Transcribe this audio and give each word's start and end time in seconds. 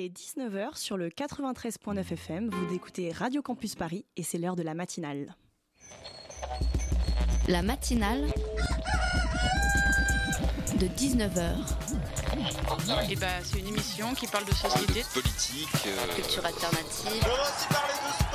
Il 0.00 0.06
est 0.06 0.16
19h 0.16 0.78
sur 0.78 0.96
le 0.96 1.10
93.9 1.10 1.98
FM. 1.98 2.48
Vous 2.48 2.74
écoutez 2.74 3.12
Radio 3.12 3.42
Campus 3.42 3.74
Paris 3.74 4.06
et 4.16 4.22
c'est 4.22 4.38
l'heure 4.38 4.56
de 4.56 4.62
la 4.62 4.72
matinale. 4.72 5.36
La 7.48 7.60
matinale 7.60 8.22
de 10.78 10.86
19h. 10.86 11.54
Et 13.10 13.16
bah, 13.16 13.26
c'est 13.42 13.58
une 13.58 13.66
émission 13.66 14.14
qui 14.14 14.26
parle 14.26 14.46
de 14.46 14.54
société, 14.54 15.02
politique, 15.12 15.68
euh, 15.86 16.14
Culture 16.14 16.46
alternative. 16.46 17.22
On 17.22 17.28
va 17.28 17.42
aussi 17.42 17.68
parler 17.68 17.92
de 17.92 18.29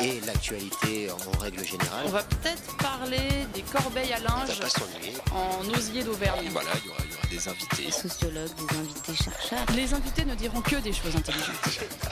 et 0.00 0.20
l'actualité 0.26 1.08
en 1.10 1.38
règle 1.38 1.64
générale. 1.64 2.04
On 2.06 2.10
va 2.10 2.22
peut-être 2.22 2.76
parler 2.76 3.46
des 3.54 3.62
corbeilles 3.62 4.12
à 4.12 4.20
linge 4.20 4.60
en 5.32 5.68
osier 5.76 6.02
d'Auvergne. 6.02 6.48
voilà, 6.50 6.70
il 6.82 6.88
y 6.88 6.90
aura, 6.90 6.98
il 7.04 7.10
y 7.10 7.14
aura 7.14 7.28
des 7.30 7.48
invités. 7.48 7.90
Sociologues, 7.90 8.50
des 8.54 8.76
invités 8.76 9.14
chercheurs. 9.24 9.66
Les 9.74 9.94
invités 9.94 10.24
ne 10.24 10.34
diront 10.34 10.60
que 10.60 10.76
des 10.76 10.92
choses 10.92 11.16
intelligentes. 11.16 11.56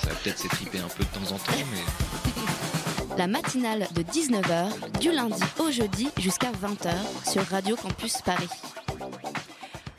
Ça 0.01 0.09
va 0.09 0.15
peut-être 0.17 0.39
s'étriper 0.39 0.79
un 0.79 0.89
peu 0.89 1.05
de 1.05 1.09
temps 1.09 1.35
en 1.35 1.39
temps, 1.39 1.53
mais 1.73 3.17
La 3.17 3.27
matinale 3.27 3.89
de 3.95 4.03
19h, 4.03 4.99
du 5.01 5.13
lundi 5.13 5.43
au 5.59 5.71
jeudi 5.71 6.11
jusqu'à 6.19 6.51
20h 6.51 7.31
sur 7.31 7.43
Radio 7.47 7.77
Campus 7.77 8.21
Paris. 8.23 8.49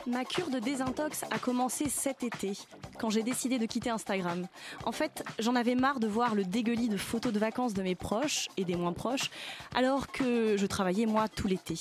Ma 0.06 0.24
cure 0.24 0.48
de 0.48 0.58
désintox 0.58 1.24
a 1.30 1.38
commencé 1.38 1.88
cet 1.90 2.22
été, 2.22 2.52
quand 2.98 3.10
j'ai 3.10 3.22
décidé 3.22 3.58
de 3.58 3.66
quitter 3.66 3.90
Instagram. 3.90 4.46
En 4.84 4.92
fait, 4.92 5.24
j'en 5.38 5.54
avais 5.54 5.74
marre 5.74 6.00
de 6.00 6.06
voir 6.06 6.34
le 6.34 6.44
dégueulis 6.44 6.88
de 6.88 6.96
photos 6.96 7.32
de 7.32 7.38
vacances 7.38 7.74
de 7.74 7.82
mes 7.82 7.94
proches 7.94 8.48
et 8.56 8.64
des 8.64 8.76
moins 8.76 8.92
proches, 8.92 9.30
alors 9.74 10.08
que 10.08 10.56
je 10.56 10.66
travaillais 10.66 11.06
moi 11.06 11.28
tout 11.28 11.46
l'été. 11.46 11.74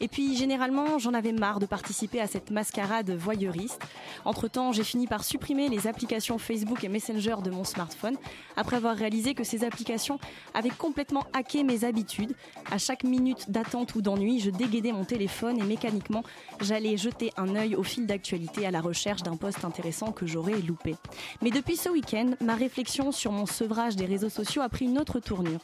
Et 0.00 0.08
puis, 0.08 0.36
généralement, 0.36 0.98
j'en 0.98 1.14
avais 1.14 1.32
marre 1.32 1.60
de 1.60 1.66
participer 1.66 2.20
à 2.20 2.26
cette 2.26 2.50
mascarade 2.50 3.10
voyeuriste. 3.10 3.82
Entre-temps, 4.24 4.72
j'ai 4.72 4.84
fini 4.84 5.06
par 5.06 5.24
supprimer 5.24 5.68
les 5.68 5.86
applications 5.86 6.38
Facebook 6.38 6.84
et 6.84 6.88
Messenger 6.88 7.36
de 7.42 7.50
mon 7.50 7.64
smartphone, 7.64 8.16
après 8.56 8.76
avoir 8.76 8.96
réalisé 8.96 9.34
que 9.34 9.44
ces 9.44 9.64
applications 9.64 10.18
avaient 10.54 10.70
complètement 10.70 11.26
hacké 11.32 11.64
mes 11.64 11.84
habitudes. 11.84 12.34
À 12.70 12.78
chaque 12.78 13.04
minute 13.04 13.50
d'attente 13.50 13.94
ou 13.94 14.02
d'ennui, 14.02 14.40
je 14.40 14.50
déguédais 14.50 14.92
mon 14.92 15.04
téléphone 15.04 15.58
et 15.58 15.64
mécaniquement, 15.64 16.22
j'allais 16.60 16.96
jeter 16.96 17.32
un 17.36 17.54
œil 17.56 17.74
au 17.74 17.82
fil 17.82 18.06
d'actualité 18.06 18.66
à 18.66 18.70
la 18.70 18.80
recherche 18.80 19.22
d'un 19.22 19.36
post 19.36 19.64
intéressant 19.64 20.12
que 20.12 20.26
j'aurais 20.26 20.59
loupé. 20.62 20.96
Mais 21.42 21.50
depuis 21.50 21.76
ce 21.76 21.88
week-end, 21.88 22.32
ma 22.40 22.54
réflexion 22.54 23.12
sur 23.12 23.32
mon 23.32 23.46
sevrage 23.46 23.96
des 23.96 24.06
réseaux 24.06 24.28
sociaux 24.28 24.62
a 24.62 24.68
pris 24.68 24.86
une 24.86 24.98
autre 24.98 25.20
tournure. 25.20 25.60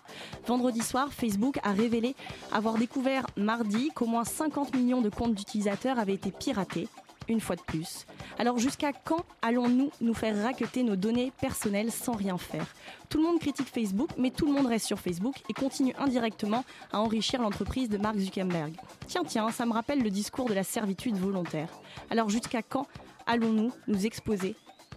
Vendredi 0.47 0.81
soir, 0.81 1.13
Facebook 1.13 1.59
a 1.63 1.73
révélé 1.73 2.15
avoir 2.53 2.75
découvert 2.75 3.27
mardi 3.37 3.91
qu'au 3.95 4.07
moins 4.07 4.25
50 4.25 4.75
millions 4.75 5.01
de 5.01 5.09
comptes 5.09 5.35
d'utilisateurs 5.35 5.99
avaient 5.99 6.15
été 6.15 6.31
piratés 6.31 6.89
une 7.29 7.41
fois 7.41 7.57
de 7.57 7.63
plus. 7.63 8.07
Alors 8.39 8.59
jusqu'à 8.59 8.93
quand 8.93 9.25
allons-nous 9.43 9.91
nous 10.01 10.15
faire 10.15 10.43
raqueter 10.43 10.83
nos 10.83 10.97
données 10.97 11.33
personnelles 11.41 11.93
sans 11.93 12.13
rien 12.13 12.39
faire? 12.39 12.67
Tout 13.09 13.19
le 13.19 13.25
monde 13.25 13.41
critique 13.41 13.69
Facebook, 13.69 14.11
mais 14.19 14.31
tout 14.31 14.47
le 14.47 14.53
monde 14.53 14.67
reste 14.67 14.87
sur 14.87 14.99
Facebook 14.99 15.35
et 15.49 15.53
continue 15.53 15.95
indirectement 15.99 16.65
à 16.93 17.01
enrichir 17.01 17.41
l'entreprise 17.41 17.89
de 17.89 17.99
Mark 17.99 18.17
Zuckerberg. 18.19 18.75
Tiens, 19.07 19.23
tiens, 19.27 19.51
ça 19.51 19.67
me 19.67 19.73
rappelle 19.73 20.03
le 20.03 20.11
discours 20.11 20.49
de 20.49 20.55
la 20.55 20.65
servitude 20.65 21.17
volontaire. 21.17 21.69
Alors 22.11 22.29
jusqu'à 22.29 22.63
quand 22.63 22.87
allons-nous 23.27 23.73
nous 23.89 24.07
exposer 24.07 24.55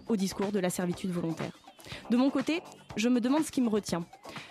au 0.09 0.15
discours 0.15 0.51
de 0.51 0.59
la 0.59 0.69
servitude 0.69 1.11
volontaire 1.11 1.51
de 2.09 2.17
mon 2.17 2.29
côté, 2.29 2.61
je 2.95 3.09
me 3.09 3.19
demande 3.21 3.43
ce 3.43 3.51
qui 3.51 3.61
me 3.61 3.69
retient. 3.69 4.05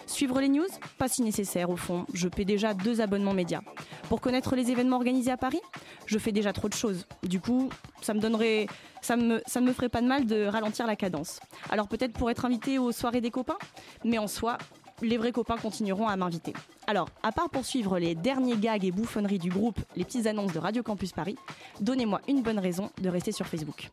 Suivre 0.06 0.40
les 0.40 0.48
news 0.48 0.66
Pas 0.98 1.08
si 1.08 1.22
nécessaire 1.22 1.70
au 1.70 1.76
fond. 1.76 2.06
Je 2.12 2.28
paie 2.28 2.44
déjà 2.44 2.74
deux 2.74 3.00
abonnements 3.00 3.34
médias. 3.34 3.60
Pour 4.08 4.20
connaître 4.20 4.56
les 4.56 4.70
événements 4.70 4.96
organisés 4.96 5.30
à 5.30 5.36
Paris 5.36 5.60
Je 6.06 6.18
fais 6.18 6.32
déjà 6.32 6.52
trop 6.52 6.68
de 6.68 6.74
choses. 6.74 7.06
Du 7.22 7.40
coup, 7.40 7.68
ça 8.00 8.14
me 8.14 8.20
donnerait, 8.20 8.66
ça 9.00 9.16
me, 9.16 9.42
me 9.60 9.72
ferait 9.72 9.88
pas 9.88 10.00
de 10.00 10.06
mal 10.06 10.26
de 10.26 10.46
ralentir 10.46 10.86
la 10.86 10.96
cadence. 10.96 11.40
Alors 11.70 11.88
peut-être 11.88 12.12
pour 12.12 12.30
être 12.30 12.44
invité 12.44 12.78
aux 12.78 12.92
soirées 12.92 13.20
des 13.20 13.30
copains, 13.30 13.58
mais 14.04 14.18
en 14.18 14.26
soi, 14.26 14.58
les 15.02 15.16
vrais 15.16 15.32
copains 15.32 15.56
continueront 15.56 16.08
à 16.08 16.16
m'inviter. 16.16 16.52
Alors, 16.86 17.08
à 17.22 17.30
part 17.32 17.50
poursuivre 17.50 17.98
les 17.98 18.14
derniers 18.14 18.56
gags 18.56 18.84
et 18.84 18.90
bouffonneries 18.90 19.38
du 19.38 19.50
groupe 19.50 19.78
Les 19.94 20.04
petites 20.04 20.26
annonces 20.26 20.52
de 20.52 20.58
Radio 20.58 20.82
Campus 20.82 21.12
Paris, 21.12 21.36
donnez-moi 21.80 22.20
une 22.28 22.42
bonne 22.42 22.58
raison 22.58 22.90
de 23.00 23.08
rester 23.08 23.30
sur 23.30 23.46
Facebook. 23.46 23.90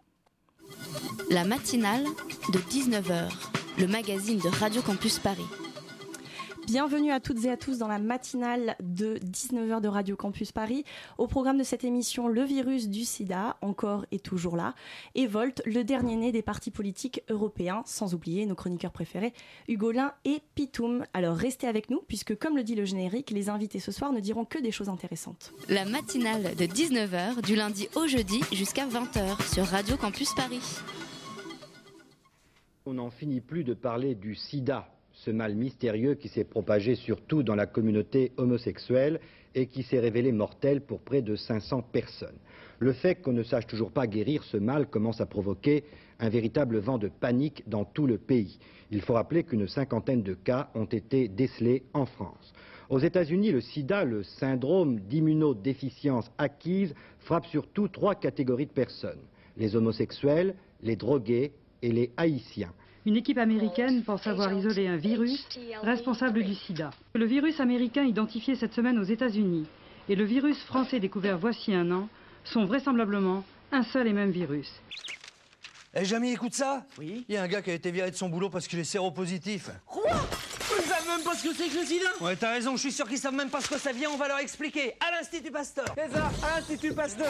La 1.29 1.43
matinale 1.43 2.03
de 2.53 2.59
19h, 2.59 3.29
le 3.79 3.87
magazine 3.87 4.37
de 4.37 4.47
Radio 4.47 4.81
Campus 4.81 5.17
Paris. 5.17 5.45
Bienvenue 6.67 7.11
à 7.11 7.19
toutes 7.19 7.45
et 7.45 7.49
à 7.49 7.57
tous 7.57 7.77
dans 7.77 7.87
la 7.87 7.99
matinale 7.99 8.75
de 8.81 9.15
19h 9.17 9.81
de 9.81 9.87
Radio 9.87 10.15
Campus 10.15 10.51
Paris. 10.51 10.83
Au 11.17 11.27
programme 11.27 11.57
de 11.57 11.63
cette 11.63 11.83
émission, 11.83 12.27
le 12.27 12.43
virus 12.43 12.89
du 12.89 13.05
sida, 13.05 13.57
encore 13.61 14.05
et 14.11 14.19
toujours 14.19 14.55
là, 14.55 14.75
et 15.15 15.25
Volt, 15.25 15.61
le 15.65 15.83
dernier 15.83 16.15
né 16.15 16.31
des 16.31 16.41
partis 16.41 16.71
politiques 16.71 17.21
européens, 17.29 17.81
sans 17.85 18.13
oublier 18.13 18.45
nos 18.45 18.55
chroniqueurs 18.55 18.91
préférés, 18.91 19.33
Hugolin 19.67 20.13
et 20.25 20.41
Pitoum. 20.53 21.05
Alors 21.13 21.37
restez 21.37 21.67
avec 21.67 21.89
nous, 21.89 22.01
puisque 22.07 22.37
comme 22.37 22.55
le 22.55 22.63
dit 22.63 22.75
le 22.75 22.85
générique, 22.85 23.31
les 23.31 23.49
invités 23.49 23.79
ce 23.79 23.91
soir 23.91 24.11
ne 24.11 24.19
diront 24.19 24.45
que 24.45 24.59
des 24.59 24.71
choses 24.71 24.89
intéressantes. 24.89 25.53
La 25.69 25.85
matinale 25.85 26.55
de 26.55 26.65
19h, 26.65 27.41
du 27.41 27.55
lundi 27.55 27.87
au 27.95 28.07
jeudi 28.07 28.41
jusqu'à 28.51 28.85
20h 28.85 29.53
sur 29.53 29.65
Radio 29.65 29.97
Campus 29.97 30.33
Paris. 30.35 30.61
On 32.87 32.93
n'en 32.93 33.09
finit 33.09 33.41
plus 33.41 33.63
de 33.63 33.73
parler 33.73 34.13
du 34.13 34.35
sida, 34.35 34.87
ce 35.11 35.31
mal 35.31 35.55
mystérieux 35.55 36.13
qui 36.13 36.27
s'est 36.27 36.43
propagé 36.43 36.93
surtout 36.93 37.41
dans 37.41 37.55
la 37.55 37.65
communauté 37.65 38.31
homosexuelle 38.37 39.19
et 39.55 39.65
qui 39.65 39.81
s'est 39.81 39.99
révélé 39.99 40.31
mortel 40.31 40.81
pour 40.81 40.99
près 40.99 41.23
de 41.23 41.35
500 41.35 41.81
personnes. 41.81 42.37
Le 42.77 42.93
fait 42.93 43.15
qu'on 43.15 43.33
ne 43.33 43.41
sache 43.41 43.65
toujours 43.65 43.91
pas 43.91 44.05
guérir 44.05 44.43
ce 44.43 44.57
mal 44.57 44.87
commence 44.87 45.19
à 45.19 45.25
provoquer 45.25 45.83
un 46.19 46.29
véritable 46.29 46.77
vent 46.77 46.99
de 46.99 47.07
panique 47.07 47.63
dans 47.67 47.85
tout 47.85 48.05
le 48.05 48.19
pays. 48.19 48.59
Il 48.91 49.01
faut 49.01 49.13
rappeler 49.13 49.43
qu'une 49.45 49.67
cinquantaine 49.67 50.21
de 50.21 50.35
cas 50.35 50.69
ont 50.75 50.85
été 50.85 51.27
décelés 51.27 51.85
en 51.95 52.05
France. 52.05 52.53
Aux 52.89 52.99
États-Unis, 52.99 53.51
le 53.51 53.61
sida, 53.61 54.03
le 54.03 54.21
syndrome 54.21 54.99
d'immunodéficience 54.99 56.29
acquise, 56.37 56.93
frappe 57.17 57.47
surtout 57.47 57.87
trois 57.87 58.13
catégories 58.13 58.67
de 58.67 58.71
personnes 58.71 59.21
les 59.57 59.75
homosexuels, 59.75 60.55
les 60.81 60.95
drogués 60.95 61.53
et 61.85 61.91
les 61.91 62.11
haïtiens. 62.17 62.73
Une 63.05 63.15
équipe 63.15 63.37
américaine 63.37 64.03
pense 64.03 64.25
avoir 64.25 64.51
isolé 64.51 64.87
un 64.87 64.97
virus 64.97 65.47
responsable 65.83 66.43
du 66.43 66.55
sida. 66.55 66.89
Le 67.13 67.25
virus 67.25 67.59
américain 67.59 68.03
identifié 68.03 68.55
cette 68.55 68.73
semaine 68.73 68.97
aux 68.97 69.03
États-Unis 69.03 69.67
et 70.09 70.15
le 70.15 70.23
virus 70.23 70.57
français 70.63 70.99
découvert 70.99 71.37
voici 71.37 71.73
un 71.73 71.91
an 71.91 72.09
sont 72.43 72.65
vraisemblablement 72.65 73.43
un 73.71 73.83
seul 73.83 74.07
et 74.07 74.13
même 74.13 74.31
virus. 74.31 74.71
Eh, 75.93 76.03
Jamy, 76.03 76.31
écoute 76.31 76.55
ça? 76.55 76.83
Oui. 76.97 77.23
Il 77.29 77.35
y 77.35 77.37
a 77.37 77.43
un 77.43 77.47
gars 77.47 77.61
qui 77.61 77.69
a 77.69 77.73
été 77.73 77.91
viré 77.91 78.09
de 78.09 78.15
son 78.15 78.29
boulot 78.29 78.49
parce 78.49 78.67
qu'il 78.67 78.79
est 78.79 78.83
séropositif. 78.83 79.69
Quoi? 79.85 80.11
Même 81.15 81.23
pas 81.23 81.33
ce 81.35 81.43
que 81.43 81.53
c'est 81.55 81.67
que 81.69 81.79
le 81.79 81.85
sida 81.85 82.05
Ouais, 82.21 82.35
t'as 82.35 82.51
raison, 82.51 82.73
je 82.75 82.81
suis 82.81 82.91
sûr 82.91 83.07
qu'ils 83.07 83.17
savent 83.17 83.33
même 83.33 83.49
pas 83.49 83.61
ce 83.61 83.69
que 83.69 83.77
ça 83.79 83.91
vient, 83.91 84.09
on 84.13 84.17
va 84.17 84.27
leur 84.27 84.39
expliquer. 84.39 84.95
À 84.99 85.11
l'Institut 85.17 85.51
Pasteur 85.51 85.85
C'est 85.95 86.11
ça, 86.13 86.25
à 86.25 86.57
l'Institut 86.59 86.93
Pasteur 86.93 87.27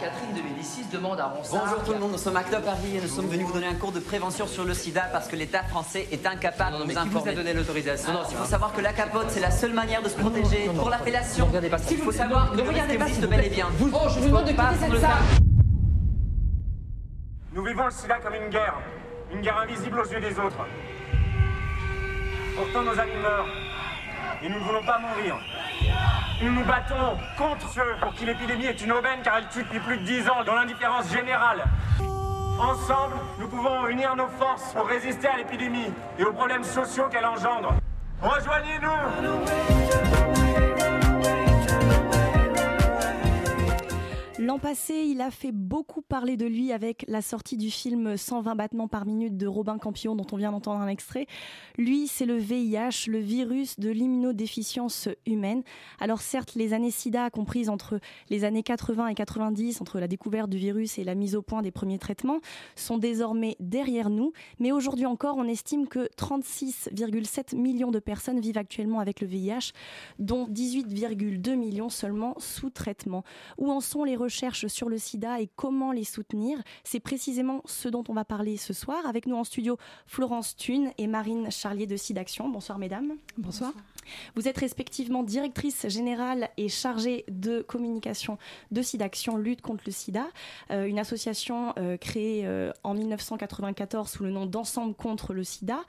Catherine 0.00 0.34
de 0.34 0.42
Médicis 0.42 0.84
demande 0.92 1.20
à 1.20 1.26
Ronsard. 1.26 1.64
Bonjour 1.64 1.84
tout 1.84 1.92
le 1.92 1.98
monde, 1.98 2.12
nous 2.12 2.18
sommes 2.18 2.36
à 2.36 2.42
Club 2.42 2.64
Paris 2.64 2.96
et 2.96 3.00
nous 3.00 3.08
sommes 3.08 3.28
venus 3.28 3.46
vous 3.46 3.52
donner 3.52 3.66
un 3.66 3.74
cours 3.74 3.92
de 3.92 4.00
prévention 4.00 4.46
sur 4.46 4.64
le 4.64 4.74
sida 4.74 5.02
parce 5.12 5.28
que 5.28 5.36
l'État 5.36 5.62
français 5.64 6.08
est 6.10 6.24
incapable 6.26 6.72
Non, 6.72 6.78
non, 6.80 6.86
de 6.86 6.92
nous 6.92 7.00
qui 7.02 7.08
vous 7.08 7.16
a 7.16 7.20
informer. 7.20 7.34
donné 7.34 7.52
l'autorisation 7.54 8.12
Non, 8.12 8.20
non, 8.20 8.26
il 8.30 8.36
faut 8.36 8.44
savoir 8.44 8.72
que 8.72 8.80
la 8.80 8.92
capote, 8.92 9.26
c'est 9.28 9.40
la 9.40 9.50
seule 9.50 9.72
manière 9.74 10.02
de 10.02 10.08
se 10.08 10.14
protéger 10.16 10.68
pour 10.76 10.90
la 10.90 10.98
fellation. 10.98 11.46
regardez 11.46 11.68
pas 11.70 11.78
ça. 11.78 11.84
Il 11.90 11.98
faut 11.98 12.12
savoir 12.12 12.50
que 12.50 12.56
Ne 12.56 12.62
le 12.62 12.68
risque 12.68 12.72
regardez 12.74 12.98
pas, 12.98 13.06
existe 13.06 13.26
bel 13.28 13.44
et 13.44 13.50
bien. 13.50 13.68
Vous- 13.78 13.90
Oh, 13.94 14.08
je 14.08 14.18
vous 14.20 14.28
demande 14.28 14.46
de 14.46 14.52
pas 14.52 14.68
quitter 14.72 14.80
cette 14.84 14.92
le 14.92 15.00
salle. 15.00 15.10
Nous 17.54 17.64
vivons 17.64 17.84
le 17.84 17.90
sida 17.90 18.18
comme 18.18 18.34
une 18.34 18.48
guerre. 18.48 18.78
Une 19.32 19.40
guerre 19.40 19.58
invisible 19.58 20.00
aux 20.00 20.06
yeux 20.10 20.20
des 20.20 20.38
autres. 20.38 20.66
Pourtant, 22.56 22.82
nos 22.82 22.98
amis 22.98 23.16
meurent. 23.22 23.46
Et 24.42 24.48
nous 24.48 24.58
ne 24.58 24.64
voulons 24.64 24.82
pas 24.82 24.98
mourir. 24.98 25.36
Nous 26.42 26.52
nous 26.52 26.64
battons 26.64 27.16
contre 27.38 27.68
ceux 27.68 27.94
pour 28.00 28.12
qui 28.14 28.26
l'épidémie 28.26 28.66
est 28.66 28.80
une 28.82 28.92
aubaine 28.92 29.20
car 29.22 29.38
elle 29.38 29.48
tue 29.48 29.62
depuis 29.62 29.80
plus 29.80 29.98
de 29.98 30.04
10 30.04 30.28
ans 30.28 30.44
dans 30.44 30.54
l'indifférence 30.54 31.10
générale. 31.12 31.64
Ensemble, 32.58 33.14
nous 33.38 33.48
pouvons 33.48 33.86
unir 33.86 34.16
nos 34.16 34.26
forces 34.26 34.72
pour 34.72 34.86
résister 34.86 35.28
à 35.28 35.36
l'épidémie 35.36 35.92
et 36.18 36.24
aux 36.24 36.32
problèmes 36.32 36.64
sociaux 36.64 37.04
qu'elle 37.10 37.26
engendre. 37.26 37.74
Rejoignez-nous 38.20 40.21
L'an 44.42 44.58
passé, 44.58 44.94
il 45.08 45.20
a 45.20 45.30
fait 45.30 45.52
beaucoup 45.52 46.02
parler 46.02 46.36
de 46.36 46.46
lui 46.46 46.72
avec 46.72 47.04
la 47.06 47.22
sortie 47.22 47.56
du 47.56 47.70
film 47.70 48.16
120 48.16 48.56
battements 48.56 48.88
par 48.88 49.06
minute 49.06 49.36
de 49.36 49.46
Robin 49.46 49.78
Campion 49.78 50.16
dont 50.16 50.26
on 50.32 50.36
vient 50.36 50.50
d'entendre 50.50 50.80
un 50.80 50.88
extrait. 50.88 51.28
Lui, 51.78 52.08
c'est 52.08 52.26
le 52.26 52.38
VIH, 52.38 53.06
le 53.06 53.20
virus 53.20 53.78
de 53.78 53.88
l'immunodéficience 53.90 55.08
humaine. 55.26 55.62
Alors 56.00 56.22
certes, 56.22 56.56
les 56.56 56.72
années 56.72 56.90
SIDA 56.90 57.30
comprises 57.30 57.68
entre 57.68 58.00
les 58.30 58.42
années 58.42 58.64
80 58.64 59.06
et 59.06 59.14
90, 59.14 59.80
entre 59.80 60.00
la 60.00 60.08
découverte 60.08 60.50
du 60.50 60.58
virus 60.58 60.98
et 60.98 61.04
la 61.04 61.14
mise 61.14 61.36
au 61.36 61.42
point 61.42 61.62
des 61.62 61.70
premiers 61.70 62.00
traitements, 62.00 62.40
sont 62.74 62.98
désormais 62.98 63.54
derrière 63.60 64.10
nous. 64.10 64.32
Mais 64.58 64.72
aujourd'hui 64.72 65.06
encore, 65.06 65.36
on 65.36 65.44
estime 65.44 65.86
que 65.86 66.08
36,7 66.16 67.54
millions 67.54 67.92
de 67.92 68.00
personnes 68.00 68.40
vivent 68.40 68.58
actuellement 68.58 68.98
avec 68.98 69.20
le 69.20 69.28
VIH, 69.28 69.70
dont 70.18 70.48
18,2 70.48 71.54
millions 71.54 71.90
seulement 71.90 72.34
sous 72.38 72.70
traitement. 72.70 73.22
Où 73.56 73.70
en 73.70 73.80
sont 73.80 74.02
les 74.02 74.16
recherches 74.16 74.31
recherches 74.32 74.66
sur 74.68 74.88
le 74.88 74.96
sida 74.96 75.40
et 75.40 75.48
comment 75.56 75.92
les 75.92 76.04
soutenir. 76.04 76.58
C'est 76.84 77.00
précisément 77.00 77.60
ce 77.66 77.88
dont 77.88 78.04
on 78.08 78.14
va 78.14 78.24
parler 78.24 78.56
ce 78.56 78.72
soir. 78.72 79.06
Avec 79.06 79.26
nous 79.26 79.36
en 79.36 79.44
studio, 79.44 79.76
Florence 80.06 80.56
Thune 80.56 80.90
et 80.96 81.06
Marine 81.06 81.50
Charlier 81.50 81.86
de 81.86 81.96
SIDAction. 81.96 82.48
Bonsoir 82.48 82.78
mesdames. 82.78 83.16
Bonsoir. 83.36 83.72
Vous 84.34 84.48
êtes 84.48 84.58
respectivement 84.58 85.22
directrice 85.22 85.88
générale 85.88 86.48
et 86.56 86.68
chargée 86.68 87.24
de 87.28 87.62
communication 87.62 88.38
de 88.70 88.82
SIDAction 88.82 89.36
Lutte 89.36 89.62
contre 89.62 89.84
le 89.86 89.92
sida, 89.92 90.26
euh, 90.70 90.84
une 90.84 90.98
association 90.98 91.74
euh, 91.78 91.96
créée 91.96 92.42
euh, 92.44 92.72
en 92.84 92.94
1994 92.94 94.10
sous 94.10 94.24
le 94.24 94.30
nom 94.30 94.46
d'Ensemble 94.46 94.94
contre 94.94 95.32
le 95.34 95.44
sida, 95.44 95.80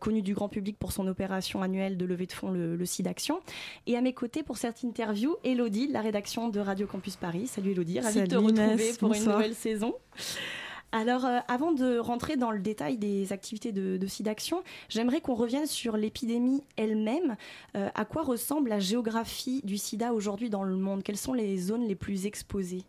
connue 0.00 0.22
du 0.22 0.34
grand 0.34 0.48
public 0.48 0.76
pour 0.78 0.90
son 0.92 1.06
opération 1.06 1.62
annuelle 1.62 1.96
de 1.96 2.04
levée 2.04 2.26
de 2.26 2.32
fonds 2.32 2.50
le, 2.50 2.74
le 2.76 2.84
SIDAction. 2.84 3.40
Et 3.86 3.96
à 3.96 4.00
mes 4.00 4.12
côtés 4.12 4.42
pour 4.42 4.58
cette 4.58 4.82
interview, 4.82 5.36
Elodie 5.44 5.86
de 5.88 5.92
la 5.92 6.00
rédaction 6.00 6.48
de 6.48 6.58
Radio 6.58 6.86
Campus 6.86 7.16
Paris. 7.16 7.46
Salut 7.46 7.72
Elodie, 7.72 8.00
ravie 8.00 8.22
de 8.22 8.26
te 8.26 8.34
retrouver 8.34 8.92
pour 8.98 9.14
une 9.14 9.24
nouvelle 9.24 9.54
saison. 9.54 9.94
Alors, 10.92 11.24
euh, 11.24 11.38
avant 11.46 11.70
de 11.72 11.98
rentrer 11.98 12.36
dans 12.36 12.50
le 12.50 12.58
détail 12.58 12.98
des 12.98 13.32
activités 13.32 13.70
de, 13.70 13.96
de 13.96 14.06
SIDAction, 14.06 14.62
j'aimerais 14.88 15.20
qu'on 15.20 15.34
revienne 15.34 15.66
sur 15.66 15.96
l'épidémie 15.96 16.64
elle-même. 16.76 17.36
Euh, 17.76 17.88
à 17.94 18.04
quoi 18.04 18.22
ressemble 18.22 18.70
la 18.70 18.80
géographie 18.80 19.60
du 19.64 19.78
sida 19.78 20.12
aujourd'hui 20.12 20.50
dans 20.50 20.64
le 20.64 20.74
monde? 20.74 21.04
Quelles 21.04 21.16
sont 21.16 21.32
les 21.32 21.58
zones 21.58 21.86
les 21.86 21.94
plus 21.94 22.26
exposées? 22.26 22.84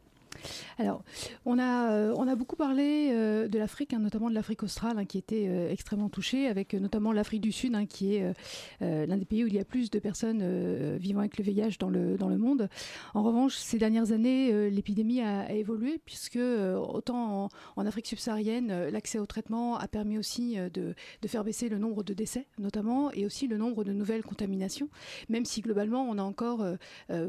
Alors, 0.78 1.04
on 1.46 1.60
a, 1.60 1.92
euh, 1.92 2.14
on 2.18 2.28
a 2.28 2.36
beaucoup 2.36 2.56
parlé 2.56 3.10
euh, 3.12 3.48
de 3.48 3.60
l'Afrique, 3.60 3.94
hein, 3.94 4.00
notamment 4.00 4.30
de 4.30 4.36
l'Afrique 4.36 4.64
australe, 4.64 4.98
hein, 4.98 5.06
qui 5.06 5.18
était 5.18 5.48
euh, 5.48 5.72
extrêmement 5.72 6.10
touchée, 6.10 6.48
avec 6.48 6.74
notamment 6.74 7.12
l'Afrique 7.12 7.42
du 7.42 7.52
Sud, 7.52 7.76
hein, 7.76 7.86
qui 7.86 8.16
est 8.16 8.34
l'un 8.80 9.18
des 9.18 9.26
pays 9.26 9.44
où 9.44 9.48
il 9.48 9.54
y 9.54 9.60
a 9.60 9.66
plus 9.66 9.90
de 9.90 10.00
personnes 10.00 10.98
vivant 10.98 11.20
avec 11.20 11.38
le 11.38 11.44
VIH 11.44 11.78
dans 11.80 11.90
le, 11.90 12.38
monde. 12.38 12.70
En 13.14 13.24
revanche, 13.24 13.56
ces 13.56 13.78
dernières 13.78 14.12
années, 14.12 14.70
l'épidémie 14.70 15.22
a, 15.22 15.52
évolué, 15.52 16.00
puisque 16.04 16.38
autant 16.38 17.50
en, 17.76 17.86
Afrique 17.86 18.08
subsaharienne, 18.08 18.90
l'accès 18.90 19.20
au 19.20 19.26
traitement 19.26 19.78
a 19.78 19.88
permis 19.88 20.18
aussi 20.18 20.58
de, 20.74 20.96
faire 21.28 21.44
baisser 21.44 21.70
le 21.70 21.78
nombre 21.78 22.04
de 22.04 22.14
décès, 22.14 22.48
notamment, 22.58 23.12
et 23.12 23.26
aussi 23.26 23.48
le 23.48 23.58
nombre 23.58 23.84
de 23.84 23.92
nouvelles 23.92 24.24
contaminations, 24.24 24.90
même 25.30 25.46
si 25.46 25.62
globalement, 25.62 26.04
on 26.10 26.18
a 26.18 26.24
encore 26.24 26.66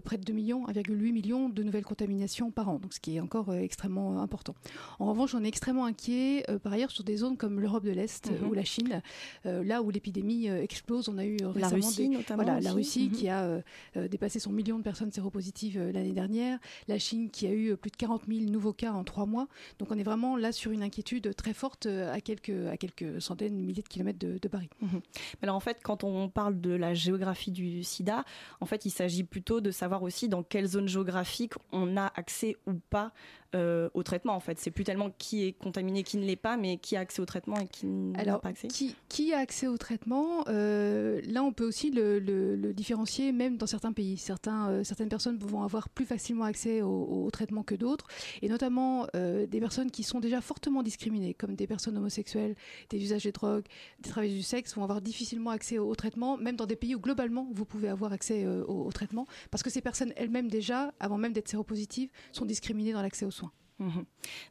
près 0.04 0.18
de 0.18 0.24
2 0.24 0.32
millions, 0.32 0.66
1,8 0.68 1.12
million 1.12 1.48
de 1.48 1.62
nouvelles 1.62 1.84
contaminations 1.84 2.50
par 2.50 2.68
an. 2.68 2.78
Qui 3.02 3.16
est 3.16 3.20
encore 3.20 3.50
euh, 3.50 3.58
extrêmement 3.58 4.22
important. 4.22 4.54
En 4.98 5.06
revanche, 5.06 5.34
on 5.34 5.44
est 5.44 5.48
extrêmement 5.48 5.84
inquiet 5.84 6.44
euh, 6.48 6.58
par 6.58 6.72
ailleurs 6.72 6.90
sur 6.90 7.04
des 7.04 7.16
zones 7.16 7.36
comme 7.36 7.60
l'Europe 7.60 7.84
de 7.84 7.90
l'Est 7.90 8.30
mhm. 8.30 8.48
ou 8.48 8.54
la 8.54 8.64
Chine, 8.64 9.02
euh, 9.44 9.62
là 9.64 9.82
où 9.82 9.90
l'épidémie 9.90 10.46
explose. 10.46 11.08
On 11.08 11.18
a 11.18 11.24
eu 11.24 11.36
récemment 11.44 11.58
la 11.58 11.68
Russie, 11.68 12.08
notamment 12.08 12.44
voilà, 12.44 12.60
la 12.60 12.72
Russie 12.72 13.10
qui 13.10 13.28
a 13.28 13.60
dépassé 14.08 14.38
son 14.38 14.52
million 14.52 14.78
de 14.78 14.82
personnes 14.82 15.10
séropositives 15.10 15.78
l'année 15.92 16.12
dernière, 16.12 16.58
la 16.86 16.98
Chine 16.98 17.30
qui 17.30 17.46
a 17.46 17.52
eu 17.52 17.76
plus 17.76 17.90
de 17.90 17.96
40 17.96 18.22
000 18.28 18.50
nouveaux 18.50 18.72
cas 18.72 18.92
en 18.92 19.02
trois 19.02 19.26
mois. 19.26 19.48
Donc 19.80 19.90
on 19.90 19.98
est 19.98 20.04
vraiment 20.04 20.36
là 20.36 20.52
sur 20.52 20.70
une 20.70 20.82
inquiétude 20.82 21.34
très 21.34 21.52
forte 21.52 21.86
à 21.86 22.20
quelques, 22.20 22.66
à 22.70 22.76
quelques 22.76 23.20
centaines, 23.20 23.56
milliers 23.56 23.82
de 23.82 23.88
kilomètres 23.88 24.18
de, 24.18 24.48
Paris. 24.48 24.68
Mhm. 24.80 25.00
Alors 25.42 25.56
en 25.56 25.60
fait, 25.60 25.78
quand 25.82 26.04
on 26.04 26.28
parle 26.28 26.60
de 26.60 26.70
la 26.70 26.94
géographie 26.94 27.50
du 27.50 27.82
sida, 27.82 28.24
en 28.60 28.66
fait, 28.66 28.84
il 28.84 28.90
s'agit 28.90 29.24
plutôt 29.24 29.60
de 29.60 29.70
savoir 29.70 30.02
aussi 30.02 30.28
dans 30.28 30.42
quelle 30.42 30.66
zone 30.66 30.88
géographique 30.88 31.54
on 31.72 31.96
a 31.96 32.12
accès 32.14 32.56
ou 32.66 32.74
pas 32.92 33.10
euh, 33.54 33.90
au 33.92 34.02
traitement 34.02 34.34
en 34.34 34.40
fait. 34.40 34.58
C'est 34.58 34.70
plus 34.70 34.84
tellement 34.84 35.10
qui 35.18 35.44
est 35.44 35.52
contaminé, 35.52 36.04
qui 36.04 36.16
ne 36.16 36.24
l'est 36.24 36.36
pas, 36.36 36.56
mais 36.56 36.78
qui 36.78 36.96
a 36.96 37.00
accès 37.00 37.20
au 37.20 37.26
traitement 37.26 37.58
et 37.58 37.66
qui 37.66 37.86
n'a 37.86 38.38
pas 38.38 38.48
accès. 38.48 38.68
Qui, 38.68 38.96
qui, 39.10 39.34
a 39.34 39.38
accès 39.38 39.66
au 39.66 39.76
traitement 39.76 40.44
euh, 40.48 41.20
Là, 41.26 41.42
on 41.42 41.52
peut 41.52 41.66
aussi 41.66 41.90
le, 41.90 42.72
différencier 42.72 43.30
même 43.30 43.58
dans 43.58 43.66
certains 43.66 43.92
pays. 43.92 44.16
Certains, 44.16 44.70
euh, 44.70 44.84
certaines 44.84 45.10
personnes 45.10 45.36
vont 45.38 45.62
avoir 45.62 45.90
plus 45.90 46.06
facilement 46.06 46.44
accès 46.44 46.80
au, 46.80 47.28
traitement 47.30 47.62
que 47.62 47.74
d'autres, 47.74 48.06
et 48.40 48.48
notamment 48.48 49.06
des 49.14 49.60
personnes 49.60 49.90
qui 49.90 50.02
sont 50.02 50.20
déjà 50.20 50.40
fortement 50.40 50.82
discriminées, 50.82 51.34
comme 51.34 51.54
des 51.54 51.66
personnes 51.66 51.96
homosexuelles, 51.96 52.54
des 52.90 53.02
usagers 53.02 53.30
de 53.30 53.34
drogue, 53.34 53.64
des 54.00 54.10
travailleurs 54.10 54.36
du 54.36 54.42
sexe, 54.42 54.74
vont 54.74 54.82
avoir 54.82 55.00
difficilement 55.00 55.50
accès 55.50 55.78
au, 55.78 55.94
traitement, 55.94 56.36
même 56.36 56.56
dans 56.56 56.66
des 56.66 56.76
pays 56.76 56.94
où 56.94 57.00
globalement 57.00 57.48
vous 57.52 57.64
pouvez 57.64 57.88
avoir 57.88 58.12
accès 58.12 58.46
au, 58.46 58.86
au 58.86 58.92
traitement, 58.92 59.26
parce 59.50 59.62
que 59.62 59.70
ces 59.70 59.80
personnes 59.80 60.12
elles-mêmes 60.16 60.48
déjà, 60.48 60.92
avant 61.00 61.18
même 61.18 61.32
d'être 61.32 61.48
séropositives, 61.48 62.10
sont 62.32 62.44
discriminées 62.44 62.92
dans 62.92 63.02
l'accès 63.02 63.24
aux 63.24 63.30
soins. 63.30 63.41
Mhm. 63.82 64.04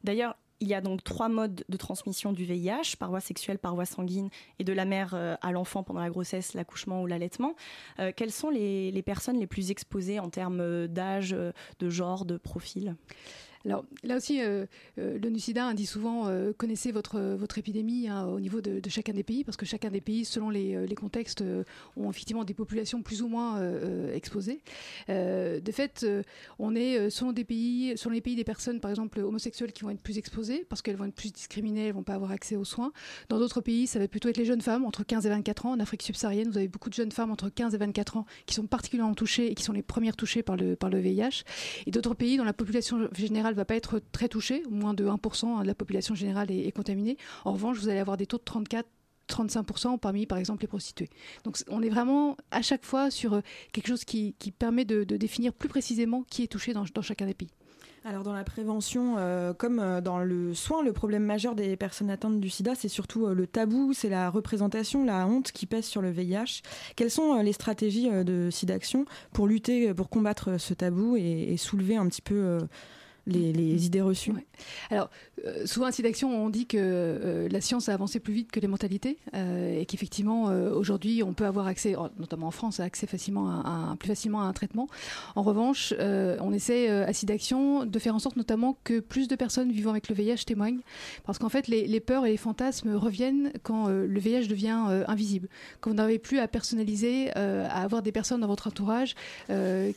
D'ailleurs, 0.04 0.36
il 0.62 0.68
y 0.68 0.75
a 0.75 0.81
donc 0.81 1.04
trois 1.04 1.28
modes 1.28 1.63
de 1.68 1.78
transmission 1.78 2.31
du 2.33 2.45
VIH, 2.45 2.95
par 3.00 3.10
voie 3.10 3.19
sexuelle, 3.19 3.57
par 3.57 3.74
voie 3.74 3.86
sanguine 3.86 4.30
et 4.60 4.63
de 4.63 4.72
la 4.72 4.86
mère 4.86 5.13
euh, 5.16 5.36
à 5.42 5.51
l'enfant 5.51 5.81
pendant 5.83 6.01
la 6.01 6.10
grossesse, 6.10 6.54
l'accouchement 6.54 7.01
ou 7.01 7.07
l'allaitement. 7.07 7.56
Euh, 8.00 8.12
quelles 8.16 8.31
sont 8.31 8.51
les, 8.51 9.01
personnes 9.04 9.39
les 9.39 9.48
plus 9.48 9.72
exposées 9.72 10.19
en 10.19 10.30
termes 10.30 10.62
euh, 10.62 10.88
d'âge, 10.88 11.36
de 11.80 11.89
genre, 11.89 12.25
de 12.25 12.38
profil? 12.38 12.95
Alors 13.66 13.86
là 14.04 14.18
aussi, 14.18 14.42
euh, 14.42 14.66
euh, 14.98 15.19
le 15.19 15.30
NUCIDA 15.30 15.74
dit 15.74 15.86
souvent 15.86 16.28
euh, 16.28 16.52
connaissez 16.58 16.92
votre, 16.92 17.19
votre 17.19 17.58
épidémie 17.58 18.08
hein, 18.08 18.25
au 18.25 18.40
niveau 18.40 18.62
de, 18.62 18.81
chacun 18.90 19.13
des 19.13 19.24
pays, 19.24 19.44
parce 19.44 19.58
que 19.58 19.66
chacun 19.66 19.90
des 19.90 20.02
pays, 20.02 20.25
selon 20.25 20.50
les, 20.50 20.86
les 20.86 20.96
contextes, 20.96 21.44
ont 21.96 22.10
effectivement 22.10 22.44
des 22.44 22.54
populations 22.54 23.02
plus 23.02 23.22
ou 23.22 23.28
moins 23.28 23.62
exposées. 24.13 24.62
de 25.08 25.72
fait, 25.72 26.06
on 26.60 26.75
est 26.75 27.10
selon 27.10 27.34
pays, 27.34 27.96
les 28.12 28.22
pays 28.22 28.36
des 28.36 28.44
personnes, 28.44 28.80
par 28.80 28.92
exemple 28.92 29.19
homosexuelles, 29.19 29.72
qui 29.72 29.84
vont 29.84 29.92
être 29.92 30.02
plus 30.02 30.18
exposées 30.18 30.66
parce 30.68 30.81
qu'elles 30.81 30.98
vont 30.98 31.06
être 31.06 31.16
plus 31.16 31.31
discriminées, 31.31 31.88
elles 31.88 31.94
vont 31.94 32.04
pas 32.04 32.16
avoir 32.16 32.31
accès 32.31 32.56
aux 32.56 32.66
soins. 32.66 32.92
Dans 33.30 33.40
d'autres 33.40 33.62
pays, 33.62 33.88
ça 33.88 34.00
va 34.00 34.08
plutôt 34.08 34.30
être 34.30 34.38
les 34.38 34.46
jeunes 34.46 34.62
femmes 34.62 34.86
entre 34.86 35.04
15 35.04 35.25
et 35.25 35.30
24 35.30 35.66
ans. 35.68 35.72
En 35.72 35.80
Afrique 35.80 36.04
subsaharienne, 36.04 36.50
vous 36.50 36.58
avez 36.58 36.68
beaucoup 36.68 36.90
de 36.90 36.96
jeunes 36.96 37.12
femmes 37.12 37.31
entre 37.31 37.50
15 37.50 37.75
et 37.75 37.78
24 37.78 38.18
ans 38.18 38.25
qui 38.46 38.56
sont 38.56 38.66
particulièrement 38.66 39.13
touchées 39.13 39.52
et 39.52 39.56
qui 39.56 39.63
sont 39.63 39.74
les 39.74 39.81
premières 39.81 40.16
touchées 40.16 40.44
par 40.44 40.58
le, 40.58 40.75
par 40.75 40.90
le 40.90 41.00
VIH. 41.00 41.44
Et 41.86 41.92
d'autres 41.92 42.16
pays 42.16 42.38
dont 42.38 42.44
la 42.44 42.54
population 42.54 43.08
générale 43.13 43.50
ne 43.51 43.57
va 43.57 43.65
pas 43.65 43.75
être 43.75 44.01
très 44.12 44.27
touché, 44.27 44.63
moins 44.69 44.94
de 44.94 45.06
1% 45.06 45.62
de 45.62 45.68
la 45.68 45.75
population 45.75 46.15
générale 46.15 46.51
est, 46.51 46.71
contaminée. 46.71 47.18
En 47.45 47.53
revanche, 47.53 47.77
vous 47.77 47.89
allez 47.89 48.00
avoir 48.00 48.18
des 48.18 48.25
taux 48.25 48.38
de 48.38 48.44
34 48.44 48.88
35% 49.31 49.98
parmi, 49.98 50.25
par 50.25 50.38
exemple, 50.38 50.62
les 50.62 50.68
prostituées. 50.68 51.09
Donc 51.44 51.57
on 51.69 51.81
est 51.81 51.89
vraiment 51.89 52.38
à 52.51 52.62
chaque 52.62 52.86
fois 52.86 53.09
sur 53.09 53.33
euh, 53.33 53.42
quelque 53.71 53.88
chose 53.88 54.03
qui, 54.03 54.36
permet 54.57 54.86
de, 54.86 55.03
définir 55.03 55.53
plus 55.53 55.69
précisément 55.69 56.24
qui 56.30 56.44
est 56.44 56.48
touché 56.48 56.74
dans, 56.74 56.86
chacun 57.01 57.25
des 57.25 57.33
pays. 57.33 57.50
Alors 58.03 58.24
dans 58.24 58.33
la 58.33 58.44
prévention, 58.44 59.15
euh, 59.18 59.53
comme 59.53 59.80
euh, 59.80 60.01
dans 60.01 60.19
le 60.19 60.56
soin, 60.56 60.83
le 60.83 60.92
problème 60.92 61.24
majeur 61.24 61.53
des 61.56 61.77
personnes 61.77 62.09
atteintes 62.09 62.39
du 62.39 62.50
sida, 62.50 62.74
c'est 62.75 62.89
surtout 62.89 63.27
le 63.27 63.48
tabou, 63.48 63.94
c'est 63.94 64.09
la 64.09 64.30
représentation, 64.30 65.06
la 65.06 65.25
honte 65.27 65.51
qui 65.51 65.65
pèse 65.65 65.86
sur 65.86 66.01
le 66.01 66.09
VIH. 66.09 66.62
Quelles 66.95 67.12
sont 67.12 67.39
les 67.42 67.53
stratégies 67.53 68.09
de 68.09 68.50
SIDAction 68.51 69.06
pour 69.33 69.48
lutter, 69.48 69.94
pour 69.94 70.09
combattre 70.09 70.59
ce 70.59 70.74
tabou 70.74 71.15
et 71.15 71.56
soulever 71.57 71.95
un 71.95 72.07
petit 72.07 72.24
peu 72.24 72.59
les, 73.31 73.86
idées 73.86 74.01
reçues. 74.01 74.33
Alors, 74.89 75.10
euh, 75.45 75.66
souvent 75.66 75.88
à 75.88 75.92
d'action, 75.92 76.44
on 76.44 76.50
dit 76.50 76.66
que 76.66 76.78
euh, 76.80 77.50
la 77.50 77.62
science 77.62 77.89
a 77.89 77.94
avancé 77.94 78.19
plus 78.19 78.33
vite 78.33 78.51
que 78.51 78.60
les 78.60 78.67
mentalités 78.67 79.17
euh, 79.36 79.79
et 79.79 79.86
qu'effectivement, 79.86 80.46
aujourd'hui, 80.74 81.24
on 81.24 81.34
peut 81.34 81.46
avoir 81.46 81.67
accès, 81.67 81.96
notamment 82.20 82.48
en 82.48 82.51
France, 82.51 82.79
accès 82.79 83.08
facilement 83.08 83.50
à, 83.50 83.96
plus 84.00 84.08
facilement 84.08 84.41
à 84.41 84.46
un 84.46 84.53
traitement. 84.53 84.88
En 85.36 85.44
revanche, 85.44 85.94
on 86.00 86.53
essaie 86.53 86.89
à 86.89 87.12
d'action 87.24 87.86
de 87.86 88.00
faire 88.00 88.15
en 88.15 88.20
sorte 88.20 88.36
notamment 88.36 88.77
que 88.84 89.00
plus 89.00 89.27
de 89.27 89.36
personnes 89.36 89.72
vivant 89.72 89.91
avec 89.91 90.10
le 90.10 90.15
VIH 90.15 90.46
témoignent. 90.46 90.79
Parce 91.25 91.38
qu'en 91.38 91.50
fait, 91.50 91.67
les, 91.67 92.00
peurs 92.00 92.25
et 92.25 92.32
les 92.32 92.38
fantasmes 92.38 92.96
reviennent 92.96 93.51
quand 93.63 93.88
le 93.88 94.20
VIH 94.20 94.48
devient 94.48 95.03
invisible, 95.08 95.48
quand 95.79 95.91
vous 95.91 95.96
n'arrivez 95.96 96.20
plus 96.20 96.39
à 96.39 96.48
personnaliser, 96.48 97.32
à 97.36 97.84
avoir 97.84 98.01
des 98.01 98.12
personnes 98.12 98.41
dans 98.41 98.48
votre 98.48 98.67
entourage 98.67 99.15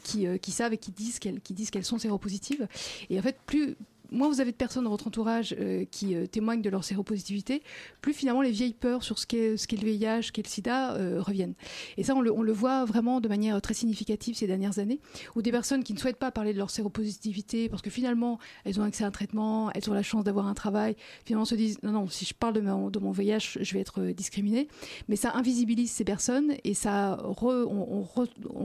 qui, 0.03 0.27
qui 0.41 0.51
savent 0.51 0.75
et 0.75 0.79
qui 0.79 0.91
disent 0.91 1.19
qu'elles 1.19 1.41
qu'elles 1.41 1.85
sont 1.85 1.99
séropositives. 1.99 2.67
Et 3.11 3.19
en 3.19 3.23
fait, 3.25 3.37
plus, 3.47 3.77
moins 4.11 4.29
vous 4.29 4.41
avez 4.41 4.53
de 4.53 4.57
personnes 4.57 4.85
dans 4.85 4.91
votre 4.91 5.07
entourage 5.07 5.55
euh, 5.59 5.85
qui 5.91 6.15
euh, 6.15 6.27
témoignent 6.27 6.63
de 6.63 6.71
leur 6.71 6.85
séropositivité, 6.85 7.63
plus 8.01 8.13
finalement 8.13 8.43
les 8.43 8.51
vieilles 8.51 8.75
peurs 8.75 9.03
sur 9.03 9.19
ce 9.19 9.27
qu'est 9.27 9.51
le 9.51 9.85
VIH, 9.85 10.23
ce 10.23 10.33
qu'est 10.33 10.45
le 10.45 10.49
sida 10.49 10.95
euh, 10.95 11.21
reviennent. 11.21 11.55
Et 11.97 12.05
ça, 12.05 12.15
on 12.15 12.21
le, 12.21 12.53
voit 12.53 12.85
vraiment 12.85 13.21
de 13.21 13.29
manière 13.29 13.61
très 13.61 13.75
significative 13.75 14.37
ces 14.37 14.47
dernières 14.47 14.79
années, 14.79 15.01
où 15.35 15.43
des 15.43 15.51
personnes 15.51 15.83
qui 15.83 15.93
ne 15.93 15.99
souhaitent 15.99 16.19
pas 16.19 16.31
parler 16.31 16.53
de 16.53 16.59
leur 16.59 16.71
séropositivité, 16.71 17.69
parce 17.69 17.83
que 17.83 17.91
finalement, 17.91 18.39
elles 18.65 18.81
ont 18.81 18.85
accès 18.85 19.05
à 19.05 19.09
un 19.09 19.11
traitement, 19.11 19.71
elles 19.73 19.91
ont 19.91 19.95
la 19.95 20.03
chance 20.03 20.25
d'avoir 20.25 20.47
un 20.47 20.55
travail, 20.55 20.97
finalement 21.25 21.45
se 21.45 21.55
disent, 21.55 21.79
non, 21.83 21.93
non, 21.93 22.09
si 22.09 22.25
je 22.25 22.35
parle 22.35 22.55
de 22.55 22.61
mon, 22.61 22.91
de 22.91 23.01
VIH, 23.01 23.59
je 23.61 23.75
vais 23.75 23.81
être 23.81 24.03
discriminée. 24.11 24.69
Mais 25.09 25.17
ça 25.17 25.33
invisibilise 25.35 25.91
ces 25.91 26.05
personnes 26.05 26.55
et 26.65 26.75
ça 26.75 27.19
on, 27.25 28.03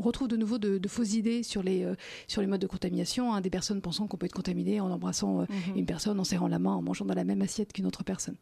retrouve 0.01 0.27
de 0.27 0.37
nouveau 0.37 0.57
de, 0.57 0.87
fausses 0.87 1.13
idées 1.13 1.43
sur 1.43 1.63
les, 1.63 1.87
sur 2.27 2.41
les 2.41 2.47
modes 2.47 2.61
de 2.61 2.67
contamination, 2.67 3.33
hein, 3.33 3.41
des 3.41 3.49
personnes 3.49 3.81
pensant 3.81 4.07
qu'on 4.07 4.17
peut 4.17 4.25
être 4.25 4.33
contaminé 4.33 4.79
en 4.79 4.91
embrassant 4.91 5.28
euh, 5.41 5.45
mhm. 5.49 5.77
une 5.77 5.85
personne 5.85 6.19
en 6.19 6.23
serrant 6.23 6.47
la 6.47 6.59
main, 6.59 6.73
en 6.73 6.81
mangeant 6.81 7.05
dans 7.05 7.13
la 7.13 7.23
même 7.23 7.41
assiette 7.41 7.73
qu'une 7.73 7.85
autre 7.85 8.03
personne. 8.03 8.35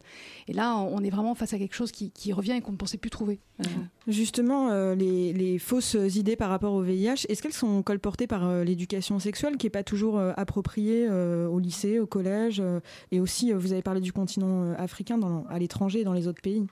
Et 0.46 0.52
là, 0.52 0.76
on 0.76 1.02
est 1.02 1.10
vraiment 1.10 1.34
face 1.34 1.52
à 1.52 1.58
quelque 1.58 1.74
chose 1.74 1.92
qui, 1.92 2.32
revient 2.32 2.52
et 2.52 2.60
qu'on 2.60 2.72
ne 2.72 2.76
pensait 2.76 2.98
plus 2.98 3.10
trouver. 3.10 3.40
Euh. 3.60 3.64
Justement, 4.06 4.68
euh, 4.70 4.94
les, 4.94 5.58
fausses 5.58 5.96
idées 6.14 6.36
par 6.36 6.50
rapport 6.50 6.74
au 6.74 6.82
VIH, 6.82 7.26
est-ce 7.28 7.42
qu'elles 7.42 7.52
sont 7.52 7.82
colportées 7.82 8.26
par 8.26 8.64
l'éducation 8.64 9.18
sexuelle 9.18 9.56
qui 9.56 9.66
n'est 9.66 9.70
pas 9.70 9.82
toujours 9.82 10.18
appropriée 10.18 11.08
au 11.08 11.58
lycée, 11.58 11.98
au 11.98 12.06
collège 12.06 12.62
Et 13.10 13.20
aussi, 13.20 13.52
vous 13.52 13.72
avez 13.72 13.82
parlé 13.82 14.00
du 14.00 14.12
continent 14.12 14.72
africain 14.74 15.18
dans, 15.18 15.44
à 15.48 15.58
l'étranger, 15.58 16.04
dans 16.04 16.12
les 16.12 16.28
autres 16.28 16.42
pays. 16.42 16.66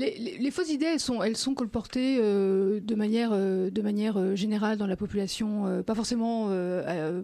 Les, 0.00 0.50
fausses 0.50 0.70
idées, 0.70 0.86
elles 0.86 1.00
sont, 1.00 1.22
elles 1.22 1.36
sont 1.36 1.54
colportées 1.54 2.18
euh, 2.20 2.80
de 2.80 2.94
manière, 2.94 3.30
euh, 3.32 3.70
de 3.70 3.82
manière 3.82 4.16
euh, 4.16 4.34
générale 4.34 4.78
dans 4.78 4.86
la 4.86 4.96
population, 4.96 5.82
pas 5.84 5.94
forcément, 5.94 6.48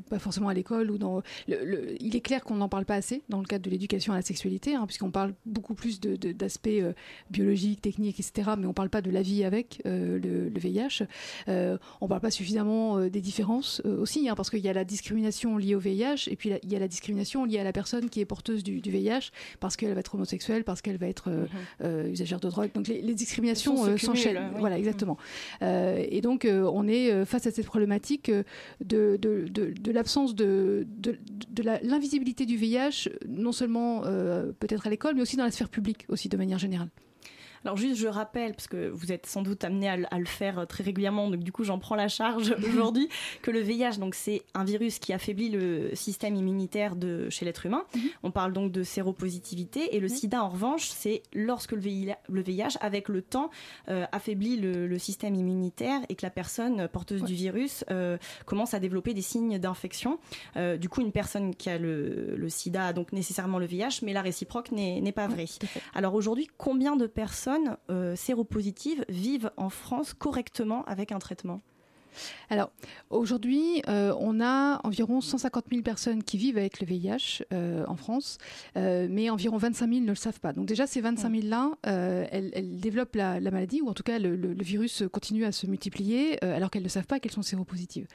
pas 0.08 0.18
forcément 0.18 0.48
à 0.48 0.54
l'école 0.54 0.90
ou 0.90 0.98
dans. 0.98 1.22
Le, 1.48 1.94
il 2.00 2.14
est 2.16 2.20
clair 2.20 2.44
qu'on 2.44 2.56
n'en 2.56 2.68
parle 2.68 2.84
pas 2.84 2.94
assez 2.94 3.22
dans 3.28 3.40
le 3.40 3.46
cadre 3.46 3.64
de 3.64 3.70
l'éducation 3.70 4.12
à 4.12 4.16
la 4.16 4.22
sexualité, 4.22 4.74
hein, 4.74 4.86
puisqu'on 4.86 5.10
parle 5.10 5.34
beaucoup 5.44 5.74
plus 5.74 6.00
d'aspects 6.00 6.68
de, 6.68 6.94
biologiques, 7.30 7.80
techniques, 7.80 8.20
etc. 8.20 8.50
Mais 8.58 8.66
on 8.66 8.70
ne 8.70 8.74
parle 8.74 8.90
pas 8.90 9.00
de 9.00 9.10
la 9.10 9.22
vie 9.22 9.44
avec 9.44 9.80
le, 9.84 10.50
VIH. 10.56 11.04
on 11.46 11.52
ne 11.52 12.08
parle 12.08 12.20
pas 12.20 12.30
suffisamment 12.30 13.00
des 13.08 13.20
différences 13.20 13.80
aussi, 13.84 14.28
hein, 14.28 14.34
parce 14.34 14.50
qu'il 14.50 14.60
y 14.60 14.68
a 14.68 14.72
la 14.72 14.84
discrimination 14.84 15.58
liée 15.58 15.74
au 15.74 15.80
VIH 15.80 16.28
et 16.28 16.36
puis 16.36 16.52
il 16.62 16.72
y 16.72 16.76
a 16.76 16.78
la 16.78 16.88
discrimination 16.88 17.44
liée 17.44 17.58
à 17.58 17.64
la 17.64 17.72
personne 17.72 18.10
qui 18.10 18.20
est 18.20 18.24
porteuse 18.24 18.62
du, 18.62 18.80
VIH 18.80 19.30
parce 19.60 19.76
qu'elle 19.76 19.94
va 19.94 20.00
être 20.00 20.14
homosexuelle, 20.14 20.64
parce 20.64 20.82
qu'elle 20.82 20.98
va 20.98 21.08
être 21.08 21.30
mm-hmm. 21.82 22.10
usagère 22.10 22.40
de 22.40 22.48
drogue. 22.48 22.65
Donc 22.74 22.88
les, 22.88 23.00
les 23.02 23.14
discriminations 23.14 23.84
euh, 23.84 23.96
s'enchaînent. 23.96 24.50
Voilà, 24.58 24.78
exactement. 24.78 25.16
Euh, 25.62 26.04
et 26.08 26.20
donc, 26.20 26.44
euh, 26.44 26.70
on 26.72 26.86
est 26.88 27.24
face 27.24 27.46
à 27.46 27.50
cette 27.50 27.66
problématique 27.66 28.30
de, 28.30 29.18
de, 29.20 29.46
de, 29.48 29.92
l'absence 29.92 30.34
de, 30.34 30.86
de, 30.98 31.16
l'invisibilité 31.82 32.46
du 32.46 32.56
VIH, 32.56 33.08
non 33.28 33.52
seulement 33.52 34.02
peut-être 34.58 34.86
à 34.86 34.90
l'école, 34.90 35.14
mais 35.14 35.22
aussi 35.22 35.36
dans 35.36 35.44
la 35.44 35.50
sphère 35.50 35.68
publique, 35.68 36.04
aussi 36.08 36.28
de 36.28 36.36
manière 36.36 36.58
générale. 36.58 36.88
Alors 37.64 37.76
juste, 37.76 37.96
je 38.00 38.08
rappelle, 38.08 38.54
parce 38.54 38.68
que 38.68 38.88
vous 38.88 39.12
êtes 39.12 39.26
sans 39.26 39.42
doute 39.42 39.64
amené 39.64 39.88
à, 39.88 40.18
le 40.18 40.24
faire 40.24 40.60
euh, 40.60 40.64
très 40.64 40.84
régulièrement, 40.84 41.30
donc 41.30 41.42
du 41.42 41.52
coup 41.52 41.64
j'en 41.64 41.78
prends 41.78 41.94
la 41.94 42.08
charge 42.08 42.54
aujourd'hui, 42.68 43.08
que 43.42 43.50
le 43.50 43.60
VIH, 43.60 43.98
donc 43.98 44.14
c'est 44.14 44.42
un 44.54 44.64
virus 44.64 44.98
qui 44.98 45.12
affaiblit 45.12 45.48
le 45.48 45.94
système 45.94 46.36
immunitaire 46.36 46.96
de 46.96 47.28
chez 47.30 47.44
l'être 47.44 47.66
humain. 47.66 47.84
Mhm. 47.94 48.02
On 48.22 48.30
parle 48.30 48.52
donc 48.52 48.72
de 48.72 48.82
séropositivité, 48.82 49.96
et 49.96 50.00
le 50.00 50.08
SIDA 50.08 50.42
en 50.42 50.48
revanche, 50.48 50.88
c'est 50.88 51.22
lorsque 51.34 51.72
le 51.72 51.80
VIH, 51.80 52.78
avec 52.80 53.08
le 53.08 53.22
temps, 53.22 53.50
euh, 53.88 54.06
affaiblit 54.12 54.56
le, 54.56 54.96
système 54.96 55.34
immunitaire 55.34 56.00
et 56.08 56.14
que 56.14 56.24
la 56.24 56.30
personne 56.30 56.88
porteuse 56.88 57.22
du 57.22 57.34
virus 57.34 57.84
euh, 57.90 58.16
commence 58.46 58.72
à 58.72 58.80
développer 58.80 59.12
des 59.12 59.20
signes 59.20 59.58
d'infection. 59.58 60.18
du 60.56 60.88
coup, 60.88 61.02
une 61.02 61.12
personne 61.12 61.54
qui 61.54 61.68
a 61.68 61.78
le, 61.78 62.48
SIDA 62.48 62.86
a 62.86 62.92
donc 62.92 63.12
nécessairement 63.12 63.58
le 63.58 63.66
VIH, 63.66 64.00
mais 64.02 64.12
la 64.12 64.22
réciproque 64.22 64.72
n'est 64.72 65.12
pas 65.12 65.28
vraie. 65.28 65.46
Alors 65.94 66.14
aujourd'hui, 66.14 66.48
combien 66.56 66.96
de 66.96 67.06
personnes 67.06 67.55
euh, 67.90 68.16
séropositives 68.16 69.04
vivent 69.08 69.50
en 69.56 69.70
France 69.70 70.14
correctement 70.14 70.84
avec 70.84 71.12
un 71.12 71.18
traitement 71.18 71.62
alors, 72.48 72.70
aujourd'hui, 73.10 73.82
euh, 73.88 74.14
on 74.18 74.40
a 74.40 74.80
environ 74.84 75.20
150 75.20 75.64
000 75.70 75.82
personnes 75.82 76.22
qui 76.22 76.36
vivent 76.36 76.58
avec 76.58 76.80
le 76.80 76.86
VIH 76.86 77.42
euh, 77.52 77.84
en 77.88 77.96
France, 77.96 78.38
euh, 78.76 79.08
mais 79.10 79.30
environ 79.30 79.56
25 79.56 79.88
000 79.88 80.00
ne 80.02 80.08
le 80.08 80.14
savent 80.14 80.40
pas. 80.40 80.52
Donc 80.52 80.66
déjà, 80.66 80.86
ces 80.86 81.00
25 81.00 81.32
000-là, 81.32 81.72
elles, 81.82 82.78
développent 82.78 83.16
la, 83.16 83.40
maladie, 83.40 83.80
ou 83.82 83.88
en 83.88 83.94
tout 83.94 84.02
cas, 84.02 84.18
le, 84.18 84.54
virus 84.66 85.04
continue 85.12 85.44
à 85.44 85.52
se 85.52 85.66
multiplier, 85.66 86.42
alors 86.42 86.70
qu'elles 86.70 86.82
ne 86.82 86.88
savent 86.88 87.06
pas 87.06 87.20
qu'elles 87.20 87.32
sont 87.32 87.42
séropositives. 87.42 88.06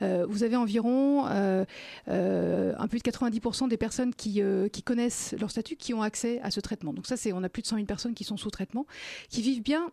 vous 0.00 0.42
avez 0.42 0.56
environ 0.56 1.24
un 1.26 1.66
peu 2.06 2.98
de 2.98 3.02
90% 3.02 3.68
des 3.68 3.76
personnes 3.76 4.14
qui, 4.14 4.42
qui 4.72 4.82
connaissent 4.82 5.34
leur 5.38 5.50
statut, 5.50 5.76
qui 5.76 5.94
ont 5.94 6.02
accès 6.02 6.40
à 6.42 6.50
ce 6.50 6.60
traitement. 6.60 6.92
Donc 6.92 7.06
ça, 7.06 7.16
c'est 7.16 7.32
on 7.32 7.42
a 7.42 7.48
plus 7.48 7.62
de 7.62 7.66
100 7.66 7.76
000 7.76 7.86
personnes 7.86 8.14
qui 8.14 8.24
sont 8.24 8.36
sous 8.36 8.50
traitement, 8.50 8.86
qui 9.28 9.42
vivent 9.42 9.62
bien 9.62 9.90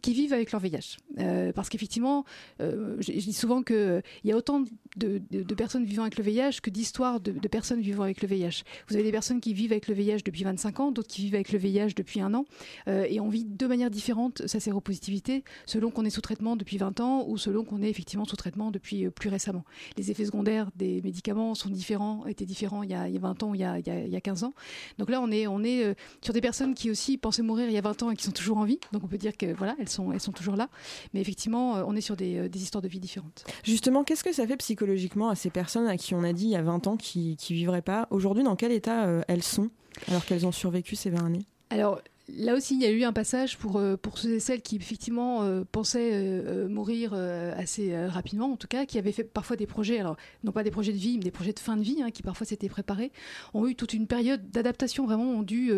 qui 0.00 0.14
vivent 0.14 0.32
avec 0.32 0.52
leur 0.52 0.60
VIH. 0.60 0.96
Euh, 1.18 1.52
parce 1.52 1.68
qu'effectivement, 1.68 2.24
euh, 2.60 2.96
je, 3.00 3.12
dis 3.12 3.32
souvent 3.32 3.62
qu'il 3.62 3.76
euh, 3.76 4.00
y 4.24 4.32
a 4.32 4.36
autant 4.36 4.64
de, 4.96 5.20
personnes 5.54 5.84
vivant 5.84 6.02
avec 6.02 6.16
le 6.16 6.24
VIH 6.24 6.60
que 6.62 6.70
d'histoires 6.70 7.20
de, 7.20 7.32
personnes 7.48 7.80
vivant 7.80 8.04
avec 8.04 8.22
le 8.22 8.28
VIH. 8.28 8.62
Vous 8.88 8.94
avez 8.94 9.04
des 9.04 9.12
personnes 9.12 9.40
qui 9.40 9.52
vivent 9.52 9.72
avec 9.72 9.88
le 9.88 9.94
VIH 9.94 10.22
depuis 10.24 10.44
25 10.44 10.80
ans, 10.80 10.92
d'autres 10.92 11.08
qui 11.08 11.22
vivent 11.22 11.34
avec 11.34 11.52
le 11.52 11.58
VIH 11.58 11.94
depuis 11.94 12.20
un 12.20 12.32
an, 12.34 12.44
et 12.86 13.20
on 13.20 13.28
vit 13.28 13.44
de 13.44 13.66
manière 13.66 13.90
différente 13.90 14.46
sa 14.46 14.60
séropositivité 14.60 15.44
selon 15.66 15.90
qu'on 15.90 16.04
est 16.04 16.10
sous 16.10 16.20
traitement 16.20 16.56
depuis 16.56 16.78
20 16.78 17.00
ans 17.00 17.24
ou 17.28 17.36
selon 17.36 17.64
qu'on 17.64 17.82
est 17.82 17.90
effectivement 17.90 18.24
sous 18.24 18.36
traitement 18.36 18.70
depuis 18.70 19.10
plus 19.10 19.28
récemment. 19.28 19.64
Les 19.96 20.10
effets 20.10 20.24
secondaires 20.24 20.70
des 20.76 21.02
médicaments 21.02 21.54
sont 21.54 21.68
différents, 21.68 22.26
étaient 22.26 22.46
différents 22.46 22.82
il 22.82 22.90
y 22.90 22.94
a, 22.94 23.08
il 23.08 23.14
y 23.14 23.16
a 23.16 23.20
20 23.20 23.42
ans 23.42 23.50
ou 23.50 23.54
il 23.54 23.60
y 23.60 23.64
a, 23.64 23.78
il 23.78 24.08
y 24.08 24.16
a, 24.16 24.20
15 24.20 24.44
ans. 24.44 24.54
Donc 24.98 25.10
là, 25.10 25.20
on 25.20 25.30
est 25.30 25.96
sur 26.22 26.32
des 26.32 26.40
personnes 26.40 26.74
qui 26.74 26.90
aussi 26.90 27.18
pensaient 27.18 27.42
mourir 27.42 27.68
il 27.68 27.74
y 27.74 27.78
a 27.78 27.82
20 27.82 28.02
ans 28.04 28.10
et 28.10 28.16
qui 28.16 28.24
sont 28.24 28.32
toujours 28.32 28.58
en 28.58 28.64
vie. 28.64 28.78
Donc 28.92 29.04
on 29.04 29.08
peut 29.08 29.18
dire 29.18 29.36
que 29.36 29.52
voilà, 29.54 29.76
elles 29.82 29.88
sont, 29.88 30.12
elles 30.12 30.20
sont 30.20 30.32
toujours 30.32 30.56
là. 30.56 30.68
Mais 31.12 31.20
effectivement, 31.20 31.76
euh, 31.76 31.84
on 31.86 31.94
est 31.94 32.00
sur 32.00 32.16
euh, 32.20 32.48
des, 32.48 32.62
histoires 32.62 32.82
de 32.82 32.88
vie 32.88 33.00
différentes. 33.00 33.44
Justement, 33.64 34.04
qu'est-ce 34.04 34.24
que 34.24 34.32
ça 34.32 34.46
fait 34.46 34.56
psychologiquement 34.56 35.28
à 35.28 35.34
ces 35.34 35.50
personnes 35.50 35.86
à 35.86 35.96
qui 35.96 36.14
on 36.14 36.24
a 36.24 36.32
dit 36.32 36.44
il 36.44 36.50
y 36.50 36.56
a 36.56 36.62
20 36.62 36.86
ans 36.86 36.96
qui 36.96 37.36
ne 37.50 37.54
vivraient 37.54 37.82
pas 37.82 38.06
Aujourd'hui, 38.10 38.44
dans 38.44 38.56
quel 38.56 38.72
état 38.72 39.06
euh, 39.06 39.22
elles 39.28 39.42
sont 39.42 39.70
alors 40.08 40.24
qu'elles 40.24 40.46
ont 40.46 40.52
survécu 40.52 40.96
ces 40.96 41.10
20 41.10 41.26
années? 41.26 41.46
Alors, 41.70 42.00
Là 42.34 42.54
aussi, 42.54 42.74
il 42.74 42.80
y 42.80 42.86
a 42.86 42.90
eu 42.90 43.02
un 43.04 43.12
passage 43.12 43.58
pour, 43.58 43.76
euh, 43.78 43.96
ceux 44.14 44.34
et 44.34 44.40
celles 44.40 44.62
qui, 44.62 44.76
effectivement, 44.76 45.42
euh, 45.42 45.64
pensaient 45.70 46.10
euh, 46.12 46.66
mourir 46.66 47.12
assez 47.12 47.94
rapidement, 48.06 48.52
en 48.52 48.56
tout 48.56 48.68
cas, 48.68 48.86
qui 48.86 48.98
avaient 48.98 49.12
fait 49.12 49.24
parfois 49.24 49.56
des 49.56 49.66
projets, 49.66 49.98
alors 49.98 50.16
non 50.44 50.52
pas 50.52 50.62
des 50.62 50.70
projets 50.70 50.92
de 50.92 50.98
vie, 50.98 51.18
mais 51.18 51.24
des 51.24 51.30
projets 51.30 51.52
de 51.52 51.58
fin 51.58 51.76
de 51.76 51.82
vie, 51.82 52.02
hein, 52.02 52.10
qui 52.10 52.22
parfois 52.22 52.46
s'étaient 52.46 52.68
préparés, 52.68 53.12
ont 53.52 53.66
eu 53.66 53.74
toute 53.74 53.92
une 53.92 54.06
période 54.06 54.50
d'adaptation, 54.50 55.04
vraiment, 55.04 55.24
ont 55.24 55.42
dû 55.42 55.72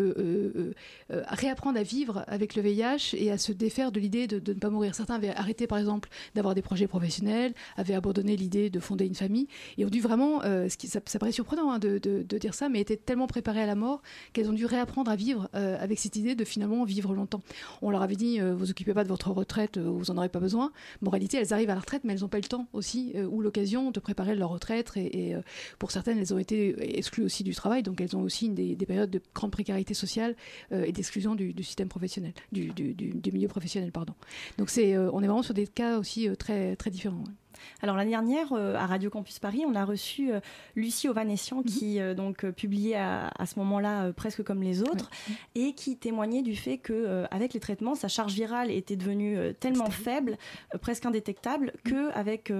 réapprendre 1.09 1.77
à 1.77 1.83
vivre 1.83 2.23
avec 2.27 2.55
le 2.55 2.61
VIH 2.61 3.15
et 3.17 3.31
à 3.31 3.37
se 3.37 3.51
défaire 3.51 3.91
de 3.91 3.99
l'idée 3.99 4.27
de, 4.27 4.53
ne 4.53 4.59
pas 4.59 4.69
mourir. 4.69 4.95
Certains 4.95 5.15
avaient 5.15 5.29
arrêté, 5.29 5.67
par 5.67 5.77
exemple, 5.77 6.09
d'avoir 6.35 6.55
des 6.55 6.61
projets 6.61 6.87
professionnels, 6.87 7.53
avaient 7.75 7.95
abandonné 7.95 8.35
l'idée 8.35 8.69
de 8.69 8.79
fonder 8.79 9.05
une 9.05 9.15
famille, 9.15 9.47
et 9.77 9.85
ont 9.85 9.89
dû 9.89 9.99
vraiment, 9.99 10.41
ça, 10.69 11.19
paraît 11.19 11.31
surprenant 11.31 11.71
hein, 11.71 11.79
de, 11.79 11.97
de, 11.97 12.23
de, 12.23 12.37
dire 12.37 12.53
ça, 12.53 12.69
mais 12.69 12.79
étaient 12.79 12.97
tellement 12.97 13.27
préparées 13.27 13.61
à 13.61 13.67
la 13.67 13.75
mort 13.75 14.01
qu'elles 14.33 14.49
ont 14.49 14.53
dû 14.53 14.65
réapprendre 14.65 15.11
à 15.11 15.15
vivre 15.15 15.49
avec 15.53 15.99
cette 15.99 16.15
idée 16.15 16.35
de 16.35 16.44
finalement 16.45 16.83
vivre 16.83 17.13
longtemps. 17.13 17.41
On 17.81 17.89
leur 17.89 18.01
avait 18.01 18.15
dit, 18.15 18.39
euh, 18.39 18.55
vous 18.55 18.71
occupez 18.71 18.93
pas 18.93 19.03
de 19.03 19.09
votre 19.09 19.31
retraite, 19.31 19.77
euh, 19.77 19.89
vous 19.89 20.11
en 20.11 20.17
aurez 20.17 20.29
pas 20.29 20.39
besoin. 20.39 20.71
En 21.05 21.09
réalité, 21.09 21.37
elles 21.37 21.53
arrivent 21.53 21.69
à 21.69 21.75
la 21.75 21.81
retraite, 21.81 22.03
mais 22.03 22.13
elles 22.13 22.21
n'ont 22.21 22.27
pas 22.27 22.37
le 22.37 22.43
temps 22.43 22.67
aussi 22.73 23.11
euh, 23.15 23.25
ou 23.25 23.41
l'occasion 23.41 23.91
de 23.91 23.99
préparer 23.99 24.35
leur 24.35 24.49
retraite. 24.49 24.91
Et, 24.95 25.35
pour 25.79 25.91
certaines, 25.91 26.17
elles 26.17 26.33
ont 26.33 26.37
été 26.37 26.97
exclues 26.97 27.23
aussi 27.23 27.43
du 27.43 27.53
travail, 27.53 27.83
donc 27.83 27.99
elles 28.01 28.15
ont 28.15 28.21
aussi 28.21 28.49
des, 28.49 28.75
périodes 28.85 29.09
de 29.09 29.21
grande 29.33 29.51
précarité 29.51 29.93
sociale 29.93 30.35
et 30.71 30.91
d'exclusion 30.91 31.35
du, 31.35 31.53
système 31.63 31.87
professionnel, 31.87 32.33
du, 32.51 32.71
milieu 33.33 33.47
professionnel, 33.47 33.91
pardon. 33.91 34.13
Donc 34.57 34.69
c'est, 34.69 34.97
on 34.97 35.21
est 35.21 35.27
vraiment 35.27 35.41
sur 35.41 35.53
des 35.53 35.67
cas 35.67 35.97
aussi 35.97 36.29
très 36.37 36.75
très 36.75 36.91
différents. 36.91 37.23
Alors 37.81 37.95
l'année 37.95 38.11
dernière, 38.11 38.53
euh, 38.53 38.75
à 38.75 38.85
Radio 38.85 39.09
Campus 39.09 39.39
Paris, 39.39 39.63
on 39.67 39.75
a 39.75 39.85
reçu 39.85 40.31
euh, 40.31 40.39
Lucie 40.75 41.07
Ovanessian, 41.07 41.57
mhm. 41.57 41.63
qui 41.63 41.99
euh, 41.99 42.13
donc 42.13 42.45
publiait 42.51 42.95
à, 42.95 43.45
ce 43.45 43.59
moment-là 43.59 44.11
presque 44.13 44.43
comme 44.43 44.63
les 44.63 44.81
autres, 44.81 45.09
et 45.55 45.73
qui 45.73 45.97
témoignait 45.97 46.41
du 46.41 46.55
fait 46.55 46.77
que 46.77 47.25
avec 47.31 47.53
les 47.53 47.59
traitements, 47.59 47.95
sa 47.95 48.07
charge 48.07 48.33
virale 48.33 48.71
était 48.71 48.95
devenue 48.95 49.53
tellement 49.59 49.89
faible, 49.89 50.37
presque 50.81 51.05
indétectable, 51.05 51.73
mhm. 51.85 51.91
que 51.91 52.11
avec 52.13 52.51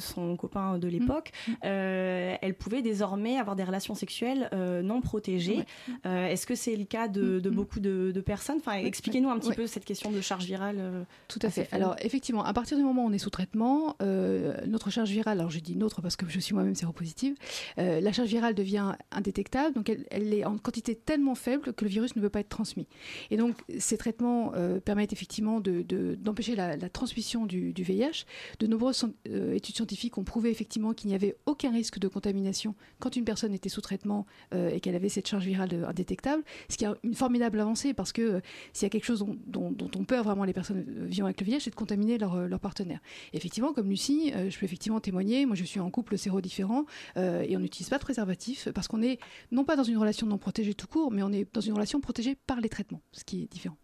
son 0.00 0.36
copain 0.36 0.78
de 0.78 0.86
mhm. 0.86 0.92
l'époque, 0.92 1.32
elle 1.62 2.54
pouvait 2.54 2.82
désormais 2.82 3.38
avoir 3.38 3.56
des 3.56 3.64
relations 3.64 3.94
sexuelles 3.94 4.50
non 4.82 5.00
protégées. 5.00 5.64
Est-ce 6.04 6.46
que 6.46 6.54
c'est 6.54 6.76
le 6.76 6.84
cas 6.84 7.08
de, 7.08 7.40
beaucoup 7.50 7.80
de, 7.80 8.22
personnes? 8.24 8.58
Enfin, 8.58 8.78
expliquez-nous 8.78 9.30
un 9.30 9.38
petit 9.38 9.52
peu 9.52 9.66
cette 9.66 9.84
question 9.84 10.10
de 10.10 10.20
charge 10.20 10.44
virale. 10.44 11.06
Tout 11.28 11.40
à 11.42 11.50
fait. 11.50 11.68
Alors 11.72 11.96
effectivement, 12.00 12.44
à 12.44 12.52
partir 12.52 12.76
du 12.76 12.82
moment 12.82 13.04
où 13.04 13.08
on 13.08 13.12
est 13.12 13.18
sous 13.18 13.30
traitement, 13.30 13.96
euh, 14.02 14.41
notre 14.66 14.90
charge 14.90 15.10
virale, 15.10 15.38
alors 15.40 15.50
je 15.50 15.60
dis 15.60 15.76
notre 15.76 16.02
parce 16.02 16.16
que 16.16 16.28
je 16.28 16.40
suis 16.40 16.54
moi-même 16.54 16.74
séropositive, 16.74 17.34
euh, 17.78 18.00
la 18.00 18.12
charge 18.12 18.28
virale 18.28 18.54
devient 18.54 18.92
indétectable, 19.10 19.74
donc 19.74 19.90
elle, 20.10 20.34
est 20.34 20.44
en 20.44 20.58
quantité 20.58 20.94
tellement 20.94 21.34
faible 21.34 21.72
que 21.72 21.84
le 21.84 21.90
virus 21.90 22.16
ne 22.16 22.20
peut 22.20 22.28
pas 22.28 22.40
être 22.40 22.48
transmis. 22.48 22.86
Et 23.30 23.36
donc 23.36 23.56
ces 23.78 23.96
traitements 23.96 24.52
euh, 24.54 24.80
permettent 24.80 25.12
effectivement 25.12 25.60
d'empêcher 25.60 26.56
la, 26.56 26.76
transmission 26.88 27.46
du, 27.46 27.72
VIH. 27.76 28.24
De 28.58 28.66
nombreuses 28.66 29.04
études 29.24 29.76
scientifiques 29.76 30.18
ont 30.18 30.24
prouvé 30.24 30.50
effectivement 30.50 30.92
qu'il 30.92 31.08
n'y 31.08 31.14
avait 31.14 31.36
aucun 31.46 31.70
risque 31.70 31.98
de 31.98 32.08
contamination 32.08 32.74
quand 32.98 33.16
une 33.16 33.24
personne 33.24 33.54
était 33.54 33.68
sous 33.68 33.80
traitement 33.80 34.26
et 34.54 34.80
qu'elle 34.80 34.94
avait 34.94 35.08
cette 35.08 35.26
charge 35.26 35.44
virale 35.44 35.84
indétectable, 35.88 36.42
ce 36.68 36.76
qui 36.76 36.84
est 36.84 36.88
une 37.02 37.14
formidable 37.14 37.60
avancée 37.60 37.94
parce 37.94 38.12
que 38.12 38.40
s'il 38.72 38.84
y 38.84 38.86
a 38.86 38.90
quelque 38.90 39.04
chose 39.04 39.24
dont, 39.46 39.70
dont, 39.70 39.90
on 39.96 40.04
peur 40.04 40.24
vraiment 40.24 40.44
les 40.44 40.52
personnes 40.52 40.84
vivant 41.06 41.26
avec 41.26 41.40
le 41.40 41.46
VIH, 41.46 41.60
c'est 41.60 41.70
de 41.70 41.74
contaminer 41.74 42.18
leur, 42.18 42.46
leur 42.46 42.60
partenaire. 42.60 43.00
effectivement, 43.32 43.72
comme 43.72 43.88
Lucie, 43.88 44.31
euh, 44.34 44.50
je 44.50 44.58
peux 44.58 44.64
effectivement 44.64 45.00
témoigner, 45.00 45.46
moi 45.46 45.56
je 45.56 45.64
suis 45.64 45.80
en 45.80 45.90
couple 45.90 46.18
séro-différent 46.18 46.84
euh, 47.16 47.44
et 47.46 47.56
on 47.56 47.60
n'utilise 47.60 47.88
pas 47.88 47.98
de 47.98 48.02
préservatif 48.02 48.68
parce 48.74 48.88
qu'on 48.88 49.02
est 49.02 49.18
non 49.50 49.64
pas 49.64 49.76
dans 49.76 49.84
une 49.84 49.98
relation 49.98 50.26
non 50.26 50.38
protégée 50.38 50.74
tout 50.74 50.86
court, 50.86 51.10
mais 51.10 51.22
on 51.22 51.32
est 51.32 51.46
dans 51.52 51.60
une 51.60 51.74
relation 51.74 52.00
protégée 52.00 52.36
par 52.46 52.60
les 52.60 52.68
traitements, 52.68 53.02
ce 53.12 53.24
qui 53.24 53.42
est 53.42 53.52
différent. 53.52 53.76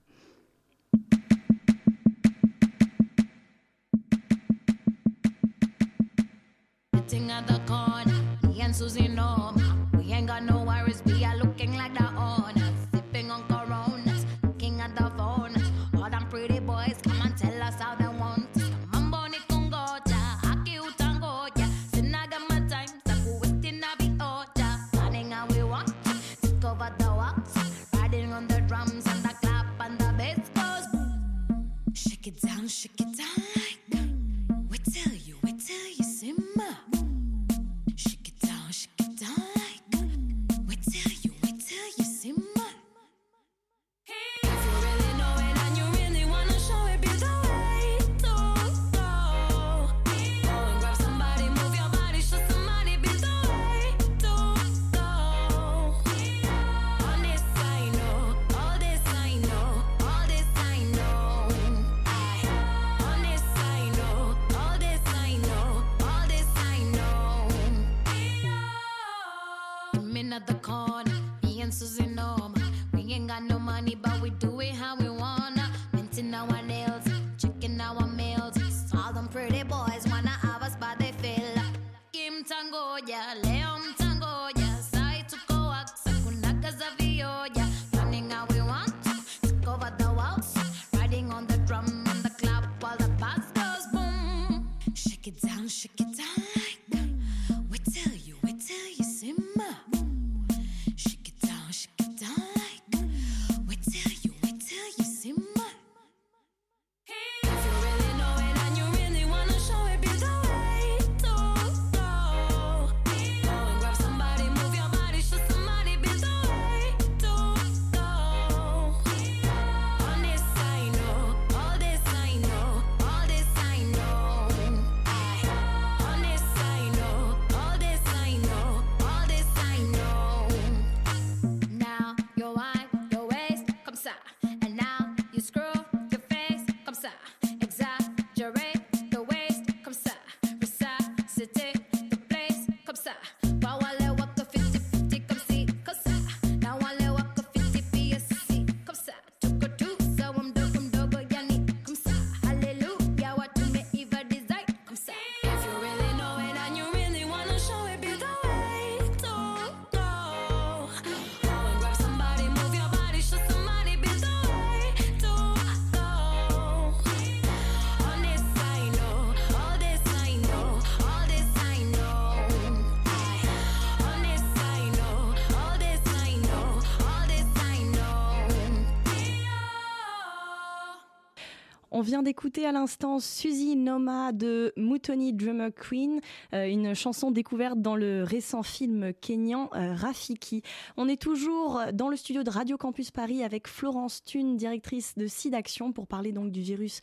On 181.98 182.00
vient 182.00 182.22
d'écouter 182.22 182.64
à 182.64 182.70
l'instant 182.70 183.18
Suzy 183.18 183.74
Noma 183.74 184.30
de 184.30 184.72
Mutoni 184.98 185.32
Drummer 185.32 185.70
Queen, 185.72 186.20
euh, 186.54 186.66
une 186.66 186.92
chanson 186.92 187.30
découverte 187.30 187.80
dans 187.80 187.94
le 187.94 188.24
récent 188.24 188.64
film 188.64 189.12
kényan 189.20 189.70
euh, 189.76 189.94
Rafiki. 189.94 190.62
On 190.96 191.06
est 191.08 191.22
toujours 191.22 191.80
dans 191.92 192.08
le 192.08 192.16
studio 192.16 192.42
de 192.42 192.50
Radio 192.50 192.76
Campus 192.76 193.12
Paris 193.12 193.44
avec 193.44 193.68
Florence 193.68 194.24
Thune, 194.24 194.56
directrice 194.56 195.16
de 195.16 195.28
SIDAction, 195.28 195.92
pour 195.92 196.08
parler 196.08 196.32
donc 196.32 196.50
du 196.50 196.62
virus 196.62 197.00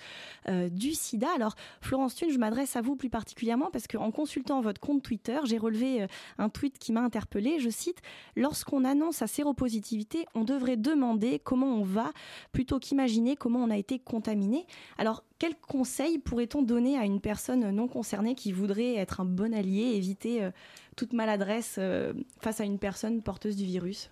euh, 0.50 0.68
du 0.68 0.94
sida. 0.94 1.30
Alors, 1.38 1.56
Florence 1.80 2.16
Thune, 2.16 2.32
je 2.32 2.38
m'adresse 2.38 2.76
à 2.76 2.82
vous 2.82 2.98
plus 2.98 3.10
particulièrement 3.10 3.70
parce 3.72 3.88
qu'en 3.88 4.12
consultant 4.12 4.60
votre 4.60 4.82
compte 4.82 5.02
Twitter, 5.02 5.40
j'ai 5.46 5.58
relevé 5.58 6.06
un 6.38 6.50
tweet 6.50 6.78
qui 6.78 6.92
m'a 6.92 7.02
interpellée. 7.02 7.62
Je 7.62 7.70
cite 7.70 8.02
Lorsqu'on 8.36 8.84
annonce 8.84 9.16
sa 9.18 9.28
séropositivité, 9.28 10.26
on 10.36 10.44
devrait 10.44 10.76
demander 10.76 11.40
comment 11.40 11.78
on 11.78 11.84
va 11.84 12.12
plutôt 12.52 12.78
qu'imaginer 12.78 13.38
comment 13.38 13.60
on 13.60 13.70
a 13.70 13.78
été 13.78 14.00
contaminé. 14.00 14.68
Alors, 14.98 15.24
quel 15.38 15.56
conseil 15.56 16.18
pourrait-on 16.18 16.62
donner 16.62 16.98
à 16.98 17.04
une 17.04 17.20
personne 17.20 17.70
non 17.72 17.88
concernée 17.88 18.36
qui 18.36 18.52
voudrait 18.52 18.96
être 18.96 19.20
un 19.20 19.26
bon 19.26 19.54
allié, 19.54 19.96
éviter 19.96 20.44
euh, 20.44 20.52
toute 20.96 21.14
maladresse 21.14 21.76
euh, 21.78 22.14
face 22.40 22.62
à 22.62 22.64
une 22.64 22.80
personne 22.80 23.22
porteuse 23.22 23.56
du 23.56 23.66
virus? 23.66 24.10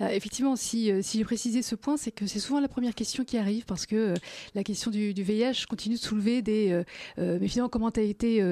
Euh, 0.00 0.08
effectivement, 0.08 0.56
si, 0.56 0.90
euh, 0.90 1.00
si 1.02 1.18
j'ai 1.18 1.24
précisé 1.24 1.62
ce 1.62 1.74
point, 1.74 1.96
c'est 1.96 2.10
que 2.10 2.26
c'est 2.26 2.38
souvent 2.38 2.60
la 2.60 2.68
première 2.68 2.94
question 2.94 3.24
qui 3.24 3.38
arrive 3.38 3.64
parce 3.64 3.86
que 3.86 3.96
euh, 3.96 4.14
la 4.54 4.64
question 4.64 4.90
du, 4.90 5.12
VIH 5.12 5.66
continue 5.68 5.96
de 5.96 6.00
soulever 6.00 6.42
des. 6.42 6.70
euh, 7.18 7.38
mais 7.40 7.48
finalement, 7.48 7.68
comment 7.68 7.90
tu 7.90 8.00
as 8.00 8.02
été 8.02 8.42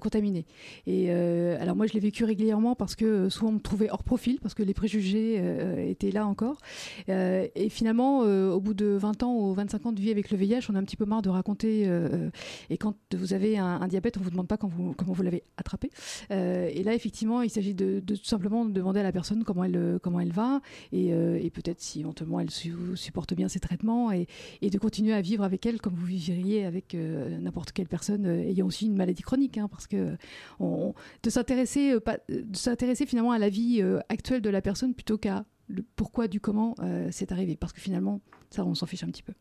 contaminé? 0.00 0.46
Et 0.86 1.10
alors, 1.10 1.76
moi, 1.76 1.86
je 1.86 1.92
l'ai 1.92 2.00
vécu 2.00 2.24
régulièrement 2.24 2.74
parce 2.74 2.94
que 2.94 3.28
souvent 3.28 3.50
on 3.50 3.52
me 3.52 3.58
trouvait 3.58 3.90
hors 3.90 4.02
profil 4.02 4.38
parce 4.40 4.54
que 4.54 4.62
les 4.62 4.74
préjugés 4.74 5.40
étaient 5.88 6.10
là 6.10 6.26
encore. 6.26 6.58
Et 7.08 7.68
finalement, 7.68 8.20
au 8.20 8.60
bout 8.60 8.74
de 8.74 8.86
20 8.86 9.22
ans 9.22 9.34
ou 9.34 9.52
25 9.52 9.86
ans 9.86 9.92
de 9.92 10.00
vie 10.00 10.10
avec 10.10 10.30
le 10.30 10.36
VIH, 10.38 10.66
on 10.70 10.74
a 10.74 10.78
un 10.78 10.84
petit 10.84 10.96
peu 10.96 11.04
marre 11.04 11.22
de 11.22 11.28
raconter. 11.28 11.88
et 12.70 12.78
quand 12.78 12.94
vous 13.14 13.34
avez 13.34 13.58
un, 13.58 13.86
diabète, 13.88 14.16
on 14.18 14.20
vous 14.20 14.30
demande 14.30 14.48
pas 14.48 14.56
comment 14.56 14.94
vous 14.98 15.22
l'avez 15.22 15.42
attrapé. 15.56 15.90
Et 16.30 16.82
là, 16.82 16.94
effectivement, 16.94 17.42
il 17.42 17.50
s'agit 17.50 17.74
de, 17.74 18.00
de 18.00 18.16
tout 18.16 18.24
simplement 18.24 18.64
demander 18.64 19.00
à 19.00 19.04
la 19.04 19.12
personne 19.12 19.44
comment 19.44 19.64
elle, 19.64 19.98
comment 20.02 20.20
elle 20.20 20.32
va 20.32 20.61
et, 20.92 21.12
euh, 21.12 21.38
et 21.40 21.50
peut-être 21.50 21.80
si 21.80 22.00
éventuellement 22.00 22.40
elle 22.40 22.50
su- 22.50 22.74
supporte 22.94 23.34
bien 23.34 23.48
ses 23.48 23.60
traitements 23.60 24.10
et, 24.12 24.26
de 24.62 24.78
continuer 24.78 25.12
à 25.12 25.20
vivre 25.20 25.44
avec 25.44 25.66
elle 25.66 25.80
comme 25.80 25.94
vous 25.94 26.06
vivriez 26.06 26.64
avec 26.64 26.94
euh, 26.94 27.38
n'importe 27.38 27.72
quelle 27.72 27.88
personne 27.88 28.26
euh, 28.26 28.48
ayant 28.48 28.66
aussi 28.66 28.86
une 28.86 28.96
maladie 28.96 29.22
chronique, 29.22 29.58
hein, 29.58 29.68
parce 29.68 29.86
que 29.86 30.16
de 30.60 31.30
s'intéresser, 31.30 31.94
de 32.28 32.56
s'intéresser 32.56 33.06
finalement 33.06 33.32
à 33.32 33.38
la 33.38 33.48
vie 33.48 33.82
actuelle 34.08 34.40
de 34.40 34.50
la 34.50 34.62
personne 34.62 34.94
plutôt 34.94 35.18
qu'à 35.18 35.44
le 35.68 35.84
pourquoi 35.96 36.28
du 36.28 36.40
comment 36.40 36.74
c'est 37.10 37.32
arrivé, 37.32 37.56
parce 37.56 37.72
que 37.72 37.80
finalement 37.80 38.20
ça 38.50 38.64
on 38.64 38.74
s'en 38.74 38.86
fiche 38.86 39.04
un 39.04 39.08
petit 39.08 39.22
peu. 39.22 39.32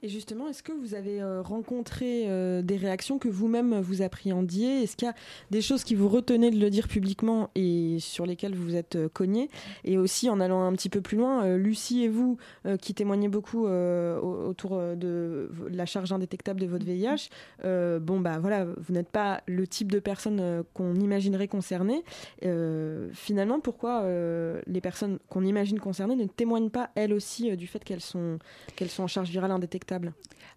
Et 0.00 0.08
justement, 0.08 0.46
est-ce 0.46 0.62
que 0.62 0.70
vous 0.70 0.94
avez 0.94 1.20
euh, 1.20 1.42
rencontré 1.42 2.26
euh, 2.28 2.62
des 2.62 2.76
réactions 2.76 3.18
que 3.18 3.26
vous-même 3.28 3.80
vous 3.80 4.00
appréhendiez? 4.00 4.84
Est-ce 4.84 4.96
qu'il 4.96 5.06
y 5.06 5.10
a 5.10 5.14
des 5.50 5.60
choses 5.60 5.82
qui 5.82 5.96
vous 5.96 6.08
retenaient 6.08 6.52
de 6.52 6.58
le 6.60 6.70
dire 6.70 6.86
publiquement 6.86 7.50
et 7.56 7.96
sur 7.98 8.24
lesquelles 8.24 8.54
vous 8.54 8.62
vous 8.62 8.76
êtes 8.76 8.94
euh, 8.94 9.08
cogné? 9.08 9.50
Et 9.84 9.98
aussi, 9.98 10.30
en 10.30 10.38
allant 10.38 10.62
un 10.62 10.72
petit 10.74 10.88
peu 10.88 11.00
plus 11.00 11.16
loin, 11.16 11.42
euh, 11.44 11.56
Lucie 11.56 12.04
et 12.04 12.08
vous, 12.08 12.36
euh, 12.64 12.76
qui 12.76 12.94
témoignez 12.94 13.26
beaucoup 13.26 13.66
euh, 13.66 14.20
au- 14.20 14.46
autour 14.50 14.74
euh, 14.74 14.94
de 14.94 15.50
la 15.68 15.84
charge 15.84 16.12
indétectable 16.12 16.60
de 16.60 16.66
votre 16.66 16.84
VIH, 16.84 17.28
euh, 17.64 17.98
bon, 17.98 18.20
bah 18.20 18.38
voilà, 18.38 18.66
vous 18.76 18.92
n'êtes 18.92 19.10
pas 19.10 19.40
le 19.48 19.66
type 19.66 19.90
de 19.90 19.98
personne 19.98 20.38
euh, 20.38 20.62
qu'on 20.74 20.94
imaginerait 20.94 21.48
concernées. 21.48 22.04
Euh, 22.44 23.08
finalement, 23.14 23.58
pourquoi 23.58 24.02
euh, 24.02 24.60
les 24.68 24.80
personnes 24.80 25.18
qu'on 25.28 25.44
imagine 25.44 25.80
concernées 25.80 26.14
ne 26.14 26.26
témoignent 26.26 26.70
pas, 26.70 26.90
elles 26.94 27.12
aussi, 27.12 27.50
euh, 27.50 27.56
du 27.56 27.66
fait 27.66 27.82
qu'elles 27.82 28.00
sont, 28.00 28.38
qu'elles 28.76 28.90
sont 28.90 29.02
en 29.02 29.08
charge 29.08 29.30
virale 29.30 29.50
indétectable? 29.50 29.87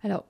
Alors, 0.04 0.26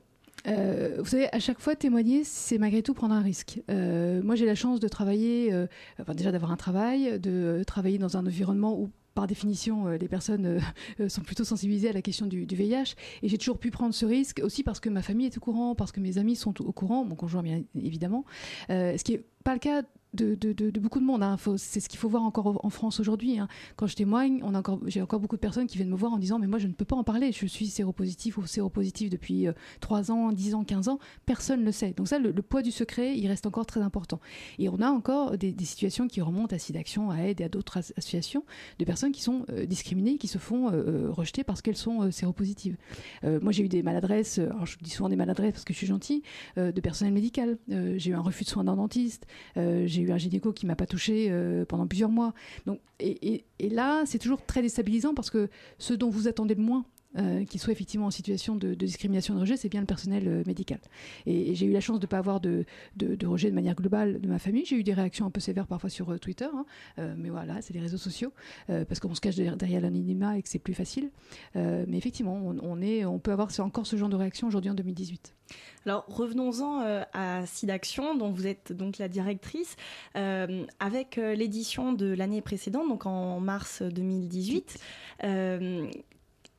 euh, 0.47 0.95
vous 0.99 1.05
savez, 1.05 1.27
à 1.33 1.39
chaque 1.39 1.59
fois, 1.59 1.75
témoigner, 1.75 2.23
c'est 2.23 2.57
malgré 2.57 2.81
tout 2.81 2.93
prendre 2.93 3.13
un 3.13 3.21
risque. 3.21 3.61
Euh, 3.69 4.21
moi, 4.23 4.35
j'ai 4.35 4.45
la 4.45 4.55
chance 4.55 4.79
de 4.79 4.87
travailler, 4.87 5.53
euh, 5.53 5.67
déjà 6.15 6.31
d'avoir 6.31 6.51
un 6.51 6.57
travail, 6.57 7.19
de 7.19 7.63
travailler 7.65 7.97
dans 7.97 8.17
un 8.17 8.25
environnement 8.25 8.79
où 8.79 8.89
par 9.13 9.27
définition, 9.27 9.87
les 9.89 10.07
personnes 10.07 10.61
sont 11.09 11.19
plutôt 11.19 11.43
sensibilisées 11.43 11.89
à 11.89 11.91
la 11.91 12.01
question 12.01 12.27
du, 12.27 12.45
du 12.45 12.55
VIH. 12.55 12.95
Et 13.21 13.27
j'ai 13.27 13.37
toujours 13.37 13.59
pu 13.59 13.69
prendre 13.69 13.93
ce 13.93 14.05
risque 14.05 14.39
aussi 14.41 14.63
parce 14.63 14.79
que 14.79 14.87
ma 14.87 15.01
famille 15.01 15.25
est 15.25 15.37
au 15.37 15.41
courant, 15.41 15.75
parce 15.75 15.91
que 15.91 15.99
mes 15.99 16.17
amis 16.17 16.37
sont 16.37 16.61
au 16.61 16.71
courant, 16.71 17.03
mon 17.03 17.15
conjoint 17.15 17.43
bien 17.43 17.61
évidemment. 17.75 18.23
Ce 18.69 19.03
qui 19.03 19.11
n'est 19.11 19.23
pas 19.43 19.51
le 19.51 19.59
cas 19.59 19.83
de, 20.13 20.79
beaucoup 20.79 20.99
de 20.99 21.05
monde. 21.05 21.23
hein. 21.23 21.37
C'est 21.57 21.79
ce 21.79 21.89
qu'il 21.89 21.99
faut 21.99 22.09
voir 22.09 22.23
encore 22.23 22.63
en 22.65 22.69
France 22.69 22.99
aujourd'hui. 22.99 23.39
hein. 23.39 23.47
Quand 23.75 23.87
je 23.87 23.95
témoigne, 23.95 24.41
j'ai 24.87 25.01
encore 25.01 25.19
beaucoup 25.19 25.35
de 25.35 25.41
personnes 25.41 25.67
qui 25.67 25.77
viennent 25.77 25.89
me 25.89 25.95
voir 25.95 26.13
en 26.13 26.17
disant 26.17 26.39
mais 26.39 26.47
moi 26.47 26.59
je 26.59 26.67
ne 26.67 26.73
peux 26.73 26.85
pas 26.85 26.95
en 26.95 27.03
parler. 27.03 27.31
Je 27.31 27.45
suis 27.45 27.67
séropositif 27.67 28.37
ou 28.37 28.45
séropositif 28.45 29.09
depuis 29.09 29.47
euh, 29.47 29.53
3 29.79 30.11
ans, 30.11 30.31
10 30.31 30.55
ans, 30.55 30.63
15 30.63 30.87
ans. 30.89 30.99
Personne 31.25 31.61
ne 31.61 31.65
le 31.65 31.71
sait. 31.71 31.93
Donc 31.93 32.07
ça, 32.07 32.19
le, 32.19 32.33
poids 32.41 32.61
du 32.61 32.71
secret, 32.71 33.17
il 33.17 33.27
reste 33.27 33.45
encore 33.45 33.65
très 33.65 33.81
important. 33.81 34.19
Et 34.59 34.69
on 34.69 34.79
a 34.81 34.89
encore 34.89 35.37
des, 35.37 35.55
situations 35.61 36.07
qui 36.07 36.21
remontent 36.21 36.55
à 36.55 36.59
SIDAction, 36.59 37.11
à 37.11 37.17
Aide 37.19 37.39
et 37.41 37.43
à 37.45 37.49
d'autres 37.49 37.77
as- 37.77 37.93
associations 37.97 38.43
de 38.79 38.85
personnes 38.85 39.11
qui 39.11 39.21
sont 39.21 39.45
euh, 39.49 39.65
discriminées, 39.65 40.17
qui 40.17 40.27
se 40.27 40.37
font 40.37 40.69
euh, 40.69 40.71
euh, 41.07 41.11
rejeter 41.11 41.43
parce 41.43 41.61
qu'elles 41.61 41.77
sont 41.77 42.01
euh, 42.03 42.11
séropositives. 42.11 42.77
Euh, 43.23 43.39
moi 43.41 43.51
j'ai 43.51 43.63
eu 43.63 43.69
des 43.69 43.83
maladresses, 43.83 44.39
euh, 44.39 44.49
je 44.65 44.77
dis 44.81 44.89
souvent 44.89 45.09
des 45.09 45.15
maladresses 45.15 45.53
parce 45.53 45.63
que 45.65 45.73
je 45.73 45.77
suis 45.77 45.87
gentille, 45.87 46.23
euh, 46.57 46.71
de 46.71 46.81
personnel 46.81 47.13
médical. 47.13 47.57
Euh, 47.71 47.95
j'ai 47.97 48.11
eu 48.11 48.13
un 48.15 48.21
refus 48.21 48.43
de 48.43 48.49
soins 48.49 48.63
d'un 48.63 48.75
dentiste. 48.75 49.25
Euh, 49.57 49.87
j'ai 50.01 50.07
eu 50.09 50.11
un 50.11 50.17
gynéco 50.17 50.51
qui 50.53 50.65
m'a 50.65 50.75
pas 50.75 50.85
touché 50.85 51.27
euh, 51.29 51.65
pendant 51.65 51.87
plusieurs 51.87 52.09
mois. 52.09 52.33
Donc, 52.65 52.79
et- 52.99 53.43
et 53.59 53.69
là, 53.69 54.03
c'est 54.05 54.19
toujours 54.19 54.45
très 54.45 54.61
déstabilisant 54.61 55.13
parce 55.13 55.29
que 55.29 55.49
ce 55.77 55.93
dont 55.93 56.09
vous 56.09 56.27
attendez 56.27 56.55
le 56.55 56.61
moins 56.63 56.85
euh, 57.17 57.45
qui 57.45 57.59
soit 57.59 57.73
effectivement 57.73 58.05
en 58.07 58.11
situation 58.11 58.55
de, 58.55 58.69
de 58.69 58.85
discrimination 58.85 59.35
de 59.35 59.39
rejet, 59.39 59.57
c'est 59.57 59.69
bien 59.69 59.81
le 59.81 59.85
personnel 59.85 60.27
euh, 60.27 60.43
médical. 60.45 60.79
Et, 61.25 61.55
j'ai 61.55 61.65
eu 61.65 61.71
la 61.71 61.81
chance 61.81 61.99
de 61.99 62.05
ne 62.05 62.09
pas 62.09 62.17
avoir 62.17 62.39
de, 62.39 62.65
de, 62.95 63.15
de 63.15 63.27
rejet 63.27 63.49
de 63.49 63.55
manière 63.55 63.75
globale 63.75 64.21
de 64.21 64.27
ma 64.27 64.39
famille. 64.39 64.65
J'ai 64.65 64.77
eu 64.77 64.83
des 64.83 64.93
réactions 64.93 65.25
un 65.25 65.31
peu 65.31 65.39
sévères 65.39 65.67
parfois 65.67 65.89
sur 65.89 66.11
euh, 66.11 66.17
Twitter, 66.17 66.47
hein. 66.53 66.65
Euh, 66.99 67.13
mais 67.17 67.29
voilà, 67.29 67.61
c'est 67.61 67.73
les 67.73 67.79
réseaux 67.79 67.97
sociaux, 67.97 68.31
parce 68.67 68.99
qu'on 68.99 69.13
se 69.13 69.21
cache 69.21 69.35
derrière, 69.35 69.81
l'anonymat 69.81 70.37
et 70.37 70.41
que 70.41 70.49
c'est 70.49 70.59
plus 70.59 70.73
facile. 70.73 71.11
Mais 71.55 71.97
effectivement, 71.97 72.35
on, 72.35 72.57
on 72.61 73.19
peut 73.19 73.31
avoir 73.31 73.49
encore 73.59 73.85
ce 73.85 73.95
genre 73.95 74.09
de 74.09 74.15
réaction 74.15 74.47
aujourd'hui 74.47 74.71
en 74.71 74.73
2018. 74.73 75.35
Alors 75.85 76.05
revenons-en 76.07 77.03
à 77.13 77.45
SIDAction, 77.45 78.15
dont 78.15 78.31
vous 78.31 78.47
êtes 78.47 78.71
donc 78.73 78.97
la 78.97 79.07
directrice. 79.07 79.75
Avec 80.15 81.17
l'édition 81.17 81.93
de 81.93 82.07
l'année 82.13 82.41
précédente, 82.41 82.87
donc 82.87 83.05
en 83.05 83.39
mars 83.39 83.81
2018, 83.81 84.79
euh, 85.23 85.87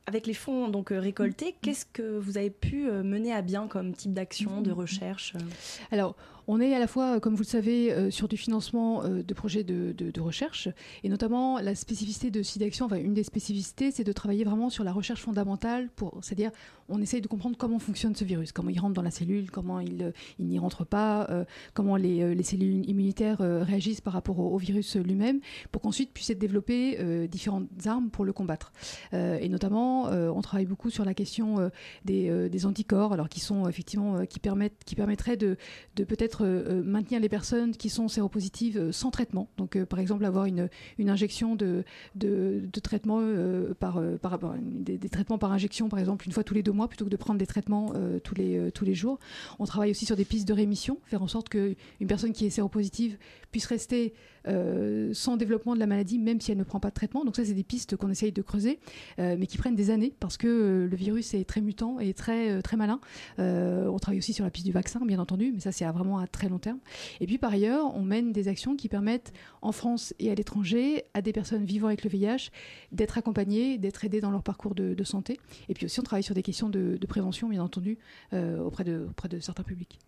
avec 0.05 0.27
les 0.27 0.33
fonds 0.33 0.67
donc 0.67 0.91
euh, 0.91 0.99
récoltés, 0.99 1.55
qu'est-ce 1.61 1.85
que 1.85 2.17
vous 2.17 2.37
avez 2.37 2.49
pu 2.49 2.89
euh, 2.89 3.03
mener 3.03 3.33
à 3.33 3.41
bien 3.41 3.67
comme 3.67 3.93
type 3.93 4.13
d'action, 4.13 4.61
de 4.61 4.71
recherche 4.71 5.33
euh? 5.35 5.43
Alors, 5.91 6.15
on 6.47 6.59
est 6.59 6.73
à 6.73 6.79
la 6.79 6.87
fois, 6.87 7.19
comme 7.19 7.33
vous 7.33 7.43
le 7.43 7.47
savez, 7.47 7.91
euh, 7.91 8.11
sur 8.11 8.27
du 8.27 8.37
financement 8.37 9.03
euh, 9.03 9.23
de 9.23 9.33
projets 9.33 9.63
de, 9.63 9.93
recherche, 10.19 10.69
et 11.03 11.09
notamment 11.09 11.59
la 11.59 11.75
spécificité 11.75 12.31
de 12.31 12.43
SIDAction, 12.43 12.85
enfin 12.85 12.97
une 12.97 13.13
des 13.13 13.23
spécificités, 13.23 13.91
c'est 13.91 14.03
de 14.03 14.11
travailler 14.11 14.43
vraiment 14.43 14.69
sur 14.69 14.83
la 14.83 14.93
recherche 14.93 15.21
fondamentale, 15.21 15.89
c'est-à-dire 16.21 16.51
on 16.87 17.01
essaye 17.01 17.19
de 17.19 17.27
comprendre 17.27 17.57
comment 17.57 17.79
fonctionne 17.79 18.15
ce 18.15 18.23
virus, 18.23 18.51
comment 18.51 18.69
il 18.69 18.79
rentre 18.79 18.93
dans 18.93 19.01
la 19.01 19.11
cellule, 19.11 19.51
comment 19.51 19.79
il, 19.79 20.03
euh, 20.03 20.11
il 20.39 20.47
n'y 20.47 20.59
rentre 20.59 20.85
pas, 20.85 21.27
comment 21.73 21.95
les, 21.95 22.35
les 22.35 22.43
cellules 22.43 22.87
immunitaires 22.89 23.39
réagissent 23.39 24.01
par 24.01 24.13
rapport 24.13 24.39
au, 24.39 24.57
virus 24.57 24.95
lui-même, 24.95 25.39
pour 25.71 25.81
qu'ensuite 25.81 26.11
puissent 26.13 26.29
être 26.29 26.39
développées 26.39 27.27
différentes 27.27 27.67
armes 27.85 28.09
pour 28.09 28.25
le 28.25 28.33
combattre. 28.33 28.71
Et 29.11 29.49
notamment, 29.49 30.05
on 30.05 30.41
travaille 30.41 30.65
beaucoup 30.65 30.89
sur 30.89 31.05
la 31.05 31.13
question 31.13 31.69
des, 32.05 32.49
des 32.49 32.65
anticorps, 32.65 33.13
alors 33.13 33.29
qui 33.29 33.39
sont 33.39 33.67
effectivement 33.67 34.25
qui 34.25 34.39
permettent, 34.39 34.83
qui 34.85 34.95
permettraient 34.95 35.37
de, 35.37 35.57
de 35.95 36.03
peut-être 36.03 36.32
euh, 36.41 36.79
euh, 36.79 36.83
maintenir 36.83 37.19
les 37.19 37.29
personnes 37.29 37.75
qui 37.75 37.89
sont 37.89 38.07
séropositives 38.07 38.77
euh, 38.77 38.91
sans 38.91 39.11
traitement. 39.11 39.49
Donc, 39.57 39.81
par 39.85 39.99
exemple, 39.99 40.25
avoir 40.25 40.45
une, 40.45 40.69
injection 40.99 41.55
de, 41.55 41.83
traitement 42.81 43.21
par, 43.79 44.01
des, 44.61 45.09
traitements 45.09 45.37
par 45.37 45.51
injection, 45.51 45.89
par 45.89 45.99
exemple, 45.99 46.25
une 46.25 46.31
fois 46.31 46.43
tous 46.43 46.53
les 46.53 46.63
deux 46.63 46.71
mois, 46.71 46.87
plutôt 46.87 47.05
que 47.05 47.09
de 47.09 47.15
prendre 47.17 47.39
des 47.39 47.45
traitements 47.45 47.93
tous 48.23 48.35
les 48.35 48.71
tous 48.71 48.85
les 48.85 48.93
jours. 48.93 49.19
On 49.59 49.65
travaille 49.65 49.91
aussi 49.91 50.05
sur 50.05 50.15
des 50.15 50.25
pistes 50.25 50.47
de 50.47 50.53
rémission, 50.53 50.97
faire 51.05 51.21
en 51.21 51.27
sorte 51.27 51.49
que 51.49 51.75
une 51.99 52.07
personne 52.07 52.31
qui 52.31 52.45
est 52.45 52.49
séropositive 52.49 53.17
puisse 53.51 53.65
rester 53.65 54.13
euh, 54.47 55.13
sans 55.13 55.37
développement 55.37 55.73
de 55.73 55.79
la 55.79 55.87
maladie, 55.87 56.19
même 56.19 56.41
si 56.41 56.51
elle 56.51 56.57
ne 56.57 56.63
prend 56.63 56.79
pas 56.79 56.89
de 56.89 56.93
traitement. 56.93 57.23
Donc 57.23 57.35
ça, 57.35 57.45
c'est 57.45 57.53
des 57.53 57.63
pistes 57.63 57.95
qu'on 57.95 58.09
essaye 58.09 58.31
de 58.31 58.41
creuser, 58.41 58.79
euh, 59.19 59.35
mais 59.39 59.47
qui 59.47 59.57
prennent 59.57 59.75
des 59.75 59.89
années 59.89 60.13
parce 60.19 60.37
que 60.37 60.47
euh, 60.47 60.87
le 60.87 60.95
virus 60.95 61.33
est 61.33 61.45
très 61.45 61.61
mutant 61.61 61.99
et 61.99 62.13
très 62.13 62.61
très 62.61 62.77
malin. 62.77 62.99
On 63.37 63.97
travaille 63.99 64.19
aussi 64.19 64.33
sur 64.33 64.43
la 64.43 64.51
piste 64.51 64.65
du 64.65 64.71
vaccin, 64.71 64.99
bien 65.05 65.19
entendu, 65.19 65.51
mais 65.53 65.59
ça 65.59 65.71
c'est 65.71 65.85
vraiment 65.85 66.17
à 66.17 66.27
très 66.27 66.49
long 66.49 66.59
terme. 66.59 66.79
Et 67.19 67.27
puis 67.27 67.37
par 67.37 67.53
ailleurs, 67.53 67.95
on 67.95 68.01
mène 68.01 68.31
des 68.31 68.47
actions 68.47 68.75
qui 68.75 68.89
permettent 68.89 69.33
en 69.61 69.71
France 69.71 70.13
et 70.19 70.31
à 70.31 70.35
l'étranger 70.35 71.03
à 71.13 71.21
des 71.21 71.31
personnes 71.31 71.65
vivant 71.65 71.87
avec 71.87 72.03
le 72.03 72.09
VIH 72.09 72.49
d'être 72.91 73.17
accompagnées, 73.17 73.77
d'être 73.77 74.03
aidées 74.05 74.21
dans 74.21 74.31
leur 74.31 74.43
parcours 74.43 74.75
de, 74.75 75.03
santé. 75.03 75.39
Et 75.67 75.73
puis 75.73 75.85
aussi, 75.85 75.99
on 75.99 76.03
travaille 76.03 76.23
sur 76.23 76.33
des 76.33 76.43
questions 76.43 76.69
de, 76.69 76.97
de 76.99 77.07
prévention, 77.07 77.49
bien 77.49 77.61
entendu, 77.61 77.97
auprès 78.31 78.83
de 78.83 79.05
auprès 79.09 79.29
de 79.29 79.39
certains 79.39 79.63
publics. 79.63 79.99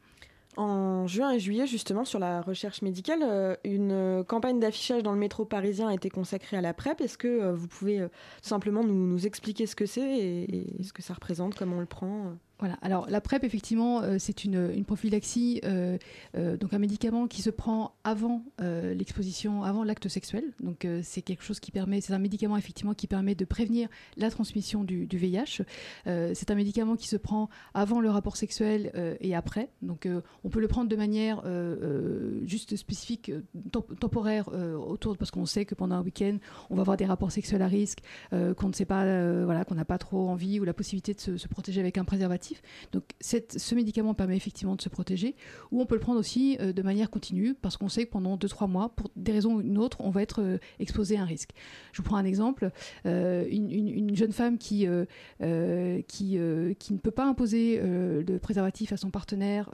En 0.58 1.06
juin 1.06 1.32
et 1.32 1.40
juillet, 1.40 1.68
justement, 1.68 2.06
sur 2.06 2.18
la 2.18 2.42
recherche 2.42 2.82
médicale, 2.82 3.20
euh, 3.24 3.56
une 3.66 3.92
euh, 3.92 4.24
campagne 4.24 4.60
d'affichage 4.60 5.04
dans 5.04 5.12
le 5.12 5.18
métro 5.18 5.44
parisien 5.44 5.90
a 5.90 5.94
été 5.94 6.10
consacrée 6.10 6.56
à 6.56 6.62
la 6.62 6.74
PrEP. 6.74 7.02
Est-ce 7.02 7.18
que 7.18 7.28
euh, 7.28 7.54
vous 7.54 7.68
pouvez 7.68 8.08
simplement 8.42 8.84
nous, 8.84 9.26
expliquer 9.26 9.66
ce 9.66 9.76
que 9.76 9.86
c'est 9.86 10.18
et, 10.18 10.84
ce 10.84 10.94
que 10.94 11.02
ça 11.02 11.14
représente, 11.14 11.56
comment 11.56 11.78
on 11.78 11.82
le 11.82 11.86
prend 11.86 12.36
Voilà. 12.60 12.78
Alors 12.82 13.10
la 13.10 13.20
PrEP, 13.20 13.44
effectivement, 13.44 14.02
euh, 14.02 14.16
c'est 14.18 14.46
une, 14.46 14.72
une 14.74 14.86
prophylaxie, 14.86 15.60
euh, 15.66 15.98
euh, 16.38 16.56
donc 16.56 16.74
un 16.74 16.80
médicament 16.80 17.28
qui 17.28 17.42
se 17.42 17.50
prend 17.50 17.94
avant 18.04 18.44
l'exposition, 18.60 19.64
avant 19.64 19.84
l'acte 19.84 20.08
sexuel. 20.08 20.44
Donc 20.62 20.88
c'est 21.04 21.22
quelque 21.22 21.44
chose 21.44 21.60
qui 21.60 21.72
permet, 21.72 22.02
c'est 22.02 22.14
un 22.14 22.20
médicament 22.20 22.58
effectivement 22.58 22.94
qui 22.94 23.08
permet 23.08 23.36
de 23.36 23.46
prévenir 23.46 23.90
la 24.18 24.30
transmission 24.30 24.84
du, 24.84 25.08
VIH. 25.12 25.64
C'est 26.06 26.52
un 26.52 26.56
médicament 26.56 26.96
qui 26.96 27.08
se 27.08 27.16
prend 27.16 27.50
avant 27.74 28.00
le 28.00 28.10
rapport 28.10 28.38
sexuel 28.38 29.18
et 29.20 29.36
après. 29.36 29.70
Donc 29.82 30.08
on 30.44 30.50
peut 30.50 30.60
le 30.60 30.68
prendre 30.68 30.90
de 30.90 30.96
manière 30.96 31.44
juste 32.44 32.76
spécifique, 32.76 33.32
temp- 33.72 34.00
temporaire 34.00 34.48
autour, 34.48 35.18
parce 35.18 35.32
qu'on 35.32 35.46
sait 35.46 35.66
que 35.66 35.76
pendant 35.76 35.96
un 35.96 36.04
week-end, 36.04 36.38
on 36.70 36.76
va 36.76 36.82
avoir 36.82 36.98
des 36.98 37.06
rapports 37.06 37.32
sexuels 37.32 37.62
à 37.62 37.68
risque, 37.68 38.00
qu'on 38.32 38.68
ne 38.68 38.74
sait 38.74 38.86
pas, 38.86 39.44
voilà, 39.44 39.66
qu'on 39.66 39.76
n'a 39.76 39.86
pas 39.86 39.98
trop 39.98 40.30
envie 40.30 40.60
ou 40.60 40.64
la 40.64 40.74
possibilité 40.74 41.14
de 41.14 41.38
se 41.38 41.48
protéger 41.48 41.82
avec 41.82 41.98
un 41.98 42.06
préservatif. 42.06 42.55
Donc 42.92 43.04
ce 43.22 43.76
médicament 43.76 44.14
permet 44.14 44.36
effectivement 44.38 44.76
de 44.76 44.82
se 44.82 44.90
protéger, 44.90 45.36
ou 45.72 45.82
on 45.82 45.86
peut 45.86 45.96
le 45.96 46.02
prendre 46.02 46.20
aussi 46.20 46.58
euh, 46.62 46.74
de 46.74 46.82
manière 46.82 47.10
continue, 47.10 47.54
parce 47.54 47.78
qu'on 47.78 47.90
sait 47.90 48.06
que 48.06 48.12
pendant 48.12 48.38
2-3 48.38 48.70
mois, 48.70 48.90
pour 48.90 49.10
des 49.16 49.32
raisons 49.32 49.56
ou 49.56 49.62
une 49.62 49.78
autre, 49.78 49.98
on 50.02 50.10
va 50.10 50.22
être 50.22 50.42
euh, 50.42 50.58
exposé 50.80 51.18
à 51.18 51.22
un 51.22 51.26
risque. 51.26 51.52
Je 51.92 52.02
vous 52.02 52.04
prends 52.04 52.18
un 52.18 52.26
exemple, 52.26 52.72
euh, 53.06 53.46
une, 53.50 53.72
une- 53.72 53.90
une 53.90 54.16
jeune 54.16 54.32
femme 54.32 54.58
qui, 54.58 54.88
qui, 56.08 56.38
ne 56.38 56.98
peut 57.02 57.12
pas 57.12 57.26
imposer 57.26 57.80
de 57.80 58.38
préservatif 58.38 58.92
à 58.94 58.98
son 58.98 59.10
partenaire, 59.10 59.70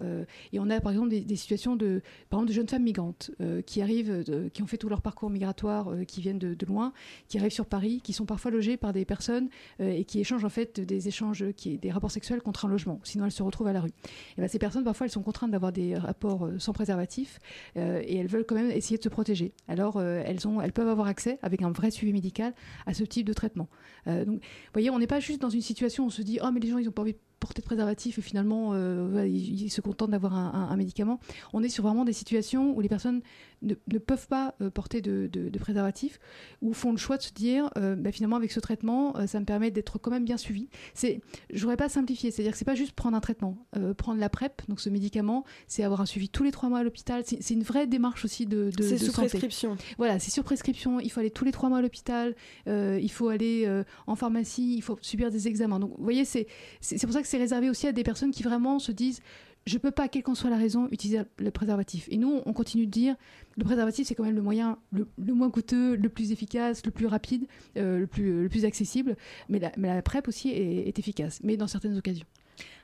et 0.53 0.59
on 0.59 0.69
a 0.69 0.79
par 0.79 0.91
exemple 0.91 1.09
des, 1.09 1.35
situations 1.35 1.75
de, 1.75 2.01
par 2.29 2.39
exemple, 2.39 2.49
de 2.49 2.53
jeunes 2.53 2.67
femmes 2.69 2.83
migrantes 2.83 3.31
qui 3.65 3.81
arrivent, 3.81 4.23
qui 4.53 4.63
ont 4.63 4.67
fait 4.67 4.77
tout 4.77 4.89
leur 4.89 5.01
parcours 5.01 5.29
migratoire, 5.29 5.89
qui 6.07 6.21
viennent 6.21 6.39
de, 6.39 6.65
loin, 6.65 6.93
qui 7.27 7.37
arrivent 7.37 7.51
sur 7.51 7.65
Paris, 7.65 8.01
qui 8.03 8.13
sont 8.13 8.25
parfois 8.25 8.51
logées 8.51 8.77
par 8.77 8.93
des 8.93 9.05
personnes 9.05 9.49
et 9.79 10.03
qui 10.05 10.19
échangent 10.19 10.45
en 10.45 10.49
fait 10.49 10.79
des 10.79 11.07
échanges, 11.07 11.43
des 11.65 11.91
rapports 11.91 12.11
sexuels 12.11 12.41
contre 12.41 12.60
un 12.65 12.69
logement. 12.69 12.99
Sinon, 13.03 13.25
elles 13.25 13.31
se 13.31 13.43
retrouvent 13.43 13.67
à 13.67 13.73
la 13.73 13.81
rue. 13.81 13.91
Et 14.37 14.41
ben, 14.41 14.47
ces 14.47 14.59
personnes, 14.59 14.83
parfois, 14.83 15.05
elles 15.05 15.11
sont 15.11 15.23
contraintes 15.23 15.51
d'avoir 15.51 15.71
des 15.71 15.95
rapports 15.95 16.45
euh, 16.45 16.59
sans 16.59 16.73
préservatif 16.73 17.39
euh, 17.77 18.01
et 18.03 18.17
elles 18.17 18.27
veulent 18.27 18.45
quand 18.45 18.55
même 18.55 18.71
essayer 18.71 18.97
de 18.97 19.03
se 19.03 19.09
protéger. 19.09 19.53
Alors, 19.67 19.97
euh, 19.97 20.21
elles, 20.25 20.47
ont, 20.47 20.61
elles 20.61 20.73
peuvent 20.73 20.87
avoir 20.87 21.07
accès, 21.07 21.39
avec 21.41 21.61
un 21.61 21.71
vrai 21.71 21.91
suivi 21.91 22.13
médical, 22.13 22.53
à 22.85 22.93
ce 22.93 23.03
type 23.03 23.27
de 23.27 23.33
traitement. 23.33 23.69
Euh, 24.07 24.25
donc, 24.25 24.35
vous 24.35 24.73
voyez, 24.73 24.89
on 24.89 24.99
n'est 24.99 25.07
pas 25.07 25.19
juste 25.19 25.41
dans 25.41 25.49
une 25.49 25.61
situation 25.61 26.03
où 26.03 26.07
on 26.07 26.11
se 26.11 26.21
dit, 26.21 26.39
oh, 26.43 26.51
mais 26.51 26.59
les 26.59 26.69
gens, 26.69 26.77
ils 26.77 26.85
n'ont 26.85 26.91
pas 26.91 27.01
envie 27.01 27.13
de 27.13 27.19
porter 27.41 27.61
de 27.61 27.65
préservatif 27.65 28.17
et 28.19 28.21
finalement, 28.21 28.69
euh, 28.73 29.27
ils, 29.27 29.69
se 29.69 29.81
contentent 29.81 30.11
d'avoir 30.11 30.33
un, 30.35 30.51
un- 30.53 30.69
un 30.71 30.75
médicament. 30.77 31.19
On 31.51 31.61
est 31.63 31.69
sur 31.69 31.83
vraiment 31.83 32.05
des 32.05 32.13
situations 32.13 32.73
où 32.73 32.79
les 32.79 32.87
personnes 32.87 33.21
ne, 33.63 33.73
ne 33.91 33.97
peuvent 33.99 34.27
pas 34.27 34.55
euh, 34.61 34.69
porter 34.69 35.01
de, 35.01 35.27
de- 35.31 35.49
de 35.49 35.59
préservatif 35.59 36.19
ou 36.61 36.71
font 36.73 36.91
le 36.91 36.97
choix 36.97 37.17
de 37.17 37.23
se 37.23 37.33
dire, 37.33 37.69
euh, 37.77 37.95
bah, 37.95 38.11
finalement, 38.11 38.35
avec 38.37 38.51
ce 38.51 38.59
traitement, 38.59 39.17
euh, 39.17 39.25
ça 39.27 39.39
me 39.39 39.45
permet 39.45 39.71
d'être 39.71 39.97
quand 39.99 40.11
même 40.11 40.23
bien 40.23 40.37
suivi. 40.37 40.69
C'est, 40.93 41.19
je 41.51 41.59
voudrais 41.61 41.77
pas 41.77 41.89
simplifier, 41.89 42.31
c'est-à-dire 42.31 42.51
que 42.53 42.57
c'est 42.59 42.65
pas 42.65 42.75
juste 42.75 42.93
prendre 42.93 43.17
un 43.17 43.21
traitement, 43.21 43.57
Euh, 43.75 43.93
prendre 43.93 44.19
la 44.19 44.29
PrEP, 44.29 44.61
donc 44.69 44.79
ce 44.79 44.89
médicament, 44.89 45.43
c'est 45.67 45.83
avoir 45.83 46.01
un 46.01 46.05
suivi 46.05 46.29
tous 46.29 46.43
les 46.43 46.51
trois 46.51 46.69
mois 46.69 46.79
à 46.79 46.83
l'hôpital. 46.83 47.23
C'est, 47.25 47.41
c'est 47.41 47.55
une 47.55 47.63
vraie 47.63 47.87
démarche 47.87 48.23
aussi 48.23 48.45
de, 48.45 48.69
de 48.75 48.83
C'est 48.83 48.97
sous 48.97 49.05
santé. 49.11 49.27
prescription. 49.29 49.77
Voilà, 49.97 50.19
c'est 50.19 50.31
sur 50.31 50.43
prescription. 50.43 50.99
Il 50.99 51.09
faut 51.11 51.19
aller 51.19 51.31
tous 51.31 51.45
les 51.45 51.51
trois 51.51 51.69
mois 51.69 51.79
à 51.79 51.81
l'hôpital. 51.81 52.35
il 52.67 53.11
faut 53.11 53.29
aller 53.29 53.67
en 54.07 54.15
pharmacie. 54.15 54.75
Il 54.75 54.81
faut 54.83 54.97
subir 55.01 55.31
des 55.31 55.47
examens. 55.47 55.79
Donc, 55.79 55.91
vous 55.97 56.03
voyez, 56.03 56.25
c'est 56.25 56.45
c'est 56.81 56.97
c'est 56.97 57.07
pour 57.07 57.13
ça 57.13 57.21
que 57.21 57.27
c'est 57.31 57.37
réservé 57.37 57.69
aussi 57.69 57.87
à 57.87 57.93
des 57.93 58.03
personnes 58.03 58.31
qui 58.31 58.43
vraiment 58.43 58.77
se 58.77 58.91
disent 58.91 59.21
je 59.67 59.77
peux 59.77 59.91
pas, 59.91 60.07
quelle 60.07 60.23
qu'en 60.23 60.33
soit 60.33 60.49
la 60.49 60.57
raison, 60.57 60.87
utiliser 60.91 61.21
le 61.37 61.51
préservatif. 61.51 62.07
Et 62.09 62.17
nous, 62.17 62.41
on 62.45 62.51
continue 62.51 62.87
de 62.87 62.91
dire 62.91 63.15
le 63.57 63.63
préservatif, 63.63 64.07
c'est 64.07 64.15
quand 64.15 64.23
même 64.23 64.35
le 64.35 64.41
moyen 64.41 64.79
le, 64.91 65.05
moins 65.33 65.51
coûteux, 65.51 65.95
le 65.95 66.09
plus 66.09 66.31
efficace, 66.31 66.83
le 66.83 66.91
plus 66.91 67.05
rapide, 67.05 67.45
euh, 67.77 67.99
le, 67.99 68.07
plus, 68.07 68.41
le 68.41 68.49
plus 68.49 68.65
accessible. 68.65 69.15
Mais 69.49 69.59
la, 69.59 70.01
PrEP 70.01 70.27
aussi 70.27 70.49
est 70.49 70.97
efficace, 70.97 71.39
mais 71.43 71.57
dans 71.57 71.67
certaines 71.67 71.95
occasions. 71.95 72.25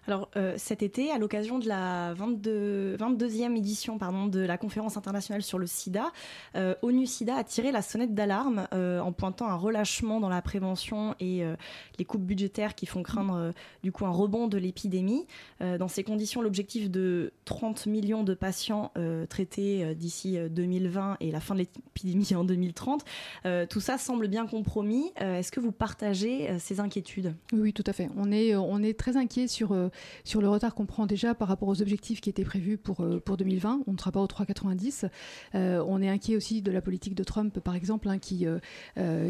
Alors 0.07 0.29
euh, 0.37 0.53
cet 0.57 0.83
été, 0.83 1.11
à 1.11 1.17
l'occasion 1.17 1.59
de 1.59 1.67
la 1.67 2.13
22, 2.13 2.97
22e 2.97 3.55
édition 3.57 3.97
pardon, 3.97 4.27
de 4.27 4.39
la 4.39 4.57
conférence 4.57 4.97
internationale 4.97 5.43
sur 5.43 5.59
le 5.59 5.67
sida, 5.67 6.11
euh, 6.55 6.75
ONU 6.81 7.05
SIDA 7.05 7.35
a 7.35 7.43
tiré 7.43 7.71
la 7.71 7.81
sonnette 7.81 8.15
d'alarme 8.15 8.67
euh, 8.73 8.99
en 8.99 9.11
pointant 9.11 9.47
un 9.47 9.55
relâchement 9.55 10.19
dans 10.19 10.29
la 10.29 10.41
prévention 10.41 11.15
et 11.19 11.43
les 11.97 12.05
coupes 12.05 12.23
budgétaires 12.23 12.75
qui 12.75 12.85
font 12.85 13.03
craindre 13.03 13.53
du 13.83 13.91
coup 13.91 14.05
un 14.05 14.11
rebond 14.11 14.47
de 14.47 14.57
l'épidémie. 14.57 15.25
Dans 15.59 15.87
ces 15.87 16.03
conditions, 16.03 16.41
l'objectif 16.41 16.89
de 16.89 17.33
30 17.45 17.85
millions 17.85 18.23
de 18.23 18.33
patients 18.33 18.91
traités 19.29 19.95
d'ici 19.95 20.37
euh, 20.37 20.49
2020 20.49 21.17
et 21.19 21.31
la 21.31 21.39
fin 21.39 21.53
de 21.53 21.59
l'épidémie 21.59 22.29
en 22.35 22.43
2030, 22.43 23.03
euh, 23.45 23.65
tout 23.65 23.79
ça 23.79 23.97
semble 23.97 24.27
bien 24.27 24.47
compromis. 24.47 25.11
Est-ce 25.17 25.51
que 25.51 25.59
vous 25.59 25.71
partagez 25.71 26.49
ces 26.59 26.79
inquiétudes? 26.79 27.33
Oui, 27.53 27.73
tout 27.73 27.83
à 27.85 27.93
fait. 27.93 28.09
On 28.17 28.31
est, 28.31 28.55
on 28.55 28.81
est 28.81 28.97
très 28.97 29.17
inquiet 29.17 29.47
sur, 29.47 29.75
sur 30.23 30.41
le 30.41 30.49
retard 30.49 30.75
qu'on 30.75 30.85
prend 30.85 31.05
déjà 31.05 31.33
par 31.33 31.47
rapport 31.47 31.69
aux 31.69 31.81
objectifs 31.81 32.21
qui 32.21 32.29
étaient 32.29 32.43
prévus 32.43 32.77
pour, 32.77 33.05
pour 33.25 33.37
2020. 33.37 33.81
On 33.87 33.93
ne 33.93 33.97
sera 33.97 34.11
pas 34.11 34.21
aux 34.21 34.27
3,90. 34.27 35.09
on 35.53 36.01
est 36.01 36.09
inquiet 36.09 36.35
aussi 36.35 36.61
de 36.61 36.71
la 36.71 36.81
politique 36.81 37.15
de 37.15 37.23
Trump, 37.23 37.59
par 37.59 37.75
exemple, 37.75 38.09
hein, 38.09 38.17
qui, 38.19 38.45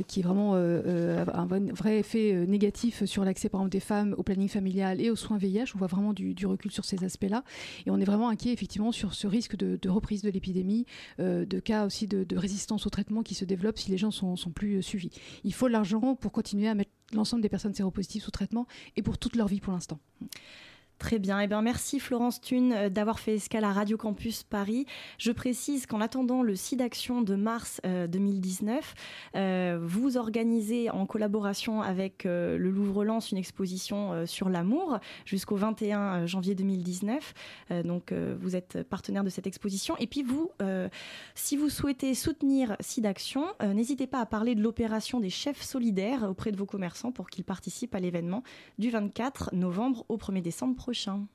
qui 0.08 0.20
est 0.20 0.24
vraiment 0.24 0.56
un 0.56 1.48
vrai 1.74 2.00
effet 2.00 2.46
négatif 2.48 3.06
sur 3.06 3.24
l'accès, 3.24 3.50
par 3.50 3.62
exemple, 3.62 3.72
des 3.72 3.80
femmes 3.80 4.16
au 4.18 4.24
planning 4.24 4.50
familial 4.50 5.02
et 5.02 5.10
aux 5.10 5.16
soins 5.16 5.38
VIH. 5.38 5.72
On 5.76 5.78
voit 5.78 5.88
vraiment 5.88 6.14
du, 6.14 6.46
recul 6.46 6.72
sur 6.72 6.86
ces 6.86 7.04
aspects-là. 7.04 7.44
Et 7.86 7.92
on 7.92 8.00
est 8.00 8.06
vraiment 8.06 8.30
inquiet, 8.30 8.52
effectivement, 8.52 8.92
sur 8.92 9.14
ce 9.14 9.28
risque 9.28 9.56
de, 9.56 9.90
reprise 9.90 10.22
de 10.22 10.30
l'épidémie, 10.30 10.86
de 11.20 11.60
cas 11.60 11.86
aussi 11.86 12.08
de, 12.08 12.24
de, 12.24 12.38
résistance 12.38 12.86
au 12.86 12.90
traitement 12.90 13.24
qui 13.24 13.36
se 13.36 13.46
développe 13.46 13.78
si 13.78 13.92
les 13.92 13.98
gens 13.98 14.12
sont, 14.12 14.36
sont 14.36 14.52
plus 14.52 14.82
suivis. 14.82 15.12
Il 15.44 15.54
faut 15.54 15.68
l'argent 15.68 16.16
pour 16.16 16.32
continuer 16.32 16.68
à 16.68 16.76
mettre 16.76 16.92
l'ensemble 17.14 17.42
des 17.42 17.50
personnes 17.50 17.74
séropositives 17.74 18.24
sous 18.24 18.32
traitement 18.32 18.68
et 18.96 19.02
pour 19.02 19.18
toute 19.18 19.36
leur 19.36 19.48
vie 19.48 19.60
pour 19.60 19.74
l'instant. 19.74 20.00
Très 21.00 21.20
bien. 21.20 21.40
Eh 21.40 21.48
bien, 21.48 21.62
merci 21.62 22.00
Florence 22.00 22.42
Thune 22.42 22.74
euh, 22.74 22.90
d'avoir 22.90 23.20
fait 23.20 23.36
escale 23.36 23.64
à 23.66 23.72
Radio 23.72 23.98
Campus 23.98 24.42
Paris. 24.42 24.88
Je 25.20 25.32
précise 25.32 25.86
qu'en 25.86 26.02
attendant 26.02 26.42
le 26.42 26.56
SIDAction 26.56 27.22
de 27.22 27.36
mars 27.36 27.80
2019, 27.84 28.96
euh, 29.36 29.38
euh, 29.38 29.80
vous 29.80 30.18
organisez 30.18 30.90
en 30.90 31.06
collaboration 31.06 31.82
avec 31.82 32.24
le 32.24 32.58
Louvre-Lens 32.58 33.32
une 33.32 33.38
exposition 33.38 34.26
sur 34.26 34.50
l'amour 34.50 35.00
jusqu'au 35.26 35.56
21 35.56 36.26
janvier 36.26 36.56
2019. 36.56 37.34
donc, 37.84 38.14
vous 38.14 38.56
êtes 38.56 38.84
partenaire 38.84 39.24
de 39.24 39.30
cette 39.30 39.48
exposition. 39.48 39.96
Et 39.98 40.08
puis, 40.08 40.24
vous, 40.24 40.52
si 41.36 41.58
vous 41.58 41.70
souhaitez 41.70 42.14
soutenir 42.14 42.76
SIDAction, 42.80 43.46
n'hésitez 43.62 44.08
pas 44.08 44.20
à 44.20 44.26
parler 44.26 44.56
de 44.56 44.62
l'opération 44.62 45.20
des 45.20 45.30
chefs 45.30 45.62
solidaires 45.62 46.24
auprès 46.24 46.52
de 46.52 46.58
vos 46.58 46.66
commerçants 46.66 47.12
pour 47.12 47.30
qu'ils 47.30 47.46
participent 47.46 47.96
à 47.96 48.00
l'événement 48.00 48.44
du 48.78 48.90
24 48.90 49.54
novembre 49.54 50.06
au 50.10 50.18
1er 50.18 50.42
décembre 50.42 50.76
prochain. 50.88 51.28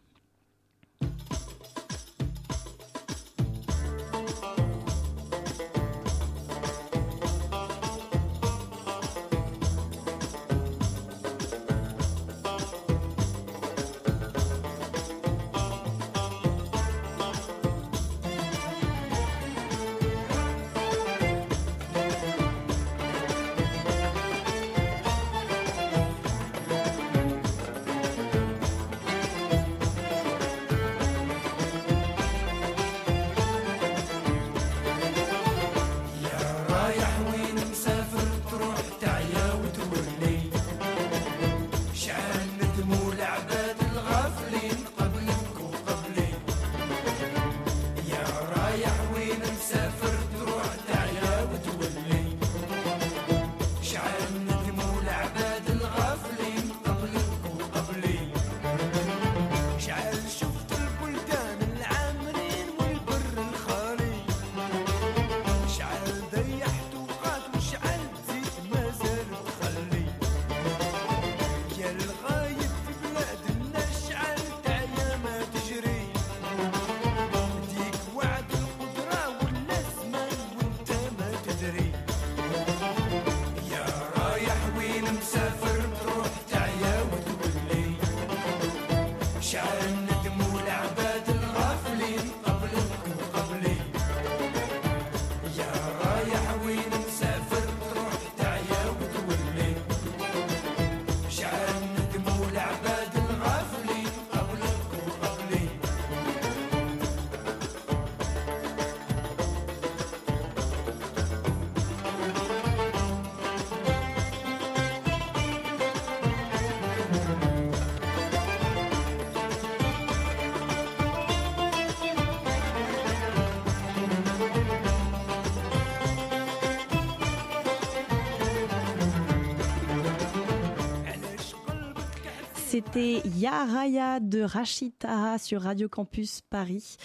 C'était 132.93 133.27
Yaraya 133.39 134.21
de 134.21 134.43
Rachita 134.43 135.39
sur 135.39 135.63
Radio 135.63 135.89
Campus 135.89 136.43
Paris. 136.43 136.97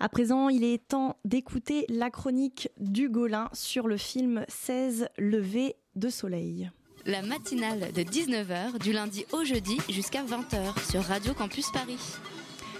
À 0.00 0.08
présent, 0.08 0.48
il 0.48 0.64
est 0.64 0.88
temps 0.88 1.16
d'écouter 1.24 1.86
la 1.88 2.10
chronique 2.10 2.70
du 2.80 3.08
Golin 3.08 3.48
sur 3.52 3.86
le 3.86 3.98
film 3.98 4.44
16 4.48 5.08
levées 5.16 5.76
de 5.94 6.08
soleil. 6.08 6.72
La 7.06 7.22
matinale 7.22 7.92
de 7.92 8.02
19h 8.02 8.82
du 8.82 8.92
lundi 8.92 9.26
au 9.32 9.44
jeudi 9.44 9.78
jusqu'à 9.88 10.24
20h 10.24 10.90
sur 10.90 11.02
Radio 11.02 11.34
Campus 11.34 11.70
Paris. 11.70 12.00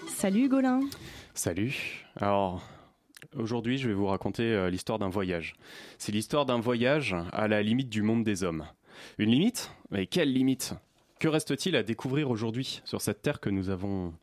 Salut 0.08 0.48
Golin. 0.48 0.80
Salut. 1.34 2.08
Alors, 2.16 2.60
aujourd'hui, 3.36 3.78
je 3.78 3.86
vais 3.86 3.94
vous 3.94 4.06
raconter 4.06 4.42
euh, 4.42 4.68
l'histoire 4.68 4.98
d'un 4.98 5.10
voyage. 5.10 5.54
C'est 5.96 6.10
l'histoire 6.10 6.44
d'un 6.44 6.58
voyage 6.58 7.14
à 7.30 7.46
la 7.46 7.62
limite 7.62 7.88
du 7.88 8.02
monde 8.02 8.24
des 8.24 8.42
hommes. 8.42 8.66
Une 9.18 9.30
limite? 9.30 9.70
Mais 9.90 10.08
quelle 10.08 10.32
limite? 10.32 10.74
Que 11.18 11.28
reste-t-il 11.28 11.76
à 11.76 11.82
découvrir 11.82 12.30
aujourd'hui 12.30 12.80
sur 12.84 13.00
cette 13.00 13.22
terre 13.22 13.40
que 13.40 13.50
nous 13.50 13.70
avons 13.70 14.14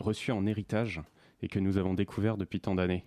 reçue 0.00 0.32
en 0.32 0.46
héritage 0.46 1.00
et 1.42 1.48
que 1.48 1.58
nous 1.58 1.78
avons 1.78 1.94
découvert 1.94 2.36
depuis 2.36 2.60
tant 2.60 2.74
d'années? 2.74 3.04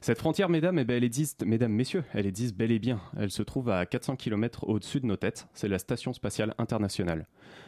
Cette 0.00 0.18
frontière, 0.18 0.48
mesdames, 0.48 0.78
eh 0.78 0.84
ben, 0.84 0.96
elle 0.96 1.04
existe, 1.04 1.44
mesdames, 1.44 1.72
messieurs, 1.72 2.04
elle 2.12 2.26
existe 2.26 2.56
bel 2.56 2.70
et 2.70 2.78
bien. 2.78 3.00
Elle 3.16 3.32
se 3.32 3.42
trouve 3.42 3.68
à 3.68 3.84
400 3.84 4.16
km 4.16 4.68
au-dessus 4.68 5.00
de 5.00 5.06
nos 5.06 5.16
têtes. 5.16 5.48
C'est 5.54 5.66
la 5.66 5.78
Station 5.78 6.12
spatiale 6.12 6.54
internationale. 6.58 7.26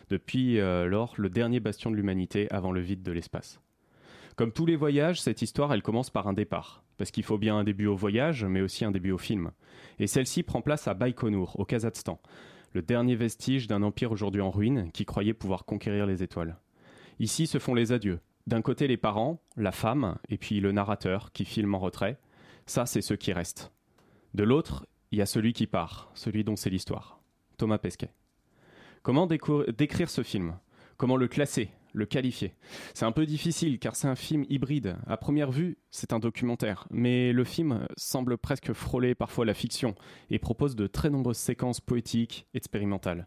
Depuis 0.09 0.61
euh, 0.61 0.87
lors, 0.87 1.15
le 1.17 1.29
dernier 1.29 1.59
bastion 1.59 1.91
de 1.91 1.97
l'humanité 1.97 2.47
avant 2.51 2.71
le 2.71 2.81
vide 2.81 3.03
de 3.03 3.11
l'espace. 3.11 3.61
Comme 4.37 4.53
tous 4.53 4.67
les 4.67 4.77
voyages, 4.77 5.21
cette 5.21 5.43
histoire, 5.43 5.73
elle 5.73 5.83
commence 5.83 6.11
par 6.11 6.29
un 6.29 6.33
départ. 6.35 6.85
Parce 6.99 7.11
qu'il 7.11 7.25
faut 7.25 7.39
bien 7.39 7.57
un 7.57 7.65
début 7.65 7.87
au 7.87 7.97
voyage, 7.97 8.45
mais 8.45 8.61
aussi 8.61 8.85
un 8.85 8.93
début 8.93 9.11
au 9.11 9.19
film. 9.19 9.51
Et 9.99 10.07
celle-ci 10.07 10.45
prend 10.45 10.63
place 10.63 10.87
à 10.87 10.95
Baïkonour, 10.95 11.59
au 11.59 11.65
Kazakhstan 11.65 12.21
le 12.73 12.83
dernier 12.83 13.17
vestige 13.17 13.67
d'un 13.67 13.83
empire 13.83 14.13
aujourd'hui 14.13 14.41
en 14.41 14.51
ruine 14.51 14.91
qui 14.93 15.05
croyait 15.05 15.35
pouvoir 15.35 15.65
conquérir 15.65 16.07
les 16.07 16.23
étoiles. 16.23 16.57
Ici 17.19 17.47
se 17.47 17.59
font 17.59 17.75
les 17.75 17.93
adieux. 17.93 18.21
D'un 18.47 18.63
côté 18.63 18.87
les 18.87 18.97
parents, 18.97 19.43
la 19.57 19.73
femme, 19.73 20.17
et 20.29 20.39
puis 20.39 20.61
le 20.61 20.73
narrateur 20.73 21.33
qui 21.33 21.45
filme 21.45 21.75
en 21.75 21.79
retrait. 21.79 22.19
Ça, 22.67 22.87
c'est 22.87 23.03
ceux 23.03 23.17
qui 23.17 23.33
restent. 23.33 23.73
De 24.35 24.43
l'autre, 24.43 24.87
il 25.11 25.19
y 25.19 25.23
a 25.23 25.27
celui 25.27 25.53
qui 25.53 25.67
part, 25.67 26.11
celui 26.15 26.45
dont 26.45 26.57
c'est 26.57 26.71
l'histoire. 26.71 27.21
Thomas 27.57 27.79
Pesquet. 27.79 28.13
Comment 29.03 29.27
décrire 29.27 30.11
ce 30.11 30.23
film? 30.23 30.59
Comment 30.97 31.17
le 31.17 31.29
classer? 31.29 31.71
Le 31.93 32.07
qualifier. 32.07 32.55
C'est 32.95 33.05
un 33.05 33.13
peu 33.13 33.27
difficile 33.27 33.79
car 33.79 33.97
c'est 33.97 34.09
un 34.09 34.17
film 34.17 34.45
hybride. 34.49 34.97
À 35.07 35.17
première 35.17 35.51
vue, 35.51 35.79
c'est 35.91 36.13
un 36.13 36.19
documentaire, 36.19 36.87
mais 36.91 37.33
le 37.33 37.45
film 37.45 37.87
semble 37.97 38.39
presque 38.39 38.73
frôler 38.73 39.15
parfois 39.15 39.45
la 39.45 39.55
fiction 39.55 39.95
et 40.31 40.39
propose 40.39 40.77
de 40.77 40.87
très 40.87 41.11
nombreuses 41.11 41.39
séquences 41.39 41.81
poétiques, 41.81 42.47
expérimentales. 42.55 43.27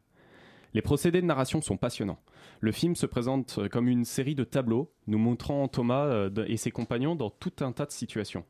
Les 0.73 0.81
procédés 0.81 1.21
de 1.21 1.25
narration 1.25 1.61
sont 1.61 1.77
passionnants. 1.77 2.21
Le 2.61 2.71
film 2.71 2.95
se 2.95 3.05
présente 3.05 3.67
comme 3.69 3.87
une 3.87 4.05
série 4.05 4.35
de 4.35 4.45
tableaux 4.45 4.93
nous 5.07 5.17
montrant 5.17 5.67
Thomas 5.67 6.05
euh, 6.05 6.45
et 6.47 6.57
ses 6.57 6.71
compagnons 6.71 7.15
dans 7.15 7.29
tout 7.29 7.53
un 7.59 7.73
tas 7.73 7.85
de 7.85 7.91
situations. 7.91 8.45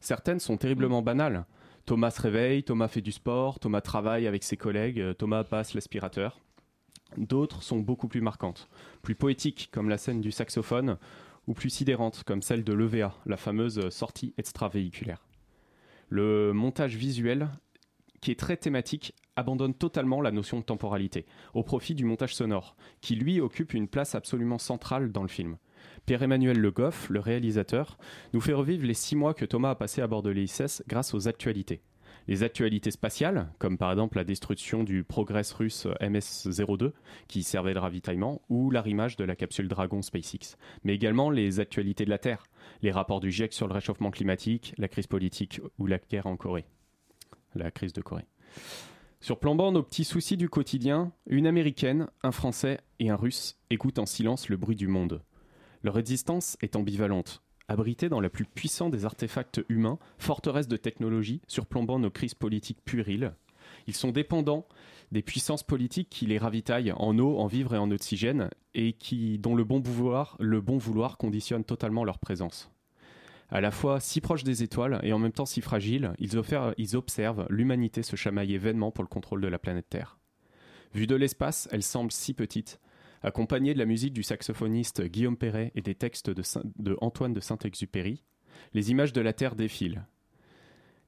Certaines 0.00 0.40
sont 0.40 0.56
terriblement 0.56 1.02
banales. 1.02 1.44
Thomas 1.84 2.10
se 2.10 2.22
réveille, 2.22 2.64
Thomas 2.64 2.88
fait 2.88 3.02
du 3.02 3.12
sport, 3.12 3.60
Thomas 3.60 3.80
travaille 3.80 4.26
avec 4.26 4.42
ses 4.42 4.56
collègues, 4.56 5.14
Thomas 5.18 5.44
passe 5.44 5.74
l'aspirateur. 5.74 6.40
D'autres 7.16 7.62
sont 7.62 7.78
beaucoup 7.78 8.08
plus 8.08 8.20
marquantes, 8.20 8.68
plus 9.02 9.14
poétiques 9.14 9.70
comme 9.72 9.88
la 9.88 9.98
scène 9.98 10.20
du 10.20 10.32
saxophone, 10.32 10.98
ou 11.46 11.54
plus 11.54 11.70
sidérantes 11.70 12.24
comme 12.24 12.42
celle 12.42 12.64
de 12.64 12.72
l'EVA, 12.72 13.14
la 13.24 13.36
fameuse 13.36 13.88
sortie 13.90 14.34
extravéhiculaire. 14.36 15.26
Le 16.08 16.52
montage 16.52 16.96
visuel, 16.96 17.48
qui 18.20 18.30
est 18.30 18.38
très 18.38 18.56
thématique, 18.56 19.14
abandonne 19.36 19.74
totalement 19.74 20.20
la 20.20 20.32
notion 20.32 20.58
de 20.58 20.64
temporalité, 20.64 21.26
au 21.54 21.62
profit 21.62 21.94
du 21.94 22.04
montage 22.04 22.34
sonore, 22.34 22.76
qui 23.00 23.14
lui 23.14 23.40
occupe 23.40 23.74
une 23.74 23.88
place 23.88 24.14
absolument 24.14 24.58
centrale 24.58 25.12
dans 25.12 25.22
le 25.22 25.28
film. 25.28 25.56
Pierre-Emmanuel 26.06 26.58
Le 26.58 26.70
Goff, 26.70 27.08
le 27.10 27.20
réalisateur, 27.20 27.98
nous 28.32 28.40
fait 28.40 28.52
revivre 28.52 28.86
les 28.86 28.94
six 28.94 29.16
mois 29.16 29.34
que 29.34 29.44
Thomas 29.44 29.70
a 29.70 29.74
passés 29.74 30.00
à 30.00 30.06
bord 30.06 30.22
de 30.22 30.30
l'ISS 30.30 30.82
grâce 30.88 31.14
aux 31.14 31.28
actualités. 31.28 31.80
Les 32.28 32.42
actualités 32.42 32.90
spatiales, 32.90 33.52
comme 33.58 33.78
par 33.78 33.92
exemple 33.92 34.16
la 34.16 34.24
destruction 34.24 34.82
du 34.82 35.04
Progress 35.04 35.52
russe 35.52 35.86
MS-02, 36.00 36.92
qui 37.28 37.44
servait 37.44 37.74
de 37.74 37.78
ravitaillement, 37.78 38.42
ou 38.48 38.70
l'arrimage 38.70 39.16
de 39.16 39.24
la 39.24 39.36
capsule 39.36 39.68
Dragon 39.68 40.02
SpaceX, 40.02 40.56
mais 40.82 40.94
également 40.94 41.30
les 41.30 41.60
actualités 41.60 42.04
de 42.04 42.10
la 42.10 42.18
Terre, 42.18 42.44
les 42.82 42.90
rapports 42.90 43.20
du 43.20 43.30
GIEC 43.30 43.52
sur 43.52 43.68
le 43.68 43.74
réchauffement 43.74 44.10
climatique, 44.10 44.74
la 44.76 44.88
crise 44.88 45.06
politique 45.06 45.60
ou 45.78 45.86
la 45.86 45.98
guerre 45.98 46.26
en 46.26 46.36
Corée. 46.36 46.66
La 47.54 47.70
crise 47.70 47.92
de 47.92 48.02
Corée. 48.02 48.26
Surplombant 49.20 49.72
nos 49.72 49.82
petits 49.82 50.04
soucis 50.04 50.36
du 50.36 50.48
quotidien, 50.48 51.12
une 51.26 51.46
Américaine, 51.46 52.08
un 52.22 52.32
Français 52.32 52.80
et 52.98 53.08
un 53.08 53.16
Russe 53.16 53.58
écoutent 53.70 53.98
en 53.98 54.06
silence 54.06 54.48
le 54.48 54.56
bruit 54.56 54.76
du 54.76 54.88
monde. 54.88 55.22
Leur 55.82 55.98
existence 55.98 56.56
est 56.60 56.76
ambivalente, 56.76 57.42
abrités 57.68 58.08
dans 58.08 58.20
la 58.20 58.30
plus 58.30 58.44
puissante 58.44 58.92
des 58.92 59.04
artefacts 59.04 59.60
humains, 59.68 59.98
forteresse 60.18 60.68
de 60.68 60.76
technologie 60.76 61.40
surplombant 61.48 61.98
nos 61.98 62.10
crises 62.10 62.34
politiques 62.34 62.84
puériles. 62.84 63.34
Ils 63.86 63.94
sont 63.94 64.12
dépendants 64.12 64.66
des 65.12 65.22
puissances 65.22 65.62
politiques 65.62 66.08
qui 66.10 66.26
les 66.26 66.38
ravitaillent 66.38 66.92
en 66.92 67.18
eau, 67.18 67.38
en 67.38 67.46
vivres 67.46 67.74
et 67.74 67.78
en 67.78 67.90
oxygène, 67.90 68.50
et 68.74 68.92
qui, 68.92 69.38
dont 69.38 69.54
le 69.54 69.64
bon 69.64 69.80
vouloir, 69.80 70.36
le 70.40 70.60
bon 70.60 70.78
vouloir 70.78 71.16
conditionne 71.16 71.64
totalement 71.64 72.04
leur 72.04 72.18
présence. 72.18 72.70
À 73.48 73.60
la 73.60 73.70
fois 73.70 74.00
si 74.00 74.20
proches 74.20 74.42
des 74.42 74.64
étoiles 74.64 74.98
et 75.04 75.12
en 75.12 75.20
même 75.20 75.32
temps 75.32 75.46
si 75.46 75.60
fragiles, 75.60 76.12
ils, 76.18 76.40
ils 76.78 76.96
observent 76.96 77.46
l'humanité 77.48 78.02
se 78.02 78.16
chamailler 78.16 78.58
vainement 78.58 78.90
pour 78.90 79.04
le 79.04 79.08
contrôle 79.08 79.40
de 79.40 79.48
la 79.48 79.58
planète 79.58 79.88
Terre. 79.88 80.18
Vue 80.94 81.06
de 81.06 81.14
l'espace, 81.14 81.68
elle 81.70 81.82
semble 81.82 82.10
si 82.10 82.34
petite, 82.34 82.80
accompagnée 83.26 83.74
de 83.74 83.78
la 83.80 83.86
musique 83.86 84.12
du 84.12 84.22
saxophoniste 84.22 85.02
Guillaume 85.02 85.36
Perret 85.36 85.72
et 85.74 85.82
des 85.82 85.96
textes 85.96 86.30
de 86.30 86.96
Antoine 87.00 87.32
de 87.32 87.40
Saint-Exupéry, 87.40 88.22
les 88.72 88.92
images 88.92 89.12
de 89.12 89.20
la 89.20 89.32
Terre 89.32 89.56
défilent. 89.56 90.06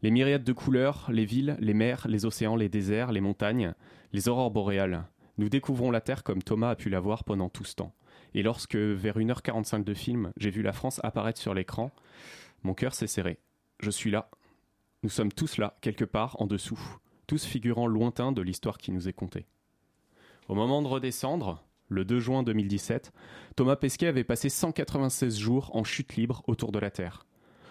Les 0.03 0.11
myriades 0.11 0.43
de 0.43 0.53
couleurs, 0.53 1.09
les 1.13 1.25
villes, 1.25 1.57
les 1.61 1.75
mers, 1.75 2.09
les 2.09 2.27
océans, 2.27 2.57
les 2.57 2.69
déserts, 2.69 3.13
les 3.13 3.21
montagnes, 3.21 3.73
les 4.13 4.29
aurores 4.29 4.51
boréales. 4.51 5.07
Nous 5.39 5.49
découvrons 5.49 5.93
la 5.93 6.01
Terre 6.01 6.25
comme 6.25 6.43
Thomas 6.43 6.71
a 6.71 6.77
pu 6.77 6.91
la 6.91 6.99
voir 6.99 7.23
pendant 7.23 7.49
tout 7.49 7.65
ce 7.65 7.77
temps. 7.77 7.95
Et 8.35 8.43
lorsque, 8.43 8.75
vers 8.75 9.17
1h45 9.17 9.85
de 9.85 9.95
film, 9.95 10.33
j'ai 10.37 10.51
vu 10.51 10.63
la 10.63 10.73
France 10.73 11.01
apparaître 11.05 11.41
sur 11.41 11.55
l'écran, 11.55 11.93
mon 12.65 12.75
cœur 12.75 12.95
s'est 12.95 13.07
serré. 13.07 13.39
Je 13.79 13.91
suis 13.93 14.11
là. 14.11 14.29
Nous 15.05 15.09
sommes 15.09 15.33
tous 15.33 15.57
là, 15.57 15.77
quelque 15.83 16.05
part, 16.05 16.41
en 16.41 16.49
dessous, 16.49 16.81
tous 17.29 17.45
figurants 17.45 17.87
lointains 17.87 18.33
de 18.33 18.43
l'histoire 18.43 18.79
qui 18.79 18.91
nous 18.91 19.09
est 19.09 19.13
contée. 19.13 19.47
Au 20.49 20.57
moment 20.57 20.83
de 20.83 20.89
redescendre, 20.89 21.68
le 21.89 22.05
2 22.05 22.21
juin 22.21 22.43
2017, 22.43 23.13
Thomas 23.57 23.77
Pesquet 23.77 24.07
avait 24.07 24.25
passé 24.25 24.49
196 24.49 25.39
jours 25.39 25.75
en 25.75 25.85
chute 25.85 26.17
libre 26.17 26.43
autour 26.47 26.73
de 26.73 26.79
la 26.79 26.91
Terre. 26.91 27.27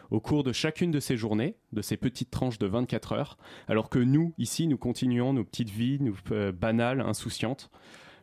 Au 0.10 0.20
cours 0.20 0.44
de 0.44 0.54
chacune 0.54 0.92
de 0.92 1.00
ces 1.00 1.18
journées, 1.18 1.58
de 1.74 1.82
ces 1.82 1.98
petites 1.98 2.32
tranches 2.32 2.60
de 2.60 2.68
24 2.68 3.12
heures, 3.14 3.38
alors 3.68 3.90
que 3.90 4.00
nous, 4.00 4.34
ici, 4.38 4.68
nous 4.68 4.78
continuons 4.78 5.34
nos 5.34 5.44
petites 5.44 5.70
vies 5.70 5.98
nous, 6.00 6.18
euh, 6.32 6.52
banales, 6.52 7.02
insouciantes, 7.02 7.70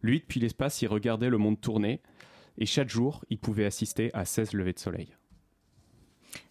lui, 0.03 0.21
depuis 0.21 0.41
l'espace, 0.41 0.83
il 0.83 0.89
regardait 0.89 1.31
le 1.31 1.39
monde 1.39 1.61
tourner, 1.61 2.01
et 2.59 2.67
chaque 2.67 2.89
jour, 2.89 3.25
il 3.31 3.39
pouvait 3.39 3.65
assister 3.65 4.11
à 4.15 4.25
16 4.25 4.53
levées 4.53 4.73
de 4.73 4.79
soleil. 4.79 5.17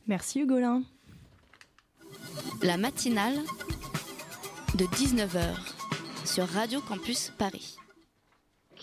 Merci 0.08 0.41
Hugolin. 0.41 0.84
La 2.62 2.77
matinale 2.77 3.38
de 4.75 4.86
19h 4.86 5.56
sur 6.25 6.47
Radio 6.47 6.82
Campus 6.82 7.32
Paris. 7.38 7.77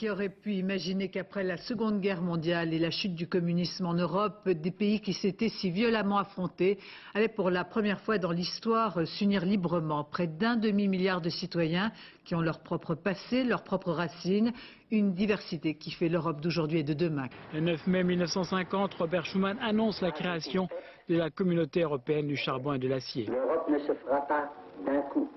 Qui 0.01 0.09
aurait 0.09 0.31
pu 0.31 0.55
imaginer 0.55 1.11
qu'après 1.11 1.45
la 1.45 1.59
Seconde 1.59 2.01
Guerre 2.01 2.23
mondiale 2.23 2.73
et 2.73 2.79
la 2.79 2.91
chute 2.91 3.15
du 3.15 3.27
communisme 3.27 3.85
en 3.85 3.93
Europe, 3.93 4.49
des 4.49 4.71
pays 4.71 5.03
qui 5.03 5.13
s'étaient 5.13 5.51
si 5.51 5.71
violemment 5.71 6.17
affrontés 6.17 6.79
allaient 7.13 7.29
pour 7.29 7.51
la 7.51 7.65
première 7.65 8.01
fois 8.01 8.17
dans 8.17 8.31
l'histoire 8.31 9.07
s'unir 9.07 9.45
librement. 9.45 10.03
Près 10.05 10.27
d'un 10.27 10.57
demi-milliard 10.57 11.21
de 11.21 11.29
citoyens 11.29 11.93
qui 12.25 12.35
ont 12.35 12.41
leur 12.41 12.61
propre 12.61 12.95
passé, 12.95 13.45
leurs 13.45 13.63
propres 13.63 13.93
racines, 13.93 14.55
une 14.91 15.13
diversité 15.13 15.75
qui 15.75 15.91
fait 15.91 16.09
l'Europe 16.09 16.41
d'aujourd'hui 16.41 16.79
et 16.79 16.83
de 16.83 16.95
demain. 16.95 17.29
Le 17.53 17.61
9 17.61 17.87
mai 17.87 18.03
1950, 18.03 18.95
Robert 18.95 19.27
Schuman 19.27 19.59
annonce 19.61 20.01
la 20.01 20.13
création 20.13 20.67
de 21.11 21.17
la 21.17 21.29
communauté 21.29 21.83
européenne 21.83 22.27
du 22.27 22.37
charbon 22.37 22.73
et 22.73 22.79
de 22.79 22.89
l'acier. 22.89 23.27
L'Europe 23.27 23.69
ne 23.69 23.79
se 23.81 23.93
fera 23.93 24.27
pas 24.27 24.51
d'un 24.87 25.03
coup. 25.13 25.29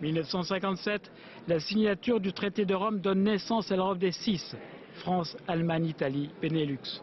1957, 0.00 1.10
la 1.48 1.60
signature 1.60 2.20
du 2.20 2.32
traité 2.32 2.64
de 2.64 2.74
Rome 2.74 3.00
donne 3.00 3.22
naissance 3.22 3.70
à 3.70 3.76
l'Europe 3.76 3.98
des 3.98 4.12
six, 4.12 4.56
France, 4.94 5.36
Allemagne, 5.46 5.86
Italie, 5.86 6.30
Benelux. 6.40 7.02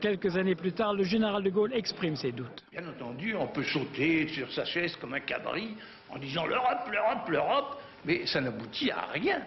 Quelques 0.00 0.36
années 0.36 0.54
plus 0.54 0.72
tard, 0.72 0.94
le 0.94 1.04
général 1.04 1.42
de 1.42 1.50
Gaulle 1.50 1.74
exprime 1.74 2.16
ses 2.16 2.32
doutes. 2.32 2.64
Bien 2.72 2.88
entendu, 2.88 3.34
on 3.34 3.46
peut 3.48 3.64
sauter 3.64 4.28
sur 4.28 4.50
sa 4.52 4.64
chaise 4.64 4.96
comme 4.96 5.12
un 5.12 5.20
cabri 5.20 5.76
en 6.08 6.18
disant 6.18 6.46
l'Europe, 6.46 6.88
l'Europe, 6.90 7.28
l'Europe, 7.28 7.76
mais 8.04 8.26
ça 8.26 8.40
n'aboutit 8.40 8.90
à 8.90 9.06
rien. 9.12 9.42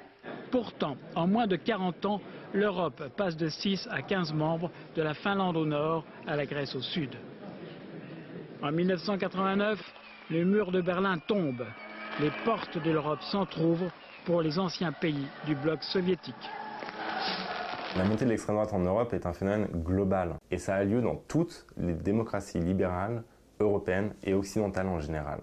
Pourtant, 0.51 0.95
en 1.15 1.27
moins 1.27 1.47
de 1.47 1.55
40 1.55 2.05
ans, 2.05 2.21
l'Europe 2.53 3.01
passe 3.17 3.35
de 3.35 3.49
6 3.49 3.87
à 3.91 4.01
15 4.01 4.33
membres, 4.33 4.71
de 4.95 5.01
la 5.01 5.13
Finlande 5.15 5.57
au 5.57 5.65
nord 5.65 6.05
à 6.27 6.35
la 6.35 6.45
Grèce 6.45 6.75
au 6.75 6.81
sud. 6.81 7.09
En 8.61 8.71
1989, 8.71 9.79
le 10.29 10.45
mur 10.45 10.71
de 10.71 10.81
Berlin 10.81 11.17
tombe. 11.17 11.65
Les 12.19 12.29
portes 12.45 12.77
de 12.77 12.91
l'Europe 12.91 13.21
s'entr'ouvrent 13.23 13.91
pour 14.25 14.43
les 14.43 14.59
anciens 14.59 14.91
pays 14.91 15.25
du 15.47 15.55
bloc 15.55 15.81
soviétique. 15.83 16.35
La 17.97 18.03
montée 18.03 18.25
de 18.25 18.29
l'extrême 18.29 18.55
droite 18.55 18.71
en 18.71 18.79
Europe 18.79 19.13
est 19.13 19.25
un 19.25 19.33
phénomène 19.33 19.67
global 19.73 20.35
et 20.51 20.59
ça 20.59 20.75
a 20.75 20.83
lieu 20.83 21.01
dans 21.01 21.15
toutes 21.15 21.65
les 21.75 21.93
démocraties 21.93 22.59
libérales, 22.59 23.23
européennes 23.59 24.13
et 24.23 24.35
occidentales 24.35 24.87
en 24.87 24.99
général. 24.99 25.39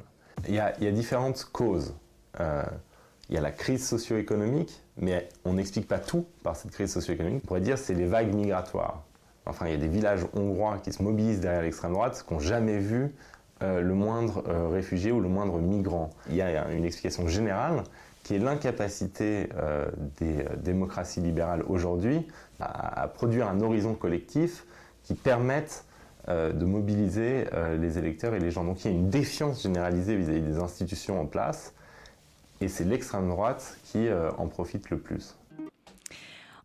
Il 0.46 0.54
y 0.54 0.61
a, 0.61 0.72
différentes 0.92 1.44
causes. 1.44 1.96
Euh, 2.38 2.62
il 3.28 3.35
y 3.35 3.38
a 3.38 3.40
la 3.40 3.50
crise 3.50 3.87
socio-économique, 3.87 4.83
mais 4.96 5.28
on 5.44 5.54
n'explique 5.54 5.88
pas 5.88 5.98
tout 5.98 6.24
par 6.44 6.54
cette 6.54 6.70
crise 6.70 6.92
socio-économique. 6.92 7.42
On 7.44 7.46
pourrait 7.48 7.61
dire 7.61 7.74
que 7.74 7.80
c'est 7.80 7.94
les 7.94 8.06
vagues 8.06 8.33
migratoires. 8.33 9.02
Enfin, 9.44 9.66
il 9.66 9.72
y 9.72 9.74
a 9.74 9.78
des 9.78 9.88
villages 9.88 10.24
hongrois 10.35 10.78
qui 10.78 10.92
se 10.92 11.02
mobilisent 11.02 11.40
derrière 11.40 11.62
l'extrême 11.62 11.92
droite, 11.92 12.24
qui 12.26 12.33
n'ont 12.33 12.40
jamais 12.40 12.78
vu 12.78 13.12
euh, 13.62 13.81
le 13.81 13.94
moindre 13.94 14.44
euh, 14.49 14.68
réfugié 14.68 15.12
ou 15.12 15.20
le 15.20 15.29
moindre 15.29 15.59
migrant. 15.59 16.11
Il 16.29 16.37
y 16.37 16.42
a 16.42 16.70
une 16.70 16.85
explication 16.85 17.29
générale 17.29 17.83
qui 18.23 18.35
est 18.35 18.38
l'incapacité 18.38 19.49
euh, 19.57 19.87
des 20.18 20.38
euh, 20.38 20.57
démocraties 20.57 21.20
libérales 21.20 21.62
aujourd'hui 21.68 22.27
à, 22.59 23.03
à 23.03 23.09
produire 23.09 23.49
un 23.49 23.61
horizon 23.61 23.94
collectif 23.94 24.64
qui 25.05 25.14
permette 25.14 25.85
de 26.29 26.64
mobiliser 26.64 27.46
les 27.81 27.99
électeurs 27.99 28.35
et 28.35 28.38
les 28.38 28.51
gens. 28.51 28.62
Donc 28.62 28.85
il 28.85 28.90
y 28.90 28.94
a 28.94 28.96
une 28.96 29.09
défiance 29.09 29.62
généralisée 29.62 30.14
vis-à-vis 30.14 30.42
des 30.42 30.59
institutions 30.59 31.20
en 31.20 31.27
place, 31.27 31.75
et 32.61 32.68
c'est 32.68 32.85
l'extrême 32.85 33.27
droite 33.29 33.79
qui 33.85 34.07
en 34.38 34.46
profite 34.46 34.90
le 34.90 34.99
plus. 34.99 35.39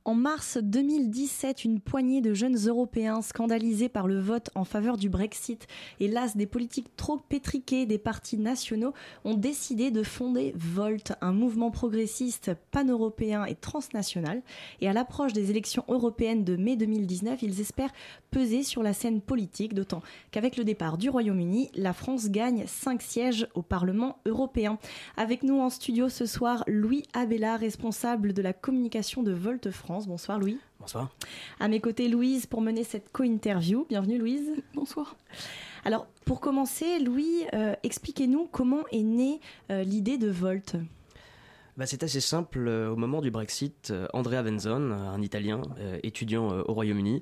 En 0.08 0.14
mars 0.14 0.60
2017, 0.62 1.66
une 1.66 1.80
poignée 1.80 2.22
de 2.22 2.36
jeunes 2.36 2.68
Européens 2.68 3.24
scandalisés 3.24 3.90
par 3.90 4.06
le 4.06 4.20
vote 4.20 4.52
en 4.54 4.64
faveur 4.64 4.98
du 4.98 5.10
Brexit 5.10 5.66
et 6.00 6.08
las 6.08 6.38
des 6.38 6.46
politiques 6.46 6.96
trop 6.96 7.18
pétriquées 7.18 7.88
des 7.88 7.98
partis 7.98 8.38
nationaux 8.38 8.94
ont 9.24 9.34
décidé 9.34 9.90
de 9.90 10.04
fonder 10.04 10.54
Volt, 10.56 11.14
un 11.22 11.32
mouvement 11.32 11.72
progressiste 11.72 12.52
pan-européen 12.70 13.46
et 13.46 13.56
transnational. 13.56 14.44
Et 14.80 14.88
à 14.88 14.94
l'approche 14.94 15.34
des 15.34 15.50
élections 15.50 15.84
européennes 15.88 16.44
de 16.44 16.56
mai 16.56 16.76
2019, 16.76 17.42
ils 17.42 17.60
espèrent 17.60 17.94
peser 18.30 18.62
sur 18.62 18.84
la 18.84 18.94
scène 18.94 19.22
politique, 19.22 19.74
d'autant 19.74 20.04
qu'avec 20.30 20.56
le 20.56 20.66
départ 20.66 21.00
du 21.00 21.10
Royaume-Uni, 21.10 21.72
la 21.74 21.94
France 21.94 22.30
gagne 22.30 22.66
5 22.68 23.02
sièges 23.02 23.48
au 23.56 23.64
Parlement 23.64 24.20
européen. 24.28 24.78
Avec 25.18 25.42
nous 25.42 25.60
en 25.60 25.72
studio 25.72 26.10
ce 26.10 26.28
soir, 26.28 26.64
Louis 26.68 27.02
Abella, 27.14 27.58
responsable 27.58 28.34
de 28.34 28.44
la 28.44 28.54
communication 28.54 29.24
de 29.24 29.32
Volt 29.32 29.72
France. 29.72 29.95
Bonsoir 30.04 30.38
Louis. 30.40 30.60
Bonsoir. 30.82 31.10
À 31.60 31.70
mes 31.70 31.80
côtés, 31.80 32.10
Louise 32.10 32.48
pour 32.48 32.60
mener 32.60 32.84
cette 32.84 33.12
co-interview. 33.14 33.86
Bienvenue 33.88 34.18
Louise. 34.18 34.52
Bonsoir. 34.74 35.16
Alors, 35.86 36.08
pour 36.26 36.42
commencer, 36.42 37.00
Louis, 37.00 37.46
euh, 37.54 37.74
expliquez-nous 37.84 38.50
comment 38.52 38.84
est 38.92 39.04
née 39.04 39.40
euh, 39.72 39.84
l'idée 39.84 40.18
de 40.18 40.30
Volt. 40.30 40.76
Bah, 41.78 41.86
c'est 41.86 42.04
assez 42.04 42.20
simple. 42.20 42.68
Euh, 42.68 42.92
Au 42.92 42.98
moment 42.98 43.22
du 43.22 43.32
Brexit, 43.32 43.94
Andrea 44.12 44.42
Venzon, 44.44 44.92
un 44.92 45.22
Italien 45.22 45.62
euh, 45.80 45.98
étudiant 46.04 46.52
euh, 46.52 46.64
au 46.68 46.74
Royaume-Uni, 46.74 47.22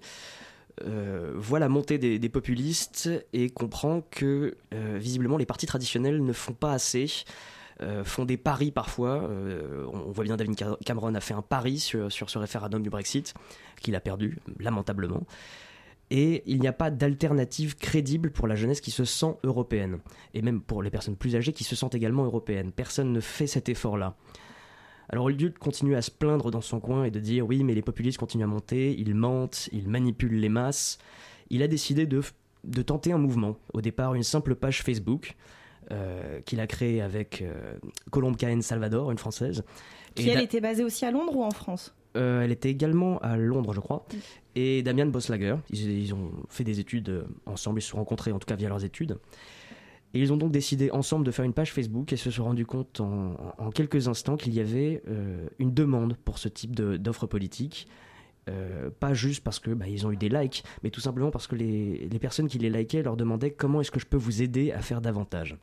euh, 0.84 1.32
voit 1.36 1.60
la 1.60 1.70
montée 1.70 2.00
des, 2.00 2.18
des 2.18 2.30
populistes 2.30 3.08
et 3.34 3.52
comprend 3.52 4.02
que 4.10 4.56
euh, 4.74 4.98
visiblement 5.00 5.38
les 5.38 5.46
partis 5.46 5.68
traditionnels 5.68 6.24
ne 6.24 6.34
font 6.34 6.54
pas 6.54 6.74
assez 6.74 7.06
euh, 7.84 8.04
font 8.04 8.26
des 8.26 8.38
paris 8.38 8.72
parfois. 8.72 9.24
Euh, 9.24 9.86
on 9.92 10.12
voit 10.12 10.24
bien 10.24 10.38
David 10.38 10.56
Cameron 10.86 11.14
a 11.16 11.20
fait 11.20 11.34
un 11.34 11.42
pari 11.42 11.80
sur, 11.80 12.12
sur 12.12 12.30
ce 12.30 12.38
référendum 12.38 12.82
du 12.82 12.90
Brexit, 12.90 13.34
qu'il 13.82 13.96
a 13.96 14.00
perdu, 14.00 14.40
lamentablement. 14.60 15.24
Et 16.10 16.44
il 16.46 16.60
n'y 16.60 16.68
a 16.68 16.74
pas 16.74 16.92
d'alternative 16.92 17.76
crédible 17.76 18.32
pour 18.32 18.48
la 18.48 18.56
jeunesse 18.56 18.82
qui 18.82 18.92
se 18.92 19.06
sent 19.06 19.36
européenne. 19.44 20.00
Et 20.34 20.42
même 20.42 20.62
pour 20.62 20.84
les 20.84 20.90
personnes 20.90 21.16
plus 21.16 21.36
âgées 21.36 21.54
qui 21.54 21.64
se 21.64 21.76
sentent 21.76 21.96
également 21.96 22.24
européennes. 22.24 22.72
Personne 22.72 23.12
ne 23.12 23.20
fait 23.20 23.48
cet 23.48 23.70
effort-là. 23.70 24.16
Alors 25.10 25.26
au 25.26 25.30
lieu 25.30 25.50
de 25.50 25.58
continuer 25.58 25.96
à 25.96 26.02
se 26.02 26.12
plaindre 26.12 26.50
dans 26.52 26.62
son 26.62 26.80
coin 26.80 27.04
et 27.04 27.12
de 27.12 27.20
dire 27.20 27.46
oui 27.46 27.64
mais 27.64 27.74
les 27.74 27.82
populistes 27.82 28.18
continuent 28.18 28.46
à 28.46 28.48
monter, 28.48 28.96
ils 28.98 29.14
mentent, 29.14 29.70
ils 29.72 29.90
manipulent 29.90 30.40
les 30.40 30.50
masses, 30.50 30.98
il 31.50 31.62
a 31.62 31.68
décidé 31.68 32.06
de, 32.06 32.22
de 32.64 32.82
tenter 32.82 33.12
un 33.12 33.18
mouvement. 33.18 33.58
Au 33.74 33.82
départ 33.82 34.16
une 34.16 34.24
simple 34.24 34.56
page 34.56 34.82
Facebook 34.82 35.36
euh, 35.92 36.42
qu'il 36.42 36.60
a 36.60 36.68
créée 36.68 37.02
avec 37.02 37.42
euh, 37.42 37.76
Colombe 38.12 38.38
Cahen 38.38 38.62
Salvador, 38.62 39.12
une 39.12 39.18
française. 39.18 39.64
Qui 40.16 40.30
elle 40.30 40.42
était 40.42 40.62
basée 40.62 40.84
aussi 40.84 41.06
à 41.06 41.12
Londres 41.12 41.36
ou 41.36 41.44
en 41.44 41.52
France? 41.52 41.96
Euh, 42.16 42.44
Elle 42.44 42.52
était 42.52 42.70
également 42.70 43.18
à 43.20 43.38
Londres 43.38 43.74
je 43.74 43.80
crois. 43.80 44.06
Et 44.54 44.84
Damian 44.84 45.08
Boslager, 45.08 45.56
ils, 45.72 45.90
ils, 45.90 46.14
ont 46.14 46.32
fait 46.48 46.64
des 46.64 46.80
études 46.80 47.26
ensemble, 47.48 47.80
ils 47.80 47.82
se 47.82 47.90
sont 47.90 47.98
rencontrés 47.98 48.32
en 48.32 48.38
tout 48.38 48.46
cas 48.46 48.56
via 48.56 48.70
leurs 48.70 48.86
études. 48.86 49.18
Et 50.14 50.20
ils 50.20 50.32
ont 50.32 50.38
donc 50.38 50.52
décidé 50.52 50.92
ensemble 50.92 51.26
de 51.26 51.32
faire 51.32 51.44
une 51.44 51.54
page 51.54 51.74
Facebook 51.74 52.14
et 52.14 52.18
se 52.18 52.30
sont 52.30 52.44
rendus 52.44 52.66
compte 52.66 53.02
en, 53.02 53.72
quelques 53.74 54.08
instants 54.08 54.38
qu'il 54.38 54.54
y 54.54 54.60
avait 54.60 55.02
euh, 55.08 55.48
une 55.58 55.74
demande 55.74 56.16
pour 56.24 56.38
ce 56.38 56.48
type 56.48 56.76
d'offres 56.76 57.26
politiques. 57.26 57.88
Euh, 58.50 58.92
pas 59.00 59.14
juste 59.14 59.44
parce 59.44 59.60
que 59.60 59.72
bah, 59.72 59.88
ils 59.88 60.06
ont 60.06 60.12
eu 60.12 60.18
des 60.18 60.30
likes, 60.30 60.64
mais 60.84 60.90
tout 60.90 61.00
simplement 61.00 61.32
parce 61.32 61.48
que 61.48 61.56
les, 61.56 62.10
les 62.10 62.20
personnes 62.20 62.48
qui 62.48 62.60
les 62.60 62.70
likaient 62.70 63.02
leur 63.02 63.16
demandaient 63.16 63.52
comment 63.52 63.82
est-ce 63.82 63.90
que 63.90 64.00
je 64.00 64.06
peux 64.06 64.18
vous 64.18 64.42
aider 64.42 64.72
à 64.72 64.82
faire 64.82 65.02
davantage? 65.02 65.58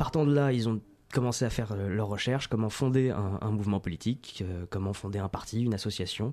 Partant 0.00 0.24
de 0.24 0.32
là, 0.32 0.52
ils 0.52 0.68
ont 0.68 0.80
commencé 1.12 1.44
à 1.44 1.50
faire 1.50 1.72
euh, 1.72 1.88
leurs 1.88 2.08
recherches, 2.08 2.48
comment 2.48 2.70
fonder 2.70 3.10
un, 3.10 3.50
mouvement 3.50 3.80
politique, 3.80 4.42
comment 4.70 4.94
fonder 4.94 5.18
un 5.18 5.28
parti, 5.28 5.62
une 5.62 5.74
association, 5.74 6.32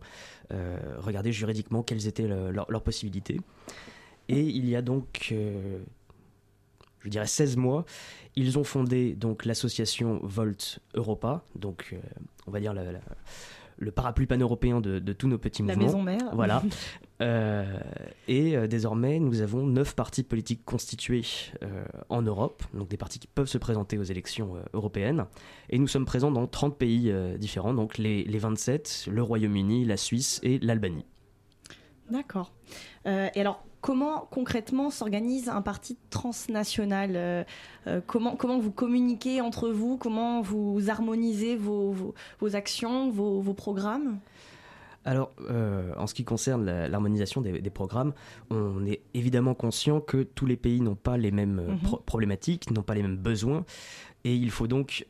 regarder 0.98 1.34
juridiquement 1.34 1.84
quelles 1.84 2.08
étaient 2.08 2.28
leurs 2.28 2.84
possibilités. 2.84 3.42
Et 4.30 4.42
il 4.42 4.70
y 4.70 4.76
a 4.76 4.82
donc 4.82 5.34
je 7.08 7.10
dirais 7.10 7.28
16 7.28 7.58
mois. 7.58 7.86
Ils 8.36 8.60
ont 8.60 8.64
fondé 8.64 9.14
donc 9.14 9.46
l'association 9.46 10.20
Volt 10.24 10.80
Europa, 10.94 11.44
donc 11.56 11.90
euh, 11.94 11.98
on 12.46 12.52
va 12.52 12.60
dire 12.60 12.74
le 13.78 13.92
parapluie 13.92 14.28
pan-européen 14.28 14.82
de, 14.82 15.00
tous 15.14 15.28
nos 15.28 15.38
petits 15.38 15.64
mouvements. 15.64 15.80
La 15.80 15.86
maison 15.86 16.04
mère. 16.04 16.36
Voilà. 16.36 16.62
Euh, 17.22 17.80
et 18.28 18.56
euh, 18.56 18.68
désormais, 18.68 19.20
nous 19.20 19.42
avons 19.42 19.66
neuf 19.66 19.96
partis 19.96 20.24
politiques 20.24 20.64
constitués 20.66 21.26
en 22.10 22.22
Europe, 22.22 22.64
donc 22.74 22.90
des 22.90 22.98
partis 22.98 23.20
qui 23.20 23.28
peuvent 23.28 23.48
se 23.48 23.58
présenter 23.58 23.98
aux 23.98 24.04
élections 24.04 24.56
européennes. 24.74 25.26
Et 25.70 25.80
nous 25.80 25.88
sommes 25.88 26.06
présents 26.06 26.32
dans 26.32 26.48
30 26.48 26.78
pays 26.78 27.14
différents, 27.40 27.74
donc 27.74 27.98
les, 27.98 28.24
les 28.24 28.40
27, 28.40 29.10
le 29.12 29.22
Royaume-Uni, 29.22 29.86
la 29.86 29.98
Suisse 29.98 30.40
et 30.44 30.60
l'Albanie. 30.60 31.06
D'accord. 32.10 32.54
et 33.06 33.42
alors, 33.42 33.64
comment 33.82 34.28
concrètement 34.32 34.90
s'organise 34.90 35.50
un 35.50 35.62
parti 35.62 35.98
transnational 36.10 37.12
euh, 37.16 37.44
euh, 37.88 38.02
comment, 38.06 38.36
comment 38.36 38.60
vous 38.60 38.72
communiquez 38.72 39.40
entre 39.42 39.70
vous 39.70 39.98
Comment 39.98 40.42
vous 40.42 40.90
harmonisez 40.90 41.56
vos, 41.56 41.96
vos, 42.40 42.56
actions, 42.56 43.10
vos, 43.10 43.54
programmes? 43.54 44.20
Alors, 45.10 45.32
euh, 45.50 45.94
en 45.98 46.06
ce 46.06 46.14
qui 46.14 46.26
concerne 46.26 46.66
l'harmonisation 46.66 47.40
des, 47.42 47.70
programmes, 47.70 48.14
on 48.50 48.86
est 48.86 49.02
évidemment 49.14 49.54
conscient 49.54 50.02
que 50.02 50.24
tous 50.24 50.46
les 50.46 50.58
pays 50.58 50.82
n'ont 50.82 50.96
pas 50.96 51.18
les 51.18 51.32
mêmes 51.32 51.62
mhm. 51.62 52.00
problématiques, 52.06 52.70
n'ont 52.72 52.84
pas 52.84 52.94
les 52.94 53.04
mêmes 53.04 53.18
besoins, 53.18 53.64
et 54.26 54.36
il 54.36 54.52
faut 54.52 54.68
donc 54.68 55.06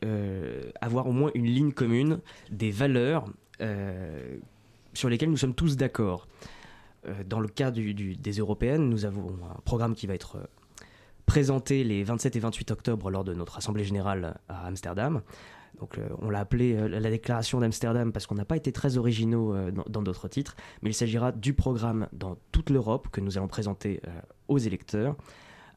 avoir 0.80 1.08
au 1.08 1.12
moins 1.12 1.32
une 1.34 1.46
ligne 1.46 1.72
commune 1.72 2.20
des 2.50 2.70
valeurs 2.70 3.26
sur 4.94 5.08
lesquelles 5.08 5.30
nous 5.30 5.36
sommes 5.36 5.54
tous 5.54 5.76
d'accord. 5.76 6.28
Euh, 7.06 7.22
dans 7.24 7.40
le 7.40 7.48
cas 7.48 7.70
des 7.70 8.32
européennes, 8.38 8.88
nous 8.88 9.04
avons 9.04 9.36
un 9.56 9.60
programme 9.64 9.94
qui 9.94 10.06
va 10.06 10.14
être 10.14 10.36
euh, 10.36 10.46
présenté 11.26 11.84
les 11.84 12.02
27 12.02 12.36
et 12.36 12.40
28 12.40 12.70
octobre 12.70 13.10
lors 13.10 13.24
de 13.24 13.34
notre 13.34 13.58
Assemblée 13.58 13.84
générale 13.84 14.38
à 14.48 14.66
Amsterdam. 14.66 15.22
Euh, 15.82 16.08
on 16.20 16.30
l'a 16.30 16.40
appelé 16.40 16.88
la 16.88 17.10
déclaration 17.10 17.60
d'Amsterdam 17.60 18.12
parce 18.12 18.26
qu'on 18.26 18.34
n'a 18.34 18.44
pas 18.44 18.56
été 18.56 18.72
très 18.72 18.96
originaux 18.96 19.54
dans 19.88 20.02
d'autres 20.02 20.28
titres, 20.28 20.56
mais 20.82 20.90
il 20.90 20.94
s'agira 20.94 21.32
du 21.32 21.54
programme 21.54 22.08
dans 22.12 22.36
toute 22.52 22.70
l'Europe 22.70 23.08
que 23.10 23.20
nous 23.20 23.38
allons 23.38 23.48
présenter 23.48 24.00
aux 24.48 24.58
électeurs 24.58 25.16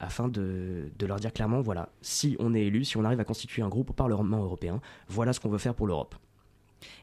afin 0.02 0.28
de, 0.28 0.91
leur 0.99 1.20
dire 1.20 1.32
clairement, 1.32 1.62
voilà, 1.62 1.89
si 2.02 2.36
on 2.39 2.54
est 2.54 2.64
élu, 2.64 2.84
si 2.84 2.97
on 2.97 3.06
arrive 3.06 3.20
à 3.20 3.24
constituer 3.24 3.62
un 3.62 3.70
groupe 3.70 3.91
au 3.91 3.93
Parlement 3.93 4.43
européen, 4.43 4.82
voilà 5.08 5.32
ce 5.32 5.39
qu'on 5.39 5.49
veut 5.49 5.60
faire 5.60 5.76
pour 5.76 5.88
l'Europe. 5.88 6.16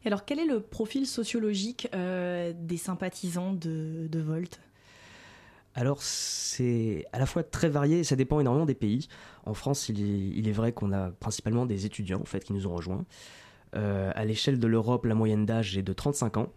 Et 0.04 0.08
alors, 0.08 0.24
quel 0.24 0.40
est 0.40 0.46
le 0.46 0.60
profil 0.60 1.06
sociologique 1.06 1.88
euh, 1.94 2.52
des 2.56 2.76
sympathisants 2.76 3.52
de, 3.52 4.08
Volt? 4.18 4.60
Alors 5.78 6.02
c'est 6.02 7.06
à 7.12 7.20
la 7.20 7.26
fois 7.26 7.44
très 7.44 7.68
varié 7.68 8.00
et 8.00 8.04
ça 8.04 8.16
dépend 8.16 8.40
énormément 8.40 8.66
des 8.66 8.74
pays. 8.74 9.08
En 9.46 9.54
France, 9.54 9.88
il 9.88 10.48
est, 10.48 10.52
vrai 10.52 10.72
qu'on 10.72 10.92
a 10.92 11.10
principalement 11.10 11.66
des 11.66 11.86
étudiants 11.86 12.20
en 12.20 12.24
fait 12.24 12.42
qui 12.44 12.52
nous 12.52 12.66
ont 12.66 12.74
rejoints. 12.74 13.04
Euh, 13.76 14.10
à 14.14 14.24
l'échelle 14.24 14.58
de 14.58 14.66
l'Europe, 14.66 15.04
la 15.04 15.14
moyenne 15.14 15.46
d'âge 15.46 15.78
est 15.78 15.82
de 15.82 15.92
35 15.92 16.36
ans. 16.38 16.52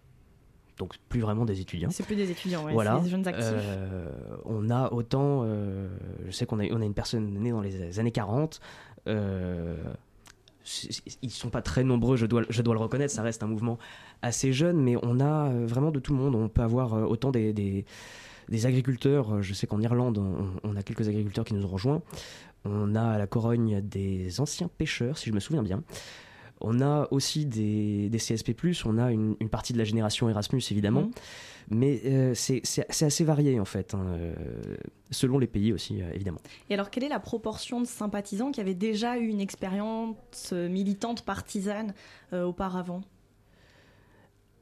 Donc 0.76 0.96
plus 1.08 1.20
vraiment 1.20 1.44
des 1.44 1.60
étudiants. 1.60 1.90
C'est 1.92 2.04
plus 2.04 2.16
des 2.16 2.32
étudiants, 2.32 2.64
ouais, 2.64 2.72
voilà. 2.72 2.98
des 2.98 3.10
jeunes 3.10 3.26
actifs. 3.28 3.44
Euh, 3.46 4.10
on 4.44 4.70
a 4.70 4.92
autant, 4.92 5.46
je 5.46 6.30
sais 6.32 6.44
qu'on 6.44 6.58
a, 6.58 6.64
on 6.72 6.80
a 6.80 6.84
une 6.84 6.94
personne 6.94 7.32
née 7.32 7.52
dans 7.52 7.60
les 7.60 8.00
années 8.00 8.10
40, 8.10 8.60
ils 11.22 11.30
sont 11.30 11.50
pas 11.50 11.62
très 11.62 11.84
nombreux, 11.84 12.16
je 12.16 12.26
dois, 12.26 12.42
je 12.48 12.62
dois 12.62 12.74
le 12.74 12.80
reconnaître, 12.80 13.12
ça 13.12 13.22
reste 13.22 13.42
un 13.42 13.46
mouvement 13.46 13.78
assez 14.22 14.52
jeune, 14.52 14.80
mais 14.80 14.96
on 15.02 15.20
a 15.20 15.50
euh, 15.50 15.66
vraiment 15.66 15.90
de 15.90 15.98
tout 15.98 16.12
le 16.12 16.18
monde. 16.18 16.34
On 16.34 16.48
peut 16.48 16.62
avoir 16.62 16.94
euh, 16.94 17.02
autant 17.02 17.30
des, 17.30 17.52
des, 17.52 17.84
agriculteurs, 18.66 19.42
je 19.42 19.54
sais 19.54 19.66
qu'en 19.66 19.80
Irlande, 19.80 20.18
on, 20.62 20.76
a 20.76 20.82
quelques 20.82 21.08
agriculteurs 21.08 21.44
qui 21.44 21.54
nous 21.54 21.64
ont 21.64 21.68
rejoints. 21.68 22.02
On 22.64 22.94
a 22.94 23.02
à 23.02 23.18
la 23.18 23.26
Corogne 23.26 23.80
des 23.80 24.40
anciens 24.40 24.68
pêcheurs, 24.68 25.18
si 25.18 25.30
je 25.30 25.34
me 25.34 25.40
souviens 25.40 25.62
bien. 25.62 25.82
On 26.62 26.80
a 26.80 27.08
aussi 27.10 27.44
des, 27.44 28.08
des 28.08 28.18
CSP, 28.18 28.52
on 28.84 28.96
a 28.98 29.10
une, 29.10 29.36
partie 29.50 29.72
de 29.72 29.78
la 29.78 29.84
génération 29.84 30.28
Erasmus 30.28 30.62
évidemment, 30.70 31.02
mmh. 31.02 31.12
mais 31.70 32.00
euh, 32.04 32.34
c'est 32.34 33.02
assez 33.02 33.24
varié 33.24 33.58
en 33.58 33.64
fait, 33.64 33.94
hein, 33.94 34.06
euh, 34.06 34.34
selon 35.10 35.38
les 35.38 35.48
pays 35.48 35.72
aussi 35.72 36.00
euh, 36.00 36.12
évidemment. 36.14 36.38
Et 36.70 36.74
alors, 36.74 36.90
quelle 36.90 37.02
est 37.02 37.08
la 37.08 37.18
proportion 37.18 37.80
de 37.80 37.86
sympathisants 37.86 38.52
qui 38.52 38.60
avaient 38.60 38.74
déjà 38.74 39.18
eu 39.18 39.26
une 39.26 39.40
expérience 39.40 40.52
militante 40.52 41.24
partisane 41.24 41.94
auparavant? 42.32 43.02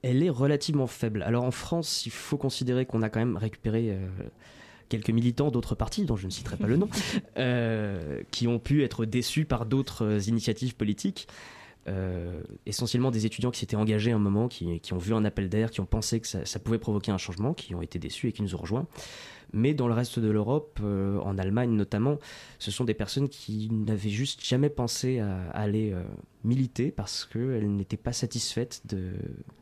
Elle 0.03 0.23
est 0.23 0.31
relativement 0.31 0.87
faible. 0.87 1.23
Alors 1.23 1.45
en 1.45 1.51
France, 1.51 2.07
il 2.07 2.13
faut 2.13 2.37
considérer 2.37 2.87
qu'on 2.87 3.03
a 3.03 3.11
quand 3.11 3.21
même 3.21 3.37
récupéré 3.37 3.97
quelques 4.89 5.11
militants 5.11 5.51
d'autres 5.51 5.75
partis, 5.75 6.05
dont 6.05 6.17
je 6.17 6.27
ne 6.27 6.31
citerai 6.31 6.57
pas 6.57 6.67
le 6.67 6.77
nom, 6.77 6.89
qui 8.31 8.49
ont 8.49 8.59
pu 8.59 8.83
être 8.83 9.05
déçus 9.05 9.45
par 9.45 9.67
d'autres 9.67 10.29
initiatives 10.29 10.75
politiques. 10.75 11.29
Euh, 11.89 12.43
essentiellement 12.67 13.11
des 13.11 13.25
étudiants 13.25 13.51
qui 13.51 13.61
s'étaient 13.61 13.77
engagés 13.77 14.13
un 14.13 14.19
moment, 14.19 14.49
qui, 14.49 14.81
ont 14.93 14.99
vu 14.99 15.15
un 15.15 15.25
appel 15.25 15.49
d'air, 15.49 15.71
qui 15.71 15.81
ont 15.81 15.87
pensé 15.87 16.21
que 16.21 16.27
ça, 16.27 16.59
pouvait 16.59 16.79
provoquer 16.79 17.11
un 17.11 17.19
changement, 17.19 17.55
qui 17.55 17.75
ont 17.75 17.81
été 17.81 17.99
déçus 17.99 18.29
et 18.29 18.33
qui 18.33 18.43
nous 18.43 18.55
ont 18.55 18.59
rejoints. 18.59 18.87
Mais 19.53 19.73
dans 19.73 19.89
le 19.89 19.95
reste 19.95 20.19
de 20.19 20.29
l'Europe, 20.29 20.79
euh, 20.83 21.19
en 21.21 21.39
Allemagne 21.39 21.71
notamment, 21.71 22.19
ce 22.59 22.71
sont 22.71 22.85
des 22.85 22.95
personnes 22.95 23.29
qui 23.29 23.71
n'avaient 23.73 24.11
juste 24.11 24.45
jamais 24.45 24.69
pensé 24.69 25.21
à, 25.21 25.51
aller 25.53 25.93
euh, 25.93 26.03
militer 26.45 26.91
parce 26.91 27.25
qu'elles 27.25 27.75
n'étaient 27.75 27.97
pas 27.97 28.13
satisfaites 28.13 28.83
de, 28.87 29.13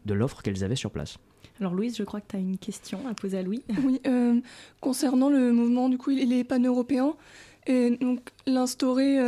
de 0.05 0.15
l'offre 0.15 0.43
qu'elles 0.43 0.65
avaient 0.65 0.77
sur 0.77 0.91
place. 0.91 1.19
Alors 1.61 1.73
Louise, 1.73 1.97
je 1.97 2.03
crois 2.03 2.21
que 2.21 2.27
tu 2.29 2.37
as 2.37 2.41
une 2.41 2.59
question 2.59 3.07
à 3.09 3.15
poser 3.15 3.39
à 3.39 3.43
Louis. 3.43 3.63
Oui, 3.85 4.01
concernant 4.81 5.31
le 5.31 5.53
mouvement, 5.53 5.89
du 5.89 5.99
coup, 5.99 6.11
il 6.11 6.33
est 6.33 6.45
pan-européen. 6.45 7.15
Et 7.67 7.91
donc 7.91 8.31
l'instaurer 8.47 9.19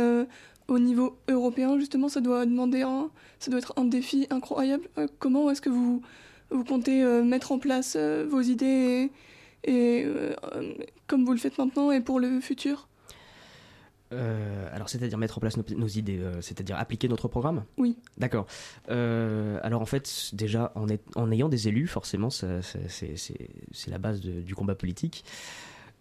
au 0.71 0.79
niveau 0.79 1.17
européen, 1.27 1.77
justement, 1.77 2.07
ça 2.07 2.21
doit 2.21 2.45
demander 2.45 2.81
un, 2.81 3.09
ça 3.39 3.51
doit 3.51 3.59
être 3.59 3.73
un 3.75 3.83
défi 3.83 4.25
incroyable. 4.29 4.87
Euh, 4.97 5.07
comment 5.19 5.51
est-ce 5.51 5.61
que 5.61 5.69
vous, 5.69 6.01
vous 6.49 6.63
comptez 6.63 7.03
euh, 7.03 7.23
mettre 7.23 7.51
en 7.51 7.59
place 7.59 7.95
euh, 7.99 8.25
vos 8.27 8.41
idées 8.41 9.11
et, 9.65 10.07
comme 11.05 11.23
vous 11.23 11.33
le 11.33 11.37
faites 11.37 11.57
maintenant 11.59 11.91
et 11.91 12.01
pour 12.01 12.19
le 12.19 12.39
futur? 12.39 12.87
Alors, 14.73 14.89
c'est-à-dire 14.89 15.17
mettre 15.17 15.37
en 15.37 15.41
place 15.41 15.55
nos, 15.55 15.87
idées, 15.87 16.19
c'est-à-dire 16.41 16.77
appliquer 16.77 17.07
notre 17.07 17.27
programme? 17.27 17.63
Oui. 17.77 17.95
D'accord. 18.17 18.47
alors, 18.87 19.81
en 19.81 19.85
fait, 19.85 20.31
déjà, 20.33 20.71
en, 20.75 20.89
est, 20.89 21.01
en 21.15 21.31
ayant 21.31 21.47
des 21.47 21.67
élus, 21.67 21.87
forcément, 21.87 22.29
c'est 22.31 22.61
la 23.87 23.97
base 23.99 24.19
du 24.19 24.55
combat 24.55 24.73
politique. 24.73 25.23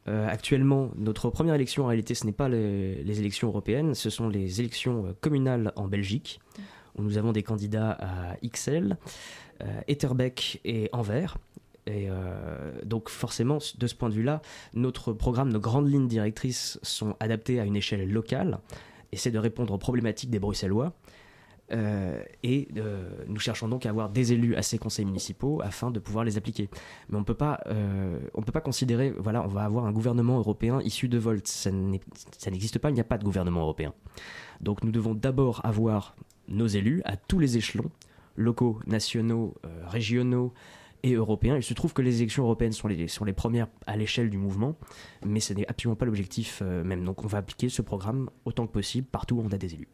Euh, 0.08 0.28
actuellement, 0.28 0.90
notre 0.96 1.30
première 1.30 1.54
élection, 1.54 1.84
en 1.84 1.88
réalité, 1.88 2.14
ce 2.14 2.24
n'est 2.24 2.32
pas 2.32 2.48
les, 2.48 3.20
élections 3.20 3.48
européennes, 3.48 3.94
ce 3.94 4.10
sont 4.10 4.28
les 4.28 4.60
élections 4.60 5.06
euh, 5.06 5.12
communales 5.20 5.72
en 5.76 5.88
Belgique, 5.88 6.40
où 6.96 7.02
nous 7.02 7.18
avons 7.18 7.32
des 7.32 7.42
candidats 7.42 7.98
à 8.00 8.36
XL, 8.46 8.96
euh, 9.62 9.80
Etterbeek 9.88 10.60
et 10.64 10.88
Anvers. 10.92 11.38
Et 11.86 12.08
donc 12.84 13.08
forcément, 13.08 13.58
de 13.78 13.86
ce 13.88 13.94
point 13.96 14.10
de 14.10 14.14
vue-là, 14.14 14.42
notre 14.74 15.12
programme, 15.12 15.50
nos 15.50 15.58
grandes 15.58 15.90
lignes 15.90 16.06
directrices 16.06 16.78
sont 16.82 17.16
adaptées 17.18 17.58
à 17.58 17.64
une 17.64 17.74
échelle 17.74 18.08
locale, 18.08 18.60
essaie 19.10 19.32
de 19.32 19.38
répondre 19.38 19.74
aux 19.74 19.78
problématiques 19.78 20.30
des 20.30 20.38
Bruxellois. 20.38 20.92
Euh, 21.72 22.22
et 22.42 22.68
euh, 22.76 23.08
nous 23.26 23.38
cherchons 23.38 23.68
donc 23.68 23.86
à 23.86 23.90
avoir 23.90 24.10
des 24.10 24.32
élus 24.32 24.56
à 24.56 24.62
ces 24.62 24.78
conseils 24.78 25.04
municipaux 25.04 25.60
afin 25.62 25.90
de 25.90 25.98
pouvoir 25.98 26.24
les 26.24 26.36
appliquer. 26.36 26.68
Mais 27.08 27.18
on 27.18 27.24
peut 27.24 27.36
euh, 27.66 28.18
peut 28.44 28.52
pas 28.52 28.60
considérer, 28.60 29.12
voilà, 29.16 29.44
on 29.44 29.48
va 29.48 29.64
avoir 29.64 29.84
un 29.86 29.92
gouvernement 29.92 30.38
européen 30.38 30.80
issu 30.82 31.08
de 31.08 31.18
Volt. 31.18 31.46
Ça 31.46 31.70
n'existe 31.70 32.78
pas, 32.78 32.90
il 32.90 32.94
n'y 32.94 33.00
a 33.00 33.04
pas 33.04 33.18
de 33.18 33.24
gouvernement 33.24 33.60
européen. 33.60 33.94
Donc 34.60 34.82
nous 34.84 34.90
devons 34.90 35.14
d'abord 35.14 35.64
avoir 35.64 36.16
nos 36.48 36.66
élus 36.66 37.02
à 37.04 37.16
tous 37.16 37.38
les 37.38 37.56
échelons, 37.56 37.90
locaux, 38.36 38.80
nationaux, 38.86 39.54
régionaux 39.86 40.52
et 41.02 41.14
européens. 41.14 41.56
Il 41.56 41.62
se 41.62 41.74
trouve 41.74 41.92
que 41.92 42.02
les 42.02 42.20
élections 42.20 42.42
européennes 42.42 42.72
sont 42.72 42.88
les, 42.88 43.08
sont 43.08 43.24
les 43.24 43.32
premières 43.32 43.68
à 43.86 43.96
l'échelle 43.96 44.28
du 44.28 44.36
mouvement, 44.36 44.76
mais 45.24 45.40
ce 45.40 45.54
n'est 45.54 45.66
absolument 45.68 45.96
pas 45.96 46.04
l'objectif 46.06 46.60
même. 46.60 47.04
Donc 47.04 47.24
on 47.24 47.28
va 47.28 47.38
appliquer 47.38 47.68
ce 47.68 47.82
programme 47.82 48.28
autant 48.44 48.66
que 48.66 48.72
possible 48.72 49.06
partout 49.06 49.36
où 49.36 49.42
on 49.42 49.52
a 49.52 49.58
des 49.58 49.74
élus. 49.74 49.88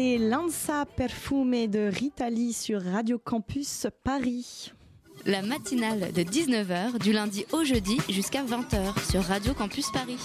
C'était 0.00 0.16
Lanza 0.16 0.86
Perfume 0.86 1.66
de 1.66 1.90
Ritali 1.92 2.54
sur 2.54 2.80
Radio 2.80 3.18
Campus 3.18 3.86
Paris. 4.02 4.72
La 5.26 5.42
matinale 5.42 6.10
de 6.14 6.22
19h 6.22 6.98
du 6.98 7.12
lundi 7.12 7.44
au 7.52 7.64
jeudi 7.64 7.98
jusqu'à 8.08 8.42
20h 8.42 9.10
sur 9.10 9.22
Radio 9.22 9.52
Campus 9.52 9.90
Paris. 9.92 10.16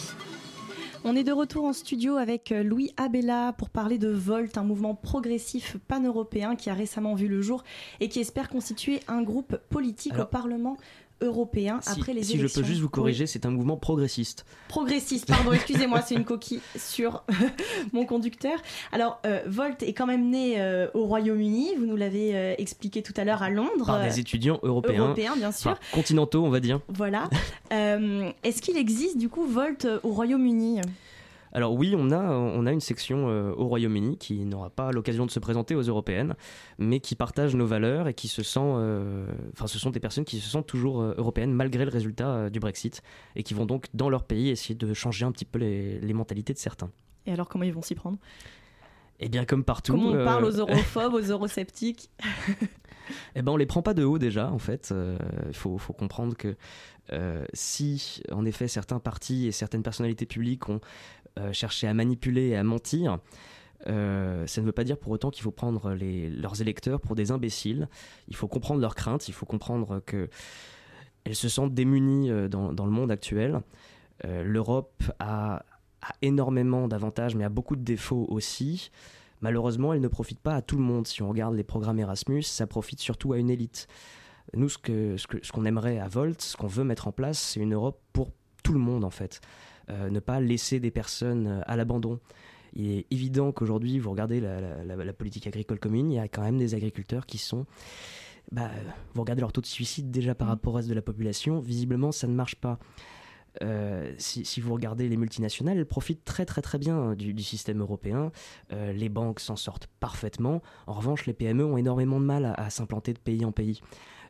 On 1.03 1.13
est 1.17 1.25
de 1.25 1.33
retour 1.33 1.65
en 1.65 1.73
studio 1.73 2.15
avec 2.15 2.51
Louis 2.51 2.93
Abella 2.95 3.53
pour 3.57 3.69
parler 3.69 3.97
de 3.97 4.07
Volt, 4.07 4.57
un 4.57 4.63
mouvement 4.63 4.95
progressif 4.95 5.75
pan-européen 5.89 6.55
qui 6.55 6.69
a 6.69 6.73
récemment 6.73 7.13
vu 7.13 7.27
le 7.27 7.41
jour 7.41 7.65
et 7.99 8.07
qui 8.07 8.21
espère 8.21 8.47
constituer 8.47 9.01
un 9.09 9.23
groupe 9.23 9.57
politique 9.69 10.13
Alors, 10.13 10.27
au 10.27 10.29
Parlement 10.29 10.77
européen 11.21 11.79
Si, 11.81 11.89
après 11.91 12.13
les 12.13 12.23
si 12.23 12.33
je 12.33 12.39
élections. 12.39 12.61
peux 12.61 12.67
juste 12.67 12.81
vous 12.81 12.89
corriger, 12.89 13.23
Oui. 13.23 13.27
c'est 13.27 13.45
un 13.45 13.49
mouvement 13.51 13.77
progressiste. 13.77 14.45
Progressiste, 14.67 15.27
pardon, 15.27 15.51
excusez-moi, 15.53 16.01
c'est 16.01 16.15
une 16.15 16.25
coquille 16.25 16.61
sur 16.75 17.23
mon 17.93 18.05
conducteur. 18.05 18.57
Alors, 18.91 19.19
euh, 19.25 19.41
Volt 19.47 19.81
est 19.83 19.93
quand 19.93 20.05
même 20.07 20.29
né 20.29 20.61
euh, 20.61 20.87
au 20.93 21.05
Royaume-Uni, 21.05 21.75
vous 21.77 21.85
nous 21.85 21.95
l'avez 21.95 22.35
euh, 22.35 22.55
expliqué 22.57 23.01
tout 23.01 23.13
à 23.17 23.23
l'heure 23.23 23.43
à 23.43 23.49
Londres. 23.49 23.85
Par 23.85 24.01
des 24.03 24.19
étudiants 24.19 24.59
européens. 24.63 25.05
européens, 25.05 25.35
bien 25.37 25.51
sûr. 25.51 25.71
Enfin, 25.71 25.79
continentaux, 25.93 26.43
on 26.43 26.49
va 26.49 26.59
dire. 26.59 26.79
Voilà. 26.89 27.29
Est-ce 27.71 28.61
qu'il 28.61 28.77
existe 28.77 29.17
du 29.17 29.29
coup 29.29 29.45
Volt 29.45 29.87
au 30.03 30.09
Royaume-Uni? 30.09 30.81
Alors 31.55 31.73
oui, 31.73 31.95
on 31.97 32.11
a, 32.11 32.21
on 32.21 32.65
a 32.65 32.73
une 32.73 32.81
section 32.81 33.29
euh, 33.29 33.53
au 33.55 33.67
Royaume-Uni 33.67 34.17
qui 34.17 34.43
n'aura 34.43 34.69
pas 34.69 34.91
l'occasion 34.91 35.25
de 35.25 35.31
se 35.31 35.39
présenter 35.39 35.73
aux 35.73 35.83
européennes, 35.83 36.35
mais 36.79 36.99
qui 36.99 37.15
partage 37.15 37.55
nos 37.55 37.65
valeurs 37.65 38.09
et 38.09 38.13
qui 38.13 38.27
se 38.27 38.43
sent, 38.43 38.59
euh, 38.61 39.25
enfin 39.53 39.65
ce 39.65 39.79
sont 39.79 39.89
des 39.89 40.01
personnes 40.01 40.25
qui 40.25 40.41
se 40.41 40.49
sentent 40.49 40.67
toujours 40.67 41.01
euh, 41.01 41.15
européennes 41.17 41.53
malgré 41.53 41.85
le 41.85 41.91
résultat 41.91 42.49
du 42.49 42.59
Brexit 42.59 43.01
et 43.37 43.43
qui 43.43 43.53
vont 43.53 43.65
donc 43.65 43.85
dans 43.93 44.09
leur 44.09 44.25
pays 44.25 44.49
essayer 44.49 44.75
de 44.75 44.93
changer 44.93 45.23
un 45.23 45.31
petit 45.31 45.45
peu 45.45 45.59
les, 45.59 45.97
les 46.01 46.13
mentalités 46.13 46.51
de 46.51 46.59
certains. 46.59 46.91
Et 47.25 47.31
alors 47.31 47.47
comment 47.47 47.63
ils 47.63 47.73
vont 47.73 47.81
s'y 47.81 47.95
prendre? 47.95 48.17
Eh 49.19 49.29
bien 49.29 49.45
comme 49.45 49.63
partout. 49.63 49.93
Comment 49.93 50.09
on 50.09 50.25
parle 50.25 50.45
aux 50.45 50.59
euh, 50.59 50.65
europhobes, 50.67 51.13
aux 51.13 51.31
eurosceptiques? 51.31 52.09
Eh 53.35 53.43
ben, 53.43 53.51
on 53.51 53.57
les 53.57 53.67
prend 53.67 53.83
pas 53.83 53.93
de 53.93 54.03
haut 54.03 54.17
déjà, 54.17 54.51
en 54.51 54.57
fait. 54.57 54.89
Euh, 54.91 55.17
Il 55.47 55.55
faut, 55.55 55.77
faut 55.77 55.93
comprendre 55.93 56.35
que 56.35 56.55
euh, 57.13 57.45
si, 57.53 58.21
en 58.31 58.45
effet, 58.45 58.67
certains 58.67 58.99
partis 58.99 59.45
et 59.45 59.51
certaines 59.51 59.83
personnalités 59.83 60.25
publiques 60.25 60.67
ont 60.69 60.81
euh, 61.39 61.53
cherché 61.53 61.87
à 61.87 61.93
manipuler 61.93 62.49
et 62.49 62.57
à 62.57 62.63
mentir, 62.63 63.19
euh, 63.87 64.47
ça 64.47 64.61
ne 64.61 64.65
veut 64.65 64.71
pas 64.71 64.83
dire 64.83 64.97
pour 64.97 65.11
autant 65.11 65.29
qu'il 65.29 65.43
faut 65.43 65.51
prendre 65.51 65.91
les, 65.93 66.29
leurs 66.29 66.61
électeurs 66.61 67.01
pour 67.01 67.15
des 67.15 67.31
imbéciles. 67.31 67.87
Il 68.27 68.35
faut 68.35 68.47
comprendre 68.47 68.81
leurs 68.81 68.95
craintes, 68.95 69.27
il 69.27 69.33
faut 69.33 69.45
comprendre 69.45 70.01
que 70.05 70.29
elles 71.23 71.35
se 71.35 71.49
sentent 71.49 71.73
démunies 71.73 72.29
euh, 72.29 72.47
dans, 72.47 72.73
dans 72.73 72.85
le 72.85 72.91
monde 72.91 73.11
actuel. 73.11 73.61
L'Europe 74.23 75.03
a, 75.19 75.65
a 76.01 76.13
énormément 76.21 76.87
d'avantages, 76.87 77.35
mais 77.35 77.43
a 77.43 77.49
beaucoup 77.49 77.75
de 77.75 77.83
défauts 77.83 78.25
aussi. 78.29 78.89
Malheureusement, 79.41 79.93
elle 79.93 80.01
ne 80.01 80.07
profite 80.07 80.39
pas 80.39 80.55
à 80.55 80.61
tout 80.61 80.77
le 80.77 80.83
monde. 80.83 81.05
Si 81.05 81.21
on 81.21 81.29
regarde 81.29 81.53
les 81.53 81.63
programmes 81.63 81.99
Erasmus, 81.99 82.43
ça 82.43 82.65
profite 82.65 82.99
surtout 82.99 83.33
à 83.33 83.37
une 83.37 83.49
élite. 83.49 83.87
Nous, 84.53 84.69
ce 84.69 84.77
qu'on 84.77 85.17
ce 85.17 85.27
que, 85.27 85.37
ce 85.45 85.51
qu'on 85.51 85.65
aimerait 85.65 85.99
à 85.99 86.07
Volt, 86.07 86.41
ce 86.41 86.55
qu'on 86.55 86.67
veut 86.67 86.83
mettre 86.83 87.07
en 87.07 87.11
place, 87.11 87.39
c'est 87.39 87.59
une 87.59 87.73
Europe 87.73 87.99
pour 88.13 88.31
tout 88.63 88.73
le 88.73 88.79
monde, 88.79 89.03
en 89.03 89.09
fait. 89.09 89.41
Euh, 89.89 90.09
ne 90.09 90.19
pas 90.19 90.39
laisser 90.39 90.79
des 90.79 90.91
personnes 90.91 91.47
euh, 91.47 91.61
à 91.65 91.75
l'abandon. 91.75 92.19
Il 92.73 92.89
est 92.91 93.05
évident 93.11 93.51
qu'aujourd'hui, 93.51 93.99
vous 93.99 94.09
regardez 94.11 94.39
la, 94.41 94.59
la- 94.59 94.83
la- 94.83 94.95
la 95.05 95.13
politique 95.13 95.45
agricole 95.47 95.79
commune, 95.79 96.11
il 96.11 96.15
y 96.15 96.19
a 96.19 96.27
quand 96.27 96.41
même 96.41 96.57
des 96.57 96.73
agriculteurs 96.75 97.25
qui 97.25 97.37
sont... 97.37 97.65
Bah, 98.51 98.69
vous 99.13 99.21
regardez 99.21 99.41
leur 99.41 99.51
taux 99.51 99.61
de 99.61 99.65
suicide 99.65 100.11
déjà 100.11 100.35
par 100.35 100.47
rapport 100.47 100.73
au 100.73 100.75
reste 100.77 100.89
de 100.89 100.93
la 100.93 101.01
population, 101.01 101.59
visiblement, 101.59 102.11
ça 102.11 102.27
ne 102.27 102.33
marche 102.33 102.55
pas. 102.55 102.77
Euh, 103.63 104.13
si, 104.17 104.43
si 104.43 104.59
vous 104.59 104.73
regardez 104.73 105.07
les 105.07 105.17
multinationales, 105.17 105.77
elles 105.77 105.85
profitent 105.85 106.25
très 106.25 106.45
très 106.45 106.61
très 106.61 106.77
bien 106.77 107.13
du, 107.15 107.33
du 107.33 107.43
système 107.43 107.79
européen. 107.79 108.31
Euh, 108.73 108.91
les 108.91 109.07
banques 109.09 109.39
s'en 109.39 109.55
sortent 109.55 109.87
parfaitement. 109.99 110.61
En 110.87 110.93
revanche, 110.93 111.25
les 111.25 111.33
PME 111.33 111.63
ont 111.65 111.77
énormément 111.77 112.19
de 112.19 112.25
mal 112.25 112.45
à, 112.45 112.53
à 112.53 112.69
s'implanter 112.69 113.13
de 113.13 113.19
pays 113.19 113.45
en 113.45 113.51
pays. 113.53 113.81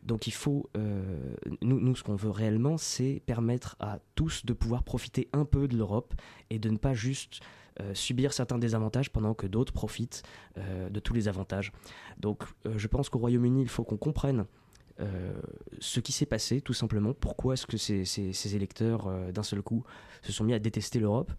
Donc 0.05 0.27
il 0.27 0.33
faut, 0.33 0.69
euh, 0.77 1.35
nous, 1.61 1.95
ce 1.95 2.03
qu'on 2.03 2.15
veut 2.15 2.29
réellement, 2.29 2.77
c'est 2.77 3.21
permettre 3.25 3.75
à 3.79 3.99
tous 4.13 4.45
de 4.45 4.53
pouvoir 4.53 4.83
profiter 4.83 5.29
un 5.33 5.45
peu 5.45 5.67
de 5.67 5.75
l'Europe 5.75 6.13
et 6.51 6.59
de 6.59 6.69
ne 6.69 6.77
pas 6.77 6.93
juste 6.93 7.41
euh, 7.81 7.93
subir 7.95 8.31
certains 8.31 8.59
désavantages 8.59 9.11
pendant 9.11 9.33
que 9.33 9.47
d'autres 9.47 9.73
profitent 9.73 10.23
euh, 10.57 10.89
de 10.89 10.99
tous 10.99 11.13
les 11.13 11.27
avantages. 11.27 11.71
Donc 12.19 12.43
je 12.75 12.87
pense 12.87 13.09
qu'au 13.09 13.19
Royaume-Uni, 13.19 13.63
il 13.63 13.69
faut 13.69 13.83
qu'on 13.83 13.97
comprenne 13.97 14.45
ce 15.79 15.99
qui 15.99 16.13
s'est 16.13 16.25
passé, 16.25 16.61
tout 16.61 16.71
simplement. 16.71 17.13
Pourquoi 17.13 17.55
est-ce 17.55 17.67
que 17.67 17.75
ces, 17.75 18.55
électeurs, 18.55 19.11
d'un 19.33 19.43
seul 19.43 19.61
coup, 19.61 19.83
se 20.21 20.31
sont 20.31 20.45
mis 20.45 20.53
à 20.53 20.59
détester 20.59 20.99
l'Europe? 20.99 21.33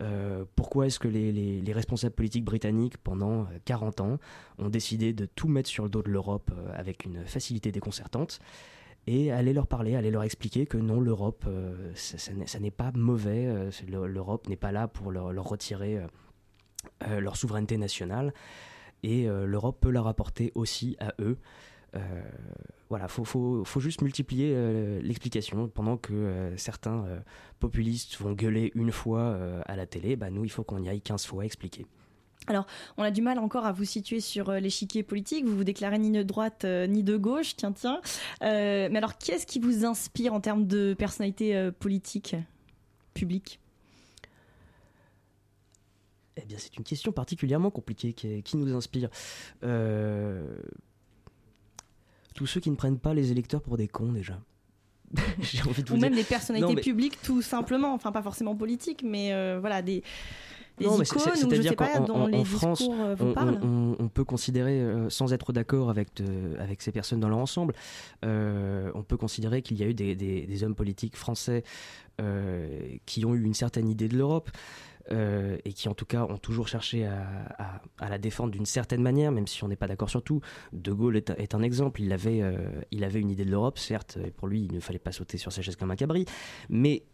Euh, 0.00 0.44
pourquoi 0.56 0.86
est-ce 0.86 0.98
que 0.98 1.08
les, 1.08 1.32
les- 1.32 1.60
les 1.62 1.72
responsables 1.72 2.14
politiques 2.14 2.44
britanniques, 2.44 2.98
pendant 2.98 3.42
euh, 3.42 3.58
40 3.64 4.00
ans, 4.02 4.18
ont 4.58 4.68
décidé 4.68 5.12
de 5.14 5.24
tout 5.26 5.48
mettre 5.48 5.70
sur 5.70 5.84
le 5.84 5.90
dos 5.90 6.02
de 6.02 6.10
l'Europe 6.10 6.50
euh, 6.54 6.70
avec 6.74 7.04
une 7.06 7.24
facilité 7.24 7.72
déconcertante 7.72 8.38
et 9.06 9.32
aller 9.32 9.52
leur 9.54 9.66
parler, 9.66 9.94
aller 9.94 10.10
leur 10.10 10.24
expliquer 10.24 10.66
que 10.66 10.76
non, 10.76 11.00
l'Europe, 11.00 11.44
euh, 11.48 11.92
ça, 11.94 12.58
n'est- 12.58 12.70
pas 12.70 12.90
mauvais, 12.94 13.46
euh, 13.46 13.70
l'Europe 14.06 14.48
n'est 14.48 14.56
pas 14.56 14.72
là 14.72 14.86
pour 14.88 15.10
leur, 15.12 15.32
leur 15.32 15.44
retirer 15.48 15.96
euh, 15.98 16.06
euh, 17.08 17.20
leur 17.20 17.36
souveraineté 17.36 17.78
nationale, 17.78 18.34
et 19.02 19.28
euh, 19.28 19.46
l'Europe 19.46 19.78
peut 19.80 19.90
leur 19.90 20.08
apporter 20.08 20.52
aussi 20.54 20.96
à 21.00 21.14
eux. 21.20 21.38
Euh, 21.94 22.22
voilà, 22.88 23.08
faut, 23.08 23.24
faut, 23.24 23.64
faut 23.64 23.80
juste 23.80 24.02
multiplier 24.02 24.52
euh, 24.54 25.00
l'explication. 25.02 25.68
Pendant 25.68 25.96
que 25.96 26.12
euh, 26.12 26.56
certains 26.56 27.04
euh, 27.04 27.18
populistes 27.58 28.16
vont 28.18 28.32
gueuler 28.32 28.70
une 28.74 28.92
fois 28.92 29.38
à 29.66 29.76
la 29.76 29.86
télé, 29.86 30.16
bah 30.16 30.30
nous, 30.30 30.44
il 30.44 30.50
faut 30.50 30.62
qu'on 30.62 30.82
y 30.82 30.88
aille 30.88 31.00
15 31.00 31.26
fois 31.26 31.44
expliquer. 31.44 31.86
Alors, 32.48 32.66
on 32.96 33.02
a 33.02 33.10
du 33.10 33.22
mal 33.22 33.38
encore 33.38 33.66
à 33.66 33.72
vous 33.72 33.84
situer 33.84 34.20
sur 34.20 34.52
l'échiquier 34.52 35.02
politique. 35.02 35.44
Vous 35.44 35.56
vous 35.56 35.64
déclarez 35.64 35.98
ni 35.98 36.12
de 36.12 36.22
droite 36.22 36.64
ni 36.64 37.02
de 37.02 37.16
gauche, 37.16 37.56
tiens, 37.56 37.72
tiens. 37.72 38.00
Mais 38.40 38.96
alors, 38.96 39.18
qu'est-ce 39.18 39.46
qui 39.46 39.58
vous 39.58 39.84
inspire 39.84 40.32
en 40.32 40.40
termes 40.40 40.66
de 40.66 40.94
personnalité 40.94 41.70
politique 41.80 42.36
publique? 43.14 43.58
Eh 46.36 46.44
bien, 46.44 46.58
c'est 46.58 46.76
une 46.76 46.84
question 46.84 47.12
particulièrement 47.12 47.70
compliquée 47.70 48.12
qui, 48.12 48.42
qui 48.42 48.56
nous 48.58 48.74
inspire. 48.74 49.08
Euh, 49.64 50.58
Tous 52.36 52.46
ceux 52.46 52.60
qui 52.60 52.70
ne 52.70 52.76
prennent 52.76 52.98
pas 52.98 53.14
les 53.14 53.32
électeurs 53.32 53.60
pour 53.62 53.76
des 53.76 53.88
cons, 53.88 54.12
déjà. 54.12 54.38
J'ai 55.40 55.62
envie 55.62 55.82
de 55.82 55.88
vous 55.88 55.96
Ou 55.96 56.00
même 56.00 56.12
dire- 56.12 56.22
des 56.22 56.28
personnalités 56.28 56.68
Non, 56.68 56.74
mais- 56.76 56.82
publiques, 56.82 57.18
tout 57.22 57.42
simplement. 57.42 57.92
Enfin, 57.94 58.12
pas 58.12 58.22
forcément 58.22 58.54
politiques, 58.54 59.02
mais 59.04 59.32
euh, 59.32 59.58
voilà, 59.60 59.80
des, 59.82 60.02
des 60.78 60.84
Non, 60.84 61.00
icônes 61.00 61.00
ou 61.00 61.04
je 61.34 61.38
c'est-à-dire 61.40 61.70
sais 61.70 61.76
pas, 61.76 62.00
dont 62.00 62.14
en- 62.14 62.26
les 62.26 62.38
en 62.38 62.44
France, 62.44 62.78
discours 62.80 62.96
euh, 63.00 63.14
vous 63.14 63.26
on, 63.26 63.32
parlent. 63.32 63.58
on- 63.62 63.96
on 63.98 64.08
peut 64.08 64.24
considérer, 64.24 64.80
euh, 64.80 65.08
sans 65.08 65.32
être 65.32 65.52
d'accord 65.52 65.88
avec, 65.90 66.14
de- 66.16 66.58
avec 66.58 66.82
ces 66.82 66.92
personnes 66.92 67.20
dans 67.20 67.28
leur 67.28 67.38
ensemble, 67.38 67.72
on 68.22 69.02
peut 69.06 69.16
considérer 69.16 69.62
qu'il 69.62 69.78
y 69.78 69.82
a 69.82 69.86
eu 69.86 69.94
des, 69.94 70.14
des- 70.14 70.46
des 70.46 70.64
hommes 70.64 70.74
politiques 70.74 71.16
français 71.16 71.62
qui 73.06 73.24
ont 73.24 73.34
eu 73.34 73.42
une 73.44 73.54
certaine 73.54 73.88
idée 73.88 74.08
de 74.08 74.16
l'Europe. 74.16 74.50
Euh, 75.12 75.58
et 75.64 75.72
qui 75.72 75.88
en 75.88 75.94
tout 75.94 76.04
cas 76.04 76.24
ont 76.24 76.38
toujours 76.38 76.68
cherché 76.68 77.06
à, 77.06 77.80
la 78.08 78.18
défendre 78.18 78.50
d'une 78.50 78.66
certaine 78.66 79.02
manière, 79.02 79.32
même 79.32 79.46
si 79.46 79.62
on 79.64 79.68
n'est 79.68 79.76
pas 79.76 79.86
d'accord 79.86 80.10
sur 80.10 80.22
tout. 80.22 80.40
De 80.72 80.92
Gaulle 80.92 81.16
est, 81.16 81.54
un- 81.54 81.62
exemple. 81.62 82.00
Il 82.02 82.12
avait, 82.12 82.42
euh, 82.42 82.56
il 82.90 83.04
avait 83.04 83.20
une 83.20 83.30
idée 83.30 83.44
de 83.44 83.50
l'Europe, 83.50 83.78
certes, 83.78 84.18
et 84.24 84.30
pour 84.30 84.48
lui, 84.48 84.64
il 84.64 84.74
ne 84.74 84.80
fallait 84.80 84.98
pas 84.98 85.12
sauter 85.12 85.38
sur 85.38 85.52
sa 85.52 85.62
chaise 85.62 85.76
comme 85.76 85.90
un 85.90 85.96
cabri, 85.96 86.24
mais 86.68 87.04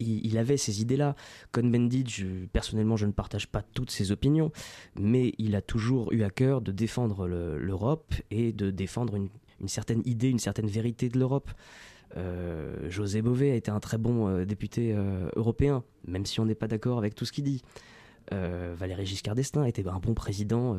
il, 0.00 0.36
avait 0.38 0.56
ces 0.56 0.82
idées-là. 0.82 1.14
Cohn-Bendit, 1.52 2.48
personnellement, 2.52 2.96
je 2.96 3.06
ne 3.06 3.12
partage 3.12 3.46
pas 3.46 3.62
toutes 3.62 3.90
ses 3.90 4.10
opinions, 4.10 4.50
mais 4.98 5.32
il 5.38 5.54
a 5.54 5.62
toujours 5.62 6.12
eu 6.12 6.22
à 6.22 6.30
cœur 6.30 6.60
de 6.60 6.72
défendre 6.72 7.26
le- 7.26 7.58
l'Europe 7.58 8.14
et 8.30 8.52
de 8.52 8.70
défendre 8.70 9.14
une 9.14 9.68
certaine 9.68 10.02
idée, 10.04 10.30
une 10.30 10.38
certaine 10.40 10.66
vérité 10.66 11.08
de 11.08 11.18
l'Europe. 11.18 11.50
Euh, 12.16 12.88
José 12.90 13.22
Bové 13.22 13.50
a 13.50 13.54
été 13.54 13.70
un 13.70 13.80
très 13.80 13.98
bon 13.98 14.28
euh, 14.28 14.44
député 14.44 14.92
euh, 14.94 15.28
européen, 15.36 15.82
même 16.06 16.26
si 16.26 16.40
on 16.40 16.44
n'est 16.44 16.54
pas 16.54 16.68
d'accord 16.68 16.98
avec 16.98 17.14
tout 17.14 17.24
ce 17.24 17.32
qu'il 17.32 17.44
dit. 17.44 17.62
Valéry 18.30 19.04
Giscard 19.04 19.34
d'Estaing 19.34 19.64
été 19.66 19.86
un 19.86 19.98
bon 19.98 20.14
président 20.14 20.78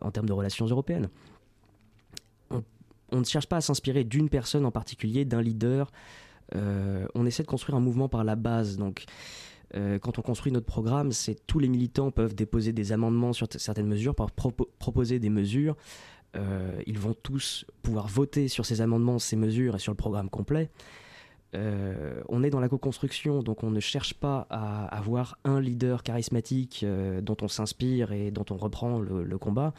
en 0.00 0.10
termes 0.10 0.26
de 0.26 0.32
relations 0.32 0.66
européennes. 0.66 1.08
On, 2.50 3.18
ne 3.20 3.24
cherche 3.24 3.46
pas 3.46 3.58
à 3.58 3.60
s'inspirer 3.60 4.02
d'une 4.02 4.28
personne 4.28 4.66
en 4.66 4.72
particulier, 4.72 5.24
d'un 5.24 5.40
leader. 5.40 5.92
On 6.52 7.24
essaie 7.24 7.44
de 7.44 7.48
construire 7.48 7.76
un 7.76 7.80
mouvement 7.80 8.08
par 8.08 8.24
la 8.24 8.34
base. 8.34 8.78
Donc, 8.78 9.04
quand 9.72 10.18
on 10.18 10.22
construit 10.22 10.50
notre 10.50 10.66
programme, 10.66 11.12
c'est 11.12 11.46
tous 11.46 11.60
les 11.60 11.68
militants 11.68 12.10
peuvent 12.10 12.34
déposer 12.34 12.72
des 12.72 12.90
amendements 12.90 13.32
sur 13.32 13.46
certaines 13.56 13.86
mesures, 13.86 14.14
propo- 14.14 14.68
proposer 14.80 15.20
des 15.20 15.30
mesures. 15.30 15.76
Euh, 16.36 16.80
ils 16.86 16.98
vont 16.98 17.14
tous 17.14 17.66
pouvoir 17.82 18.08
voter 18.08 18.48
sur 18.48 18.64
ces 18.64 18.80
amendements, 18.80 19.18
ces 19.18 19.36
mesures 19.36 19.76
et 19.76 19.78
sur 19.78 19.92
le 19.92 19.96
programme 19.96 20.30
complet. 20.30 20.70
Euh, 21.54 22.22
on 22.28 22.42
est 22.42 22.48
dans 22.48 22.60
la 22.60 22.68
co-construction, 22.68 23.42
donc 23.42 23.62
on 23.62 23.70
ne 23.70 23.80
cherche 23.80 24.14
pas 24.14 24.46
à 24.48 24.86
avoir 24.86 25.38
un 25.44 25.60
leader 25.60 26.02
charismatique 26.02 26.80
euh, 26.82 27.20
dont 27.20 27.36
on 27.42 27.48
s'inspire 27.48 28.12
et 28.12 28.30
dont 28.30 28.46
on 28.50 28.56
reprend 28.56 28.98
le, 28.98 29.22
le 29.22 29.38
combat. 29.38 29.74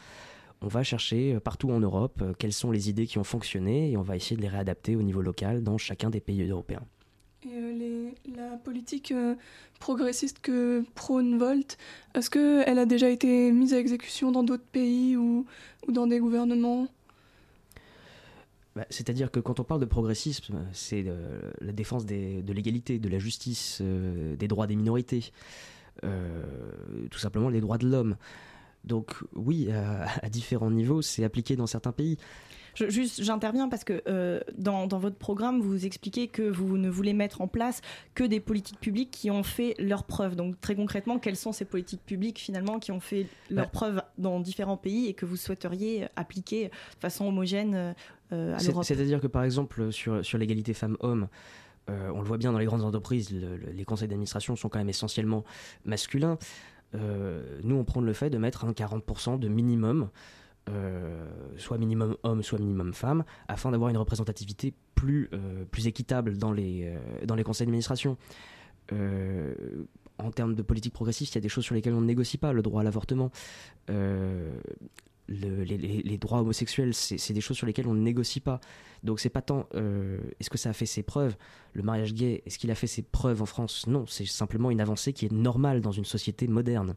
On 0.60 0.68
va 0.68 0.84
chercher 0.84 1.38
partout 1.40 1.70
en 1.70 1.80
Europe 1.80 2.22
quelles 2.38 2.52
sont 2.52 2.70
les 2.70 2.88
idées 2.88 3.06
qui 3.06 3.18
ont 3.18 3.24
fonctionné 3.24 3.90
et 3.90 3.96
on 3.96 4.02
va 4.02 4.16
essayer 4.16 4.36
de 4.36 4.42
les 4.42 4.48
réadapter 4.48 4.94
au 4.96 5.02
niveau 5.02 5.20
local 5.20 5.62
dans 5.62 5.76
chacun 5.76 6.10
des 6.10 6.20
pays 6.20 6.48
européens. 6.48 6.82
Et 7.46 7.52
euh, 7.52 8.10
la 8.36 8.56
politique 8.56 9.12
euh, 9.12 9.34
progressiste 9.78 10.38
que 10.40 10.82
prône 10.94 11.38
Volt, 11.38 11.76
est-ce 12.14 12.30
qu'elle 12.30 12.78
a 12.78 12.86
déjà 12.86 13.10
été 13.10 13.52
mise 13.52 13.74
à 13.74 13.78
exécution 13.78 14.32
dans 14.32 14.42
d'autres 14.42 14.64
pays 14.64 15.16
ou, 15.16 15.44
dans 15.88 16.06
des 16.06 16.20
gouvernements? 16.20 16.88
Bah, 18.74 18.86
C'est-à-dire 18.88 19.30
que 19.30 19.40
quand 19.40 19.60
on 19.60 19.64
parle 19.64 19.80
de 19.80 19.86
progressisme, 19.86 20.66
c'est 20.72 21.04
euh, 21.06 21.52
la 21.60 21.72
défense 21.72 22.06
de 22.06 22.52
l'égalité, 22.52 22.98
de 22.98 23.08
la 23.08 23.18
justice, 23.18 23.82
des 23.82 24.48
droits 24.48 24.66
des 24.66 24.76
minorités, 24.76 25.32
tout 26.02 27.18
simplement 27.18 27.50
les 27.50 27.60
droits 27.60 27.78
de 27.78 27.88
l'homme. 27.88 28.16
Donc 28.84 29.14
oui, 29.34 29.70
à 29.70 30.28
différents 30.28 30.70
niveaux, 30.70 31.02
c'est 31.02 31.24
appliqué 31.24 31.56
dans 31.56 31.66
certains 31.66 31.92
pays. 31.92 32.18
Je- 32.74 32.88
juste, 32.90 33.22
j'interviens 33.22 33.68
parce 33.68 33.84
que 33.84 34.02
euh, 34.08 34.40
dans, 34.56 34.86
dans 34.86 34.98
votre 34.98 35.16
programme, 35.16 35.60
vous 35.60 35.86
expliquez 35.86 36.28
que 36.28 36.42
vous 36.42 36.76
ne 36.78 36.88
voulez 36.90 37.12
mettre 37.12 37.40
en 37.40 37.48
place 37.48 37.80
que 38.14 38.24
des 38.24 38.40
politiques 38.40 38.80
publiques 38.80 39.10
qui 39.10 39.30
ont 39.30 39.42
fait 39.42 39.74
leurs 39.78 40.04
preuves. 40.04 40.36
Donc 40.36 40.60
très 40.60 40.74
concrètement, 40.74 41.18
quelles 41.18 41.36
sont 41.36 41.52
ces 41.52 41.64
politiques 41.64 42.04
publiques 42.04 42.38
finalement 42.38 42.78
qui 42.78 42.92
ont 42.92 43.00
fait 43.00 43.26
leurs 43.50 43.66
Bah. 43.66 43.70
preuves 43.72 44.02
dans 44.18 44.40
différents 44.40 44.76
pays 44.76 45.06
et 45.08 45.14
que 45.14 45.26
vous 45.26 45.36
souhaiteriez 45.36 46.06
appliquer 46.16 46.66
de 46.68 47.00
façon 47.00 47.26
homogène 47.26 47.94
euh, 48.32 48.56
à 48.56 48.62
l'Europe? 48.62 48.84
C'est-à-dire 48.84 49.20
que 49.20 49.26
par 49.28 49.44
exemple 49.44 49.92
sur, 49.92 50.24
sur 50.24 50.38
l'égalité 50.38 50.74
femmes-hommes, 50.74 51.28
Euh, 51.90 52.08
on 52.14 52.20
le 52.22 52.26
voit 52.26 52.38
bien 52.38 52.50
dans 52.50 52.58
les 52.58 52.64
grandes 52.64 52.80
entreprises, 52.82 53.28
les 53.30 53.84
conseils 53.84 54.08
d'administration 54.08 54.56
sont 54.56 54.70
quand 54.70 54.78
même 54.78 54.88
essentiellement 54.88 55.44
masculins. 55.84 56.38
Euh, 56.94 57.60
nous, 57.62 57.76
on 57.76 57.84
prend 57.84 58.00
le 58.00 58.12
fait 58.14 58.30
de 58.30 58.38
mettre 58.38 58.64
un 58.64 58.72
40% 58.72 59.38
de 59.38 59.48
minimum, 59.48 60.08
euh, 60.70 61.26
soit 61.56 61.78
minimum 61.78 62.16
homme, 62.22 62.42
soit 62.42 62.58
minimum 62.58 62.94
femme, 62.94 63.24
afin 63.48 63.70
d'avoir 63.70 63.90
une 63.90 63.96
représentativité 63.96 64.74
plus, 64.94 65.30
plus 65.70 65.86
équitable 65.86 66.38
dans 66.38 66.52
les, 66.52 66.90
dans 67.26 67.34
les 67.34 67.44
conseils 67.44 67.66
d'administration. 67.66 68.16
en 68.90 70.30
termes 70.30 70.54
de 70.54 70.62
politique 70.62 70.94
progressiste, 70.94 71.34
il 71.34 71.36
y 71.36 71.38
a 71.38 71.42
des 71.42 71.48
choses 71.48 71.64
sur 71.64 71.74
lesquelles 71.74 71.94
on 71.94 72.00
ne 72.00 72.06
négocie 72.06 72.38
pas, 72.38 72.52
le 72.52 72.62
droit 72.62 72.80
à 72.80 72.84
l'avortement 72.84 73.30
les, 75.28 76.18
droits 76.18 76.40
homosexuels, 76.40 76.94
c'est 76.94 77.32
des 77.32 77.40
choses 77.40 77.56
sur 77.56 77.66
lesquelles 77.66 77.88
on 77.88 77.94
ne 77.94 78.02
négocie 78.02 78.40
pas. 78.40 78.60
Donc 79.02 79.20
c'est 79.20 79.30
pas 79.30 79.42
tant 79.42 79.66
euh, 79.74 80.18
est-ce 80.40 80.50
que 80.50 80.58
ça 80.58 80.70
a 80.70 80.72
fait 80.72 80.86
ses 80.86 81.02
preuves, 81.02 81.36
le 81.72 81.82
mariage 81.82 82.14
gay, 82.14 82.42
est-ce 82.46 82.58
qu'il 82.58 82.70
a 82.70 82.74
fait 82.74 82.86
ses 82.86 83.02
preuves 83.02 83.42
en 83.42 83.46
France? 83.46 83.86
Non, 83.86 84.06
c'est 84.06 84.26
simplement 84.26 84.70
une 84.70 84.80
avancée 84.80 85.12
qui 85.12 85.26
est 85.26 85.32
normale 85.32 85.80
dans 85.80 85.92
une 85.92 86.04
société 86.04 86.46
moderne. 86.46 86.94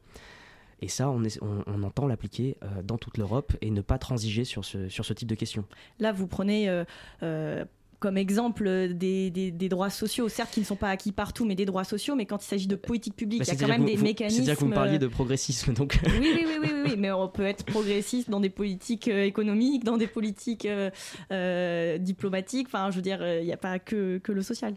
Et 0.82 0.88
ça, 0.88 1.09
on, 1.09 1.23
on, 1.41 1.84
entend 1.84 2.07
l'appliquer 2.07 2.57
euh, 2.63 2.84
dans 2.84 2.97
toute 2.97 3.17
l'Europe 3.17 3.53
et 3.61 3.71
ne 3.71 3.82
pas 3.82 3.97
transiger 3.97 4.43
sur 4.43 4.63
ce, 4.63 4.89
sur 4.89 5.05
ce 5.05 5.13
type 5.13 5.28
de 5.28 5.36
questions. 5.36 5.65
Là, 5.99 6.11
vous 6.11 6.28
prenez 6.28 6.69
euh, 6.69 7.65
comme 7.99 8.17
exemple 8.17 8.93
des, 8.93 9.32
des, 9.32 9.69
droits 9.69 9.89
sociaux, 9.89 10.30
certes 10.30 10.51
qui 10.51 10.59
ne 10.59 10.65
sont 10.65 10.75
pas 10.75 10.89
acquis 10.89 11.11
partout, 11.11 11.45
mais 11.45 11.55
des 11.55 11.65
droits 11.65 11.84
sociaux, 11.84 12.15
mais 12.15 12.25
quand 12.25 12.43
il 12.43 12.47
s'agit 12.47 12.67
de 12.67 12.75
politique 12.75 13.15
publique, 13.15 13.39
bah, 13.39 13.45
il 13.47 13.59
y 13.59 13.63
a 13.63 13.67
quand 13.67 13.71
même 13.71 13.86
des 13.86 13.97
mécanismes. 13.97 14.38
C'est-à-dire 14.38 14.55
que 14.55 14.59
vous 14.59 14.67
me 14.67 14.75
parliez 14.75 14.99
de 14.99 15.07
progressisme, 15.07 15.73
donc. 15.73 15.99
Oui, 16.05 16.11
oui, 16.19 16.45
oui, 16.45 16.57
oui, 16.61 16.69
oui, 16.86 16.95
mais 16.97 17.11
on 17.11 17.28
peut 17.28 17.45
être 17.45 17.65
progressiste 17.65 18.30
dans 18.30 18.39
des 18.39 18.49
politiques 18.49 19.07
euh, 19.07 19.23
économiques, 19.23 19.84
dans 19.84 19.97
des 19.97 20.07
politiques 20.07 20.65
euh, 20.65 20.91
euh, 21.32 21.97
diplomatiques, 21.97 22.67
enfin, 22.67 22.91
je 22.91 22.97
veux 22.97 23.01
dire, 23.01 23.25
il 23.39 23.45
n'y 23.45 23.53
a 23.53 23.57
pas 23.57 23.80
que, 23.80 24.19
que 24.19 24.32
le 24.32 24.43
social. 24.43 24.75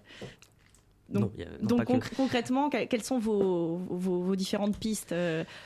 Donc, 1.11 1.32
donc 1.62 1.84
concrètement, 2.16 2.70
quelles 2.70 3.02
sont 3.02 3.18
vos, 3.18 3.78
vos, 3.88 4.36
différentes 4.36 4.78
pistes 4.78 5.14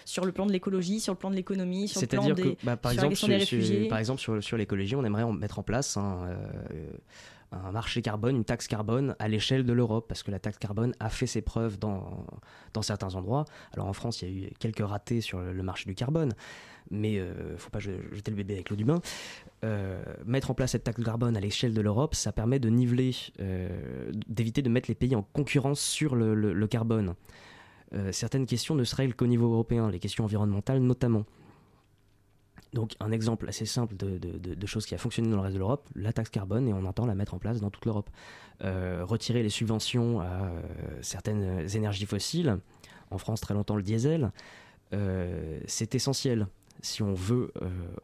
sur 0.04 0.24
le 0.24 0.32
plan 0.32 0.46
de 0.46 0.52
l'écologie, 0.52 1.00
sur 1.00 1.12
le 1.12 1.18
plan 1.18 1.30
de 1.30 1.36
l'économie, 1.36 1.88
sur 1.88 2.00
le 2.00 2.06
plan 2.06 2.30
des, 2.30 2.56
bah, 2.62 2.76
par, 2.76 2.92
exemple, 2.92 3.14
sur, 3.14 3.28
par 3.88 3.98
exemple, 3.98 4.20
sur, 4.20 4.42
sur 4.42 4.56
l'écologie, 4.56 4.96
on 4.96 5.04
aimerait 5.04 5.30
mettre 5.32 5.58
en 5.58 5.62
place 5.62 5.96
un, 5.96 6.36
un 7.62 7.72
marché 7.72 8.02
carbone, 8.02 8.36
une 8.36 8.44
taxe 8.44 8.66
carbone 8.66 9.14
à 9.18 9.28
l'échelle 9.28 9.64
de 9.64 9.72
l'Europe, 9.72 10.06
parce 10.08 10.22
que 10.22 10.30
la 10.30 10.38
taxe 10.38 10.58
carbone 10.58 10.94
a 11.00 11.08
fait 11.08 11.26
ses 11.26 11.42
preuves 11.42 11.78
dans, 11.78 12.26
dans 12.72 12.82
certains 12.82 13.14
endroits. 13.14 13.44
Alors 13.72 13.86
en 13.86 13.92
France, 13.92 14.22
il 14.22 14.28
y 14.28 14.44
a 14.44 14.48
eu 14.48 14.50
quelques 14.58 14.86
ratés 14.86 15.20
sur 15.20 15.40
le 15.40 15.62
marché 15.62 15.86
du 15.86 15.94
carbone, 15.94 16.32
mais 16.94 17.18
euh, 17.18 17.56
faut 17.58 17.70
pas 17.70 17.80
jeter 17.80 18.30
le 18.30 18.36
bébé 18.36 18.54
avec 18.54 18.70
l'eau 18.70 18.76
du 18.76 18.84
bain. 18.84 19.00
Euh, 19.64 20.02
mettre 20.24 20.50
en 20.50 20.54
place 20.54 20.72
cette 20.72 20.84
taxe 20.84 21.02
carbone 21.02 21.36
à 21.36 21.40
l'échelle 21.40 21.74
de 21.74 21.80
l'Europe, 21.80 22.14
ça 22.14 22.32
permet 22.32 22.58
de 22.58 22.68
niveler, 22.68 23.14
euh, 23.40 24.10
d'éviter 24.26 24.62
de 24.62 24.68
mettre 24.68 24.88
les 24.88 24.94
pays 24.94 25.16
en 25.16 25.22
concurrence 25.22 25.80
sur 25.80 26.14
le, 26.14 26.66
carbone. 26.66 27.14
certaines 28.10 28.46
questions 28.46 28.74
ne 28.74 28.84
se 28.84 28.96
règlent 28.96 29.14
qu'au 29.14 29.26
niveau 29.26 29.52
européen, 29.52 29.90
les 29.90 29.98
questions 29.98 30.24
environnementales 30.24 30.80
notamment. 30.80 31.24
Donc 32.74 32.96
un 32.98 33.12
exemple 33.12 33.48
assez 33.48 33.66
simple 33.66 33.94
de, 33.96 34.66
choses 34.66 34.84
qui 34.84 34.94
a 34.94 34.98
fonctionné 34.98 35.30
dans 35.30 35.36
le 35.36 35.42
reste 35.42 35.54
de 35.54 35.60
l'Europe, 35.60 35.88
la 35.94 36.12
taxe 36.12 36.30
carbone, 36.30 36.68
et 36.68 36.72
on 36.72 36.84
entend 36.84 37.06
la 37.06 37.14
mettre 37.14 37.34
en 37.34 37.38
place 37.38 37.60
dans 37.60 37.70
toute 37.70 37.86
l'Europe. 37.86 38.10
Euh, 38.62 39.04
retirer 39.04 39.42
les 39.42 39.48
subventions 39.48 40.20
à 40.20 40.24
euh, 40.24 40.60
certaines 41.00 41.68
énergies 41.76 42.06
fossiles, 42.06 42.58
en 43.10 43.18
France 43.18 43.40
très 43.40 43.54
longtemps 43.54 43.76
le 43.76 43.82
diesel, 43.82 44.32
euh, 44.92 45.60
c'est 45.66 45.94
essentiel. 45.94 46.48
Si 46.84 47.02
on 47.02 47.14
veut 47.14 47.52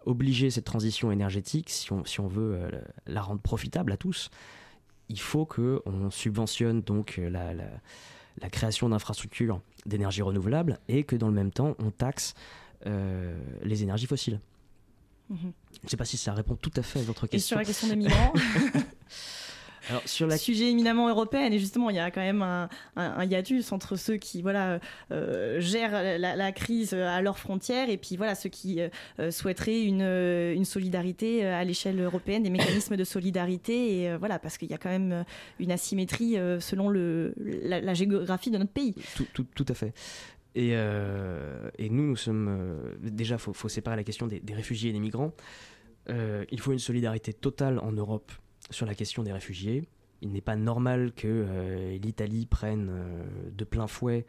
obliger 0.07 0.51
cette 0.51 0.65
transition 0.65 1.13
énergétique, 1.13 1.69
si 1.69 1.93
on, 1.93 2.05
si 2.05 2.21
on 2.21 2.29
veut 2.29 2.59
la 3.07 3.21
rendre 3.21 3.41
profitable 3.41 3.93
à 3.93 3.97
tous, 3.97 4.31
il 5.09 5.21
faut 5.21 5.45
qu'on 5.45 6.11
subventionne 6.11 6.81
donc 6.81 7.21
la, 7.23 7.53
la 7.55 8.51
création 8.51 8.89
d'infrastructures 8.89 9.61
d'énergie 9.85 10.23
renouvelable 10.23 10.79
et 10.89 11.05
que 11.05 11.15
dans 11.15 11.29
le 11.29 11.35
même 11.35 11.51
temps 11.51 11.75
on 11.79 11.91
taxe 11.91 12.35
les 12.87 13.83
énergies 13.83 14.07
fossiles. 14.07 14.41
Je 15.31 15.35
ne 15.85 15.89
sais 15.89 15.97
pas 15.97 16.05
si 16.05 16.17
ça 16.17 16.35
répond 16.35 16.57
tout 16.57 16.73
à 16.77 16.83
fait 16.83 17.01
à 17.01 17.03
votre 17.03 17.27
question. 17.27 17.37
Et 17.37 17.41
sur 17.41 17.57
la 17.59 17.65
question 17.65 17.89
des 17.89 17.97
migrants 17.97 18.33
Alors, 19.91 20.03
sur 20.07 20.27
la... 20.27 20.39
Sujet 20.39 20.71
éminemment 20.71 21.09
européen, 21.09 21.51
et 21.51 21.59
justement, 21.59 21.91
il 21.91 21.97
y 21.97 21.99
a 21.99 22.11
quand 22.11 22.21
même 22.21 22.43
un, 22.43 23.25
hiatus 23.25 23.73
entre 23.73 23.97
ceux 23.97 24.17
qui 24.17 24.41
voilà, 24.41 24.81
euh, 25.13 25.61
gèrent 25.61 26.19
la, 26.19 26.53
crise 26.53 26.95
à 26.95 27.21
leurs 27.21 27.39
frontières 27.39 27.91
et 27.91 27.97
puis 27.97 28.17
voilà, 28.17 28.35
ceux 28.35 28.49
qui 28.49 28.81
euh, 28.81 29.31
souhaiteraient 29.31 29.83
une, 29.83 30.03
une, 30.03 30.65
solidarité 30.65 31.45
à 31.45 31.65
l'échelle 31.65 32.01
européenne, 32.01 32.43
des 32.43 32.51
mécanismes 32.51 32.97
de 32.97 33.05
solidarité, 33.05 34.01
et 34.01 34.11
euh, 34.11 34.19
voilà, 34.19 34.39
parce 34.39 34.57
qu'il 34.57 34.71
y 34.71 34.75
a 34.75 34.79
quand 34.79 34.91
même 34.91 35.25
une 35.59 35.73
asymétrie 35.73 36.37
selon 36.61 36.89
le, 36.89 37.35
la, 37.37 37.95
géographie 37.95 38.51
de 38.51 38.59
notre 38.59 38.73
pays. 38.73 38.95
Tout, 39.17 39.27
tout, 39.33 39.47
tout 39.55 39.67
à 39.69 39.75
fait. 39.75 39.93
Euh, 40.57 41.71
et, 41.79 41.91
nous, 41.91 42.07
nous 42.07 42.17
sommes. 42.17 42.49
Euh, 42.49 42.95
déjà, 43.01 43.37
il 43.37 43.55
faut, 43.55 43.69
séparer 43.69 43.97
la 43.97 44.05
question 44.05 44.27
des, 44.27 44.43
réfugiés 44.53 44.91
et 44.91 44.93
des 44.93 45.01
migrants. 45.01 45.33
Euh, 46.09 46.45
il 46.51 46.61
faut 46.61 46.73
une 46.73 46.79
solidarité 46.79 47.33
totale 47.33 47.79
en 47.79 47.93
Europe 47.93 48.33
sur 48.71 48.87
la 48.87 48.95
question 48.95 49.23
des 49.23 49.33
réfugiés. 49.33 49.85
Il 50.23 50.33
n'est 50.33 50.43
pas 50.43 50.57
normal 50.57 51.13
que 51.13 51.97
l'Italie 52.01 52.45
prenne 52.45 52.91
de 53.51 53.65
plein 53.65 53.87
fouet 53.87 54.27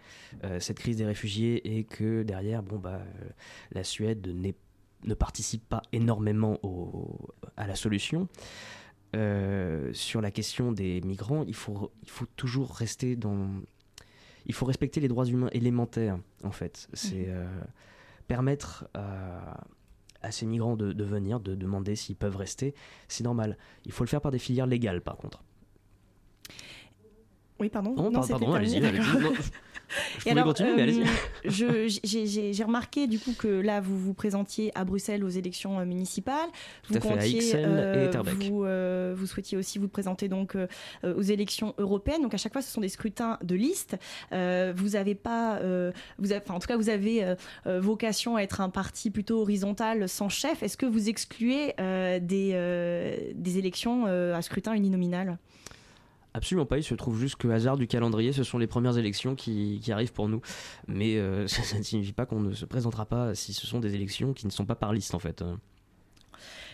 cette 0.60 0.80
crise 0.80 0.96
des 0.96 1.06
réfugiés 1.06 1.78
et 1.78 1.84
que 1.84 2.24
derrière, 2.24 2.64
bon, 2.64 2.80
bah, 2.80 3.02
la 3.74 3.84
Suède 3.84 4.26
ne 5.04 5.14
participe 5.14 5.68
pas 5.68 5.82
énormément 5.92 6.58
à 7.58 7.68
la 7.68 7.76
solution. 7.76 8.30
sur 9.14 10.22
la 10.22 10.32
question 10.32 10.72
des 10.72 11.02
migrants, 11.02 11.44
il 11.46 11.56
faut, 11.56 11.92
il 12.04 12.10
faut 12.10 12.28
toujours 12.38 12.74
rester 12.74 13.18
dans, 13.18 13.50
il 14.46 14.54
faut 14.54 14.66
respecter 14.66 15.00
les 15.00 15.08
droits 15.08 15.26
humains 15.26 15.50
élémentaires, 15.52 16.20
en 16.44 16.52
fait. 16.52 16.90
C'est 16.94 17.26
euh, 17.28 17.46
permettre 18.28 18.88
à, 18.94 19.64
ces 20.30 20.46
migrants 20.46 20.76
de, 20.76 21.04
venir, 21.04 21.40
de 21.40 21.56
demander 21.56 21.96
s'ils 21.96 22.16
peuvent 22.16 22.36
rester. 22.36 22.76
C'est 23.08 23.24
normal. 23.24 23.58
Il 23.86 23.92
faut 23.92 24.04
le 24.04 24.10
faire 24.10 24.22
par 24.22 24.32
des 24.32 24.38
filières 24.38 24.68
légales, 24.68 25.02
par 25.02 25.18
contre. 25.18 25.44
Oui, 27.60 27.70
pardon. 27.70 27.96
non, 27.96 28.22
pardon, 28.22 28.54
allez-y. 28.54 28.82
Et 30.26 30.32
alors, 30.32 30.54
euh, 30.60 31.88
j'ai 32.04 32.64
remarqué 32.64 33.08
du 33.08 33.20
coup 33.20 33.34
que 33.38 33.48
là, 33.48 33.82
vous 33.82 33.98
vous 33.98 34.14
présentiez 34.14 34.72
à 34.76 34.86
Bruxelles 34.86 35.24
aux 35.24 35.30
élections 35.30 35.80
euh, 35.80 35.86
municipales. 35.86 36.50
Tout 36.84 36.94
vous 36.94 36.98
à 36.98 37.02
comptiez, 37.02 37.52
euh, 37.56 38.12
vous, 38.24 38.64
euh, 38.64 39.14
vous, 39.16 39.26
souhaitiez 39.26 39.58
aussi 39.58 39.80
vous 39.80 39.88
présenter 39.88 40.28
donc 40.28 40.56
aux 41.04 41.22
élections 41.22 41.74
européennes. 41.78 42.22
Donc 42.22 42.34
à 42.34 42.38
chaque 42.38 42.54
fois, 42.54 42.62
ce 42.62 42.72
sont 42.72 42.82
des 42.82 42.90
scrutins 42.90 43.38
de 43.44 43.56
liste. 43.56 43.98
vous 44.32 44.96
avez 44.96 45.16
pas, 45.16 45.60
vous 46.18 46.32
avez, 46.32 46.50
en 46.50 46.60
tout 46.60 46.68
cas, 46.68 46.78
vous 46.78 46.90
avez 46.90 47.36
vocation 47.66 48.36
à 48.36 48.42
être 48.42 48.62
un 48.62 48.70
parti 48.70 49.10
plutôt 49.10 49.42
horizontal, 49.42 50.08
sans 50.08 50.30
chef. 50.30 50.64
Est-ce 50.64 50.78
que 50.78 50.86
vous 50.86 51.10
excluez 51.10 51.74
des, 51.78 53.32
des 53.36 53.58
élections 53.58 54.06
à 54.06 54.42
scrutin 54.42 54.74
uninominal? 54.74 55.38
Absolument 56.34 56.66
pas, 56.66 56.78
il 56.78 56.84
se 56.84 56.96
trouve 56.96 57.20
juste 57.20 57.36
que 57.36 57.50
hasard 57.50 57.76
du 57.76 57.88
calendrier, 57.88 58.32
ce 58.32 58.44
sont 58.44 58.58
les 58.58 58.68
premières 58.68 58.98
élections 58.98 59.36
qui, 59.36 59.82
arrivent 59.90 60.14
pour 60.14 60.30
nous. 60.30 60.42
Mais 60.88 61.18
euh, 61.18 61.46
ça, 61.48 61.78
ne 61.78 61.84
signifie 61.84 62.14
pas 62.14 62.26
qu'on 62.26 62.40
ne 62.40 62.54
se 62.54 62.66
présentera 62.66 63.06
pas 63.06 63.36
si 63.36 63.54
ce 63.54 63.68
sont 63.68 63.80
des 63.80 63.96
élections 63.96 64.34
qui 64.34 64.46
ne 64.46 64.52
sont 64.52 64.66
pas 64.66 64.76
par 64.76 64.94
liste 64.94 65.14
en 65.14 65.20
fait. 65.20 65.44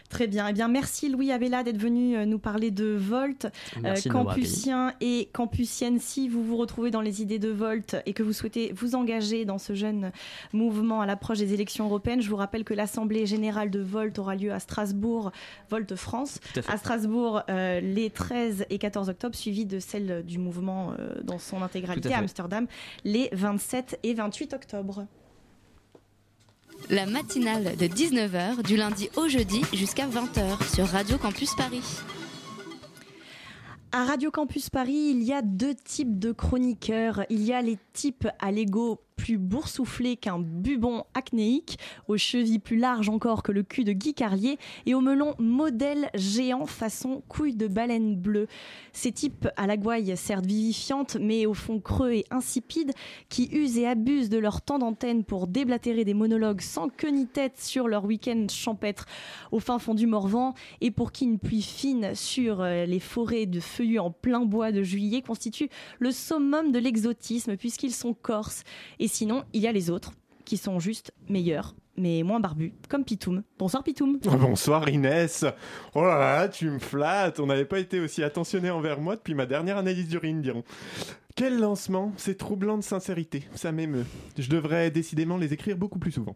Très 0.10 0.28
bien. 0.28 0.48
Eh 0.48 0.54
bien, 0.54 0.68
merci 0.70 1.10
Louis 1.10 1.32
Abella 1.32 1.64
d'être 1.64 1.78
venu 1.78 2.16
euh, 2.16 2.26
nous 2.26 2.40
parler 2.40 2.72
de 2.72 2.96
Volt. 2.96 3.48
Euh, 3.84 3.96
campusien 4.10 4.94
et 5.02 5.30
campusienne, 5.34 6.00
si 6.00 6.30
vous 6.30 6.44
vous 6.44 6.56
retrouvez 6.56 6.92
dans 6.92 7.02
les 7.02 7.22
idées 7.22 7.40
de 7.40 7.50
Volt 7.50 7.98
et 8.06 8.14
que 8.14 8.24
vous 8.24 8.32
souhaitez 8.32 8.72
vous 8.74 8.96
engager 8.96 9.44
dans 9.44 9.58
ce 9.58 9.74
jeune 9.74 10.12
mouvement 10.54 11.02
à 11.02 11.06
l'approche 11.06 11.40
des 11.40 11.54
élections 11.54 11.86
européennes, 11.86 12.22
je 12.22 12.30
vous 12.30 12.38
rappelle 12.38 12.64
que 12.64 12.74
l'Assemblée 12.74 13.26
générale 13.26 13.70
de 13.70 13.82
Volt 13.82 14.18
aura 14.18 14.36
lieu 14.36 14.54
à 14.54 14.60
Strasbourg, 14.60 15.32
Volt 15.70 15.94
France, 15.96 16.40
à, 16.68 16.78
Strasbourg 16.78 17.42
euh, 17.50 17.82
les 17.82 18.10
13 18.10 18.66
et 18.70 18.78
14 18.78 19.10
octobre, 19.10 19.36
suivi 19.36 19.66
de 19.66 19.80
celle 19.80 20.24
du 20.24 20.38
mouvement 20.38 20.94
dans 21.24 21.40
son 21.40 21.62
intégralité 21.62 22.14
à 22.14 22.20
Amsterdam 22.20 22.66
les 23.04 23.30
27 23.34 24.00
et 24.04 24.14
28 24.14 24.54
octobre 24.54 25.06
la 26.90 27.06
matinale 27.06 27.76
de 27.76 27.86
19h 27.86 28.64
du 28.64 28.78
lundi 28.78 29.10
au 29.16 29.28
jeudi 29.28 29.62
jusqu'à 29.74 30.08
20h 30.08 30.76
sur 30.76 30.88
Radio 30.88 31.18
Campus 31.18 31.54
Paris. 31.56 31.84
À 33.92 34.06
Radio 34.06 34.32
Campus 34.32 34.70
Paris, 34.70 35.12
il 35.12 35.24
y 35.24 35.34
a 35.34 35.42
deux 35.42 35.74
types 35.74 36.20
de 36.20 36.32
chroniqueurs. 36.32 37.24
Il 37.30 37.44
y 37.44 37.54
a 37.54 37.62
les 37.62 37.78
types 37.94 38.28
à 38.40 38.52
l'ego 38.52 39.00
plus 39.18 39.38
boursouflé 39.38 40.16
qu'un 40.16 40.40
bubon 40.40 41.04
acnéique, 41.14 41.78
aux 42.08 42.18
chevilles 42.18 42.60
plus 42.60 42.78
larges 42.78 43.10
encore 43.10 43.44
que 43.44 43.52
le 43.52 43.64
cul 43.64 43.84
de 43.84 43.92
Guy 43.92 44.14
Carlier 44.14 44.58
et 44.86 44.94
au 44.94 45.02
melon 45.02 45.36
modèle 45.40 46.10
géant 46.14 46.66
façon 46.66 47.22
couille 47.28 47.56
de 47.56 47.68
baleine 47.68 48.16
bleue. 48.16 48.48
Ces 48.94 49.12
types 49.12 49.50
à 49.58 49.68
la 49.68 49.76
gouaille 49.76 50.16
certes 50.16 50.46
vivifiantes 50.46 51.18
mais 51.20 51.46
au 51.46 51.54
fond 51.54 51.80
creux 51.80 52.12
et 52.12 52.26
insipides 52.32 52.94
qui 53.28 53.50
usent 53.52 53.78
et 53.78 53.88
abusent 53.88 54.30
de 54.30 54.38
leur 54.38 54.62
temps 54.62 54.80
d'antenne 54.80 55.24
pour 55.24 55.48
déblatérer 55.48 56.06
des 56.06 56.14
monologues 56.14 56.62
sans 56.62 56.88
queue 56.88 57.10
ni 57.10 57.28
tête 57.28 57.60
sur 57.60 57.88
leur 57.88 58.06
week-end 58.06 58.46
champêtre 58.50 59.06
au 59.52 59.60
fin 59.60 59.80
fond 59.80 59.96
du 59.96 60.08
Morvan 60.08 60.54
et 60.80 60.92
pour 60.92 61.12
qui 61.12 61.26
une 61.26 61.40
pluie 61.40 61.62
fine 61.62 62.14
sur 62.16 62.62
euh, 62.62 62.86
les 62.86 63.00
forêts 63.00 63.48
de 63.48 63.60
feuillus 63.60 64.00
en 64.00 64.12
plein 64.12 64.46
bois 64.46 64.72
de 64.72 64.84
juillet 64.84 65.22
constitue 65.22 65.70
le 66.00 66.12
summum 66.12 66.72
de 66.72 66.80
l'exotisme 66.80 67.58
puisqu'ils 67.58 67.94
sont 67.94 68.14
corses. 68.14 68.64
Sinon, 69.08 69.44
il 69.54 69.62
y 69.62 69.68
a 69.68 69.72
les 69.72 69.90
autres 69.90 70.14
qui 70.46 70.58
sont 70.58 70.80
juste 70.80 71.12
meilleurs 71.30 71.76
mais 71.98 72.22
moins 72.24 72.40
barbus, 72.40 72.74
comme 72.90 73.04
Pitoum. 73.04 73.44
Bonsoir 73.58 73.84
Pitoum. 73.84 74.20
Bonsoir 74.40 74.88
Inès. 74.88 75.46
Oh 75.96 76.04
là 76.04 76.20
là, 76.20 76.48
tu 76.48 76.70
me 76.70 76.80
flattes. 76.80 77.40
On 77.40 77.48
n'avait 77.48 77.66
pas 77.66 77.80
été 77.80 78.00
aussi 78.00 78.24
attentionné 78.24 78.70
envers 78.70 79.02
moi 79.02 79.16
depuis 79.16 79.34
ma 79.34 79.46
dernière 79.46 79.78
analyse 79.78 80.08
d'urine, 80.08 80.42
diront. 80.42 80.64
Quel 81.36 81.60
lancement, 81.60 82.14
c'est 82.18 82.38
troublant 82.38 82.78
de 82.78 82.84
sincérité, 82.84 83.44
ça 83.54 83.72
m'émeut. 83.72 84.06
Je 84.40 84.50
devrais 84.50 84.90
décidément 84.90 85.38
les 85.38 85.54
écrire 85.54 85.78
beaucoup 85.78 86.00
plus 86.00 86.12
souvent. 86.12 86.36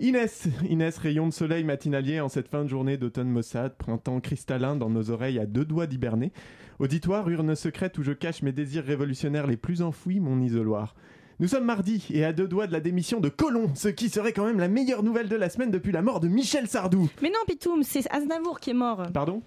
Inès, 0.00 0.48
Inès, 0.68 0.98
rayon 0.98 1.28
de 1.28 1.32
soleil 1.32 1.62
matinalier 1.62 2.18
en 2.20 2.28
cette 2.28 2.48
fin 2.48 2.64
de 2.64 2.68
journée 2.68 2.96
d'automne 2.96 3.28
maussade, 3.28 3.76
printemps 3.76 4.18
cristallin 4.18 4.74
dans 4.74 4.90
nos 4.90 5.10
oreilles 5.10 5.38
à 5.38 5.46
deux 5.46 5.64
doigts 5.64 5.86
d'hiberner. 5.86 6.32
Auditoire, 6.80 7.28
urne 7.28 7.54
secrète 7.54 7.96
où 7.98 8.02
je 8.02 8.12
cache 8.12 8.42
mes 8.42 8.50
désirs 8.50 8.84
révolutionnaires 8.84 9.46
les 9.46 9.56
plus 9.56 9.82
enfouis, 9.82 10.18
mon 10.18 10.40
isoloir. 10.40 10.96
Nous 11.40 11.48
sommes 11.48 11.64
mardi 11.64 12.04
et 12.10 12.22
à 12.22 12.34
deux 12.34 12.46
doigts 12.46 12.66
de 12.66 12.72
la 12.72 12.80
démission 12.80 13.18
de 13.18 13.30
Colomb, 13.30 13.70
ce 13.74 13.88
qui 13.88 14.10
serait 14.10 14.34
quand 14.34 14.44
même 14.44 14.58
la 14.60 14.68
meilleure 14.68 15.02
nouvelle 15.02 15.26
de 15.26 15.36
la 15.36 15.48
semaine 15.48 15.70
depuis 15.70 15.90
la 15.90 16.02
mort 16.02 16.20
de 16.20 16.28
Michel 16.28 16.68
Sardou. 16.68 17.08
Mais 17.22 17.30
non 17.30 17.38
Pitoum, 17.48 17.82
c'est 17.82 18.06
Aznavour 18.12 18.60
qui 18.60 18.70
est 18.70 18.74
mort. 18.74 19.04
Pardon? 19.14 19.40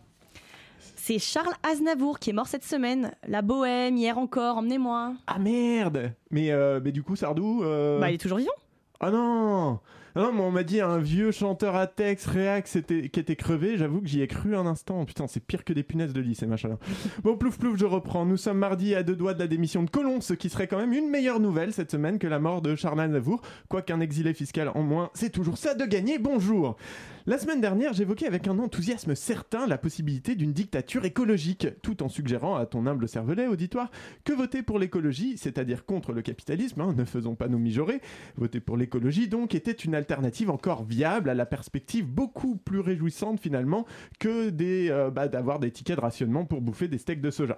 C'est 0.96 1.20
Charles 1.20 1.54
Aznavour 1.62 2.18
qui 2.18 2.32
est 2.32 2.34
mort 2.34 2.48
cette 2.48 2.64
semaine. 2.64 3.12
La 3.28 3.44
bohème, 3.44 3.96
hier 3.96 4.18
encore, 4.18 4.58
emmenez-moi. 4.58 5.14
Ah 5.28 5.38
merde 5.38 6.14
Mais, 6.32 6.50
euh, 6.52 6.80
mais 6.84 6.92
du 6.92 7.04
coup, 7.04 7.16
Sardou... 7.16 7.62
euh, 7.64 8.00
Bah 8.00 8.10
il 8.10 8.16
est 8.16 8.18
toujours 8.18 8.40
vivant. 8.40 8.52
Ah 9.00 9.12
non 9.12 9.80
Non, 10.16 10.32
mais 10.32 10.42
on 10.42 10.52
m'a 10.52 10.64
dit 10.64 10.80
un 10.80 11.00
vieux 11.00 11.32
chanteur 11.32 11.76
à 11.76 11.88
texte, 11.88 12.28
réac, 12.28 12.66
qui 12.66 13.20
était 13.20 13.36
crevé. 13.36 13.78
J'avoue 13.78 14.00
que 14.00 14.08
j'y 14.08 14.22
ai 14.22 14.28
cru 14.28 14.56
un 14.56 14.68
instant. 14.68 15.06
Putain, 15.06 15.28
c'est 15.28 15.40
pire 15.40 15.64
que 15.64 15.74
des 15.74 15.82
punaises 15.82 16.14
de 16.14 16.22
lit, 16.22 16.36
ces 16.36 16.46
machins-là. 16.46 16.78
bon, 17.24 17.36
plouf 17.36 17.58
plouf, 17.58 17.78
je 17.78 17.86
reprends. 17.86 18.26
Nous 18.26 18.38
sommes 18.38 18.60
mardi 18.60 18.94
à 18.94 19.02
deux 19.02 19.16
doigts 19.16 19.34
de 19.34 19.40
la 19.40 19.48
démission 19.48 19.82
de 19.82 19.90
Colomb, 19.90 20.22
ce 20.22 20.34
qui 20.34 20.50
serait 20.50 20.68
quand 20.68 20.78
même 20.78 20.94
une 20.94 21.10
meilleure 21.10 21.40
nouvelle 21.40 21.74
cette 21.74 21.90
semaine 21.90 22.20
que 22.20 22.28
la 22.28 22.40
mort 22.40 22.62
de 22.62 22.76
Charles 22.76 23.02
Aznavour. 23.02 23.42
Quoiqu'un 23.70 24.00
exilé 24.02 24.34
fiscal 24.34 24.70
en 24.76 24.84
moins, 24.84 25.10
c'est 25.16 25.32
toujours 25.32 25.58
ça 25.58 25.74
de 25.74 25.86
gagner. 25.86 26.20
Bonjour 26.20 26.78
la 27.26 27.38
semaine 27.38 27.62
dernière, 27.62 27.94
j'évoquais 27.94 28.28
avec 28.28 28.48
un 28.48 28.60
enthousiasme 28.60 29.16
certain 29.16 29.66
la 29.66 29.78
possibilité 29.78 30.36
d'une 30.36 30.52
dictature 30.52 31.06
écologique, 31.06 31.68
tout 31.82 32.04
en 32.04 32.10
suggérant 32.10 32.56
à 32.56 32.66
ton 32.66 32.86
humble 32.86 33.08
cervelet 33.08 33.48
auditoire 33.48 33.92
que 34.26 34.34
voter 34.34 34.62
pour 34.62 34.78
l'écologie, 34.78 35.38
c'est-à-dire 35.38 35.86
contre 35.86 36.12
le 36.12 36.22
capitalisme, 36.22 36.82
hein, 36.82 36.94
ne 36.96 37.06
faisons 37.06 37.36
pas 37.36 37.48
nos 37.48 37.60
mijaurés, 37.60 38.02
voter 38.36 38.60
pour 38.60 38.76
l'écologie 38.76 39.28
donc 39.28 39.56
était 39.56 39.72
une 39.72 39.96
alternative 39.96 40.50
encore 40.50 40.84
viable 40.84 41.30
à 41.30 41.34
la 41.34 41.46
perspective 41.46 42.06
beaucoup 42.06 42.58
plus 42.58 42.80
réjouissante 42.80 43.40
finalement 43.40 43.86
que 44.20 44.50
des, 44.50 44.90
euh, 44.90 45.10
bah, 45.10 45.28
d'avoir 45.28 45.60
des 45.60 45.72
tickets 45.72 45.96
de 45.96 46.02
rationnement 46.02 46.46
pour 46.46 46.62
bouffer 46.62 46.88
des 46.88 46.98
steaks 46.98 47.22
de 47.22 47.32
soja. 47.32 47.58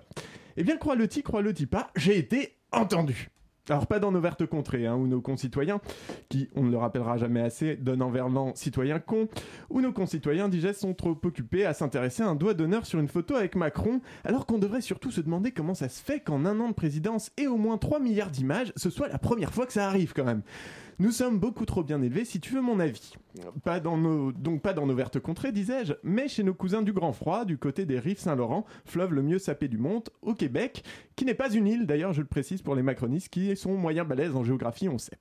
Eh 0.57 0.63
bien, 0.63 0.77
crois-le-ti, 0.77 1.23
crois-le-ti 1.23 1.65
pas, 1.65 1.91
j'ai 1.95 2.17
été 2.17 2.55
entendu. 2.71 3.29
Alors 3.69 3.87
pas 3.87 3.99
dans 3.99 4.11
nos 4.11 4.21
vertes 4.21 4.45
contrées, 4.45 4.85
hein, 4.85 4.95
où 4.95 5.07
nos 5.07 5.21
concitoyens, 5.21 5.79
qui, 6.29 6.49
on 6.55 6.63
ne 6.63 6.71
le 6.71 6.77
rappellera 6.77 7.17
jamais 7.17 7.41
assez, 7.41 7.75
donnent 7.75 8.03
envers 8.03 8.29
l'an 8.29 8.53
citoyen 8.55 8.99
con, 8.99 9.27
où 9.69 9.81
nos 9.81 9.91
concitoyens 9.91 10.49
digestes 10.49 10.81
sont 10.81 10.93
trop 10.93 11.17
occupés 11.23 11.65
à 11.65 11.73
s'intéresser 11.73 12.23
à 12.23 12.27
un 12.27 12.35
doigt 12.35 12.53
d'honneur 12.53 12.85
sur 12.85 12.99
une 12.99 13.07
photo 13.07 13.35
avec 13.35 13.55
Macron, 13.55 14.01
alors 14.23 14.45
qu'on 14.45 14.59
devrait 14.59 14.81
surtout 14.81 15.11
se 15.11 15.21
demander 15.21 15.51
comment 15.51 15.73
ça 15.73 15.89
se 15.89 16.03
fait 16.03 16.19
qu'en 16.19 16.45
un 16.45 16.59
an 16.59 16.69
de 16.69 16.73
présidence 16.73 17.31
et 17.37 17.47
au 17.47 17.57
moins 17.57 17.77
3 17.77 17.99
milliards 17.99 18.29
d'images, 18.29 18.71
ce 18.75 18.89
soit 18.89 19.07
la 19.07 19.17
première 19.17 19.53
fois 19.53 19.65
que 19.65 19.73
ça 19.73 19.87
arrive 19.87 20.13
quand 20.13 20.25
même. 20.25 20.43
Nous 20.97 21.11
sommes 21.11 21.39
beaucoup 21.39 21.65
trop 21.65 21.83
bien 21.83 22.01
élevés, 22.01 22.23
si 22.23 22.39
tu 22.39 22.53
veux 22.53 22.61
mon 22.61 22.79
avis. 22.79 23.15
Pas 23.65 23.81
dans 23.81 23.97
nos, 23.97 24.31
donc 24.31 24.61
pas 24.61 24.71
dans 24.71 24.85
nos 24.85 24.95
vertes 24.95 25.19
contrées, 25.19 25.51
disais-je, 25.51 25.91
mais 26.03 26.29
chez 26.29 26.41
nos 26.41 26.53
cousins 26.53 26.83
du 26.83 26.93
Grand 26.93 27.11
Froid, 27.11 27.43
du 27.43 27.57
côté 27.57 27.85
des 27.85 27.99
rives 27.99 28.19
Saint-Laurent, 28.19 28.65
fleuve 28.85 29.13
le 29.13 29.21
mieux 29.21 29.37
sapé 29.37 29.67
du 29.67 29.77
monde, 29.77 30.09
au 30.21 30.33
Québec, 30.33 30.85
qui 31.17 31.25
n'est 31.25 31.33
pas 31.33 31.51
une 31.53 31.67
île, 31.67 31.85
d'ailleurs 31.85 32.13
je 32.13 32.21
le 32.21 32.27
précise 32.27 32.61
pour 32.61 32.75
les 32.75 32.81
macronistes 32.81 33.27
qui 33.27 33.57
sont 33.57 33.75
moyens 33.75 34.07
balèzes 34.07 34.37
en 34.37 34.45
géographie, 34.45 34.87
on 34.87 34.97
sait. 34.97 35.17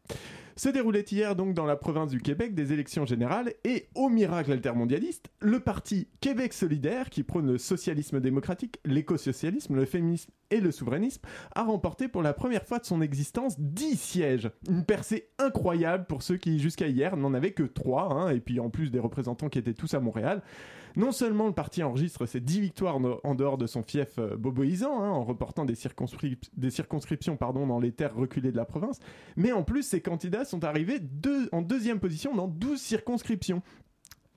Se 0.56 0.68
déroulaient 0.68 1.04
hier 1.10 1.34
donc 1.34 1.52
dans 1.52 1.66
la 1.66 1.74
province 1.74 2.10
du 2.10 2.20
Québec 2.20 2.54
des 2.54 2.72
élections 2.72 3.04
générales 3.04 3.54
et, 3.64 3.88
au 3.96 4.08
miracle 4.08 4.52
altermondialiste, 4.52 5.28
le 5.40 5.58
parti 5.58 6.06
Québec 6.20 6.52
solidaire, 6.52 7.10
qui 7.10 7.24
prône 7.24 7.50
le 7.50 7.58
socialisme 7.58 8.20
démocratique, 8.20 8.78
l'écosocialisme, 8.84 9.74
le 9.74 9.84
féminisme 9.84 10.30
et 10.52 10.60
le 10.60 10.70
souverainisme, 10.70 11.22
a 11.56 11.64
remporté 11.64 12.06
pour 12.06 12.22
la 12.22 12.32
première 12.32 12.64
fois 12.64 12.78
de 12.78 12.84
son 12.84 13.02
existence 13.02 13.58
10 13.58 13.96
sièges. 13.96 14.50
Une 14.68 14.84
percée 14.84 15.28
incroyable 15.40 16.06
pour 16.06 16.22
ceux 16.22 16.36
qui, 16.36 16.60
jusqu'à 16.60 16.86
hier, 16.86 17.16
n'en 17.16 17.34
avaient 17.34 17.52
que 17.52 17.64
3, 17.64 18.32
et 18.32 18.40
puis 18.40 18.60
en 18.60 18.70
plus 18.70 18.92
des 18.92 19.00
représentants 19.00 19.48
qui 19.48 19.58
étaient 19.58 19.74
tous 19.74 19.94
à 19.94 20.00
Montréal. 20.00 20.40
Non 20.96 21.10
seulement 21.10 21.48
le 21.48 21.52
parti 21.52 21.82
enregistre 21.82 22.24
ses 22.26 22.38
10 22.38 22.60
victoires 22.60 22.96
en, 23.24 23.34
dehors 23.34 23.58
de 23.58 23.66
son 23.66 23.82
fief 23.82 24.18
euh, 24.18 24.36
boboisant, 24.36 25.02
hein, 25.02 25.10
en 25.10 25.24
reportant 25.24 25.64
des, 25.64 25.74
des 26.56 26.70
circonscriptions 26.70 27.36
pardon, 27.36 27.66
dans 27.66 27.80
les 27.80 27.90
terres 27.90 28.14
reculées 28.14 28.52
de 28.52 28.56
la 28.56 28.64
province, 28.64 29.00
mais 29.36 29.50
en 29.50 29.64
plus 29.64 29.82
ses 29.82 30.00
candidats 30.00 30.43
sont 30.44 30.64
arrivés 30.64 31.00
en 31.52 31.62
deuxième 31.62 32.00
position 32.00 32.34
dans 32.34 32.48
12 32.48 32.80
circonscriptions. 32.80 33.62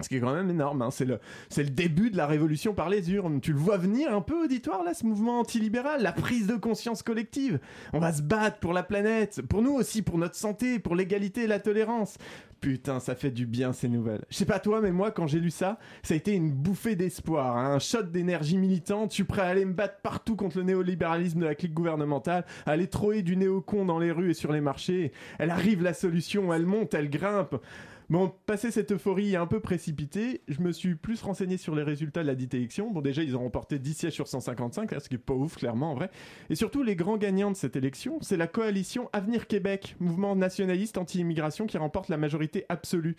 Ce 0.02 0.10
qui 0.10 0.18
est 0.18 0.20
quand 0.20 0.34
même 0.34 0.50
énorme, 0.52 0.84
hein. 0.84 0.92
c'est 0.92 1.06
le, 1.06 1.20
le 1.58 1.64
début 1.64 2.12
de 2.12 2.18
la 2.18 2.28
révolution 2.28 2.76
par 2.76 2.88
les 2.88 3.12
urnes. 3.12 3.42
Tu 3.42 3.52
le 3.52 3.58
vois 3.58 3.78
venir 3.78 4.14
un 4.14 4.22
peu, 4.22 4.44
auditoire, 4.44 4.84
là, 4.84 4.94
ce 4.94 5.04
mouvement 5.08 5.40
antilibéral, 5.40 6.04
la 6.04 6.12
prise 6.12 6.46
de 6.46 6.56
conscience 6.56 7.02
collective. 7.02 7.60
On 7.94 8.00
va 8.00 8.14
se 8.14 8.22
battre 8.22 8.60
pour 8.60 8.74
la 8.74 8.84
planète, 8.84 9.42
pour 9.42 9.64
nous 9.64 9.74
aussi, 9.74 10.04
pour 10.04 10.20
notre 10.20 10.36
santé, 10.36 10.78
pour 10.78 10.96
l'égalité 10.96 11.44
et 11.44 11.48
la 11.48 11.60
tolérance. 11.60 12.18
Putain, 12.60 13.00
ça 13.00 13.14
fait 13.14 13.30
du 13.30 13.46
bien 13.46 13.72
ces 13.72 13.88
nouvelles. 13.88 14.26
Je 14.30 14.36
sais 14.36 14.46
pas 14.46 14.60
toi, 14.60 14.82
mais 14.82 14.92
moi, 14.92 15.12
quand 15.12 15.28
j'ai 15.28 15.40
lu 15.40 15.52
ça, 15.52 15.78
ça 16.02 16.16
a 16.16 16.18
été 16.18 16.34
une 16.34 16.52
bouffée 16.52 16.96
d'espoir, 16.96 17.56
hein, 17.56 17.76
un 17.76 17.80
shot 17.80 18.04
d'énergie 18.04 18.58
militante. 18.58 19.12
Je 19.12 19.16
suis 19.16 19.24
prêt 19.26 19.44
à 19.44 19.46
aller 19.46 19.64
me 19.64 19.74
battre 19.74 20.02
partout 20.02 20.36
contre 20.36 20.58
le 20.58 20.64
néolibéralisme 20.64 21.40
de 21.40 21.46
la 21.46 21.54
clique 21.54 21.74
gouvernementale, 21.74 22.46
à 22.66 22.72
aller 22.72 22.88
troller 22.88 23.22
du 23.22 23.38
néocon 23.38 23.86
dans 23.86 24.00
les 24.00 24.12
rues 24.12 24.32
et 24.32 24.34
sur 24.34 24.52
les 24.52 24.62
marchés. 24.62 25.12
Elle 25.38 25.52
arrive 25.52 25.84
la 25.84 25.94
solution, 25.94 26.52
elle 26.52 26.66
monte, 26.66 26.96
elle 26.96 27.10
grimpe. 27.10 27.62
Bon, 28.10 28.32
passé 28.46 28.72
cette 28.72 28.94
euphorie 28.94 29.36
un 29.36 29.48
peu 29.48 29.60
précipitée, 29.60 30.42
je 30.48 30.62
me 30.62 30.72
suis 30.72 30.96
plus 30.96 31.22
renseigné 31.22 31.58
sur 31.58 31.76
les 31.76 31.84
résultats 31.84 32.22
de 32.22 32.28
la 32.28 32.36
dite 32.36 32.54
élection. 32.54 32.90
Bon, 32.90 33.02
déjà, 33.02 33.22
ils 33.22 33.36
ont 33.36 33.42
remporté 33.42 33.80
10 33.80 33.94
sièges 33.94 34.14
sur 34.14 34.30
155, 34.30 34.92
là, 34.92 35.02
ce 35.02 35.10
qui 35.10 35.16
est 35.16 35.18
pas 35.18 35.34
ouf, 35.34 35.58
clairement, 35.58 35.92
en 35.92 35.96
vrai. 35.96 36.10
Et 36.50 36.56
surtout, 36.56 36.84
les 36.84 36.96
grands 36.96 37.18
gagnants 37.18 37.52
de 37.52 37.58
cette 37.58 37.76
élection, 37.76 38.20
c'est 38.22 38.38
la 38.38 38.48
coalition 38.48 39.10
Avenir 39.12 39.46
Québec, 39.46 39.98
mouvement 40.00 40.38
nationaliste 40.38 40.98
anti-immigration 40.98 41.68
qui 41.68 41.78
remporte 41.78 42.08
la 42.08 42.16
majorité 42.16 42.66
absolue. 42.70 43.18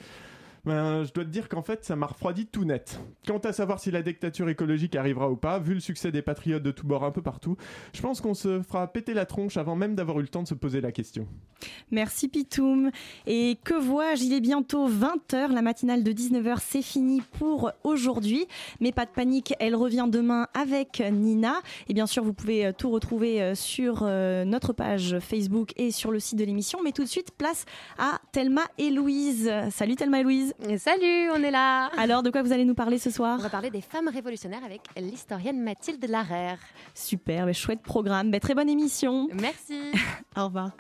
Ben, 0.65 1.05
je 1.05 1.13
dois 1.13 1.25
te 1.25 1.31
dire 1.31 1.49
qu'en 1.49 1.63
fait, 1.63 1.85
ça 1.85 1.97
m'a 1.97 2.07
refroidi 2.07 2.47
tout 2.47 2.65
net. 2.65 3.01
Quant 3.27 3.39
à 3.39 3.53
savoir 3.53 3.81
si 3.81 3.91
la 3.91 4.03
dictature 4.03 4.49
écologique 4.49 4.97
arrivera 4.97 5.31
ou 5.31 5.37
pas, 5.37 5.59
vu 5.59 5.75
le 5.75 5.81
succès 5.81 6.13
des 6.13 6.23
patriotes 6.23 6.63
de 6.63 6.71
tous 6.71 6.87
bords 6.87 7.05
un 7.05 7.11
peu 7.11 7.23
partout, 7.23 7.57
je 7.93 8.01
pense 8.01 8.21
qu'on 8.21 8.35
se 8.35 8.63
fera 8.63 8.87
péter 8.87 9.15
la 9.15 9.27
tronche 9.27 9.57
avant 9.57 9.77
même 9.77 9.95
d'avoir 9.95 10.19
eu 10.19 10.23
le 10.23 10.29
temps 10.29 10.43
de 10.43 10.49
se 10.49 10.55
poser 10.55 10.81
la 10.81 10.93
question. 10.93 11.27
Merci 11.91 12.29
Pitoum. 12.29 12.91
Et 13.27 13.59
que 13.65 13.75
vois-je? 13.75 14.25
Il 14.25 14.33
est 14.33 14.41
bientôt 14.41 14.89
20h, 14.89 15.53
la 15.53 15.63
matinale 15.63 16.05
de 16.05 16.13
19h, 16.13 16.59
c'est 16.61 16.83
fini 16.83 17.23
pour 17.39 17.73
aujourd'hui. 17.85 18.47
Mais 18.81 18.93
pas 18.93 19.07
de 19.07 19.11
panique, 19.11 19.55
elle 19.59 19.75
revient 19.75 20.07
demain 20.09 20.47
avec 20.55 21.01
Nina. 21.01 21.55
Et 21.89 21.95
bien 21.95 22.07
sûr, 22.07 22.23
vous 22.23 22.33
pouvez 22.33 22.67
euh, 22.67 22.73
tout 22.77 22.91
retrouver 22.91 23.43
euh, 23.43 23.55
sur 23.55 24.01
euh, 24.03 24.45
notre 24.45 24.73
page 24.73 25.19
Facebook 25.21 25.73
et 25.77 25.91
sur 25.91 26.11
le 26.11 26.21
site 26.21 26.39
de 26.39 26.45
l'émission. 26.45 26.81
Mais 26.83 26.93
tout 26.93 27.03
de 27.03 27.09
suite, 27.09 27.33
place 27.33 27.65
à 27.99 28.21
Thelma 28.33 28.63
et 28.79 28.91
Louise. 28.91 29.51
Salut 29.71 29.97
Thelma 29.97 30.21
et 30.21 30.23
Louise. 30.23 30.48
Salut, 30.79 31.31
on 31.31 31.43
est 31.43 31.51
là. 31.51 31.91
Alors, 31.99 32.23
de 32.23 32.31
quoi 32.31 32.43
vous 32.43 32.53
allez 32.53 32.65
nous 32.65 32.75
parler 32.75 32.99
ce 32.99 33.11
soir? 33.11 33.37
On 33.39 33.43
va 33.43 33.49
parler 33.51 33.71
des 33.71 33.81
femmes 33.81 34.09
révolutionnaires 34.09 34.65
avec 34.65 34.83
l'historienne 34.97 35.63
Mathilde 35.63 36.05
Larère. 36.09 36.59
Super, 36.95 37.47
mais 37.47 37.55
chouette 37.55 37.83
programme. 37.83 38.31
Ben, 38.31 38.41
très 38.41 38.55
bonne 38.55 38.69
émission. 38.69 39.29
Merci. 39.33 39.93
Au 40.37 40.47
revoir. 40.47 40.71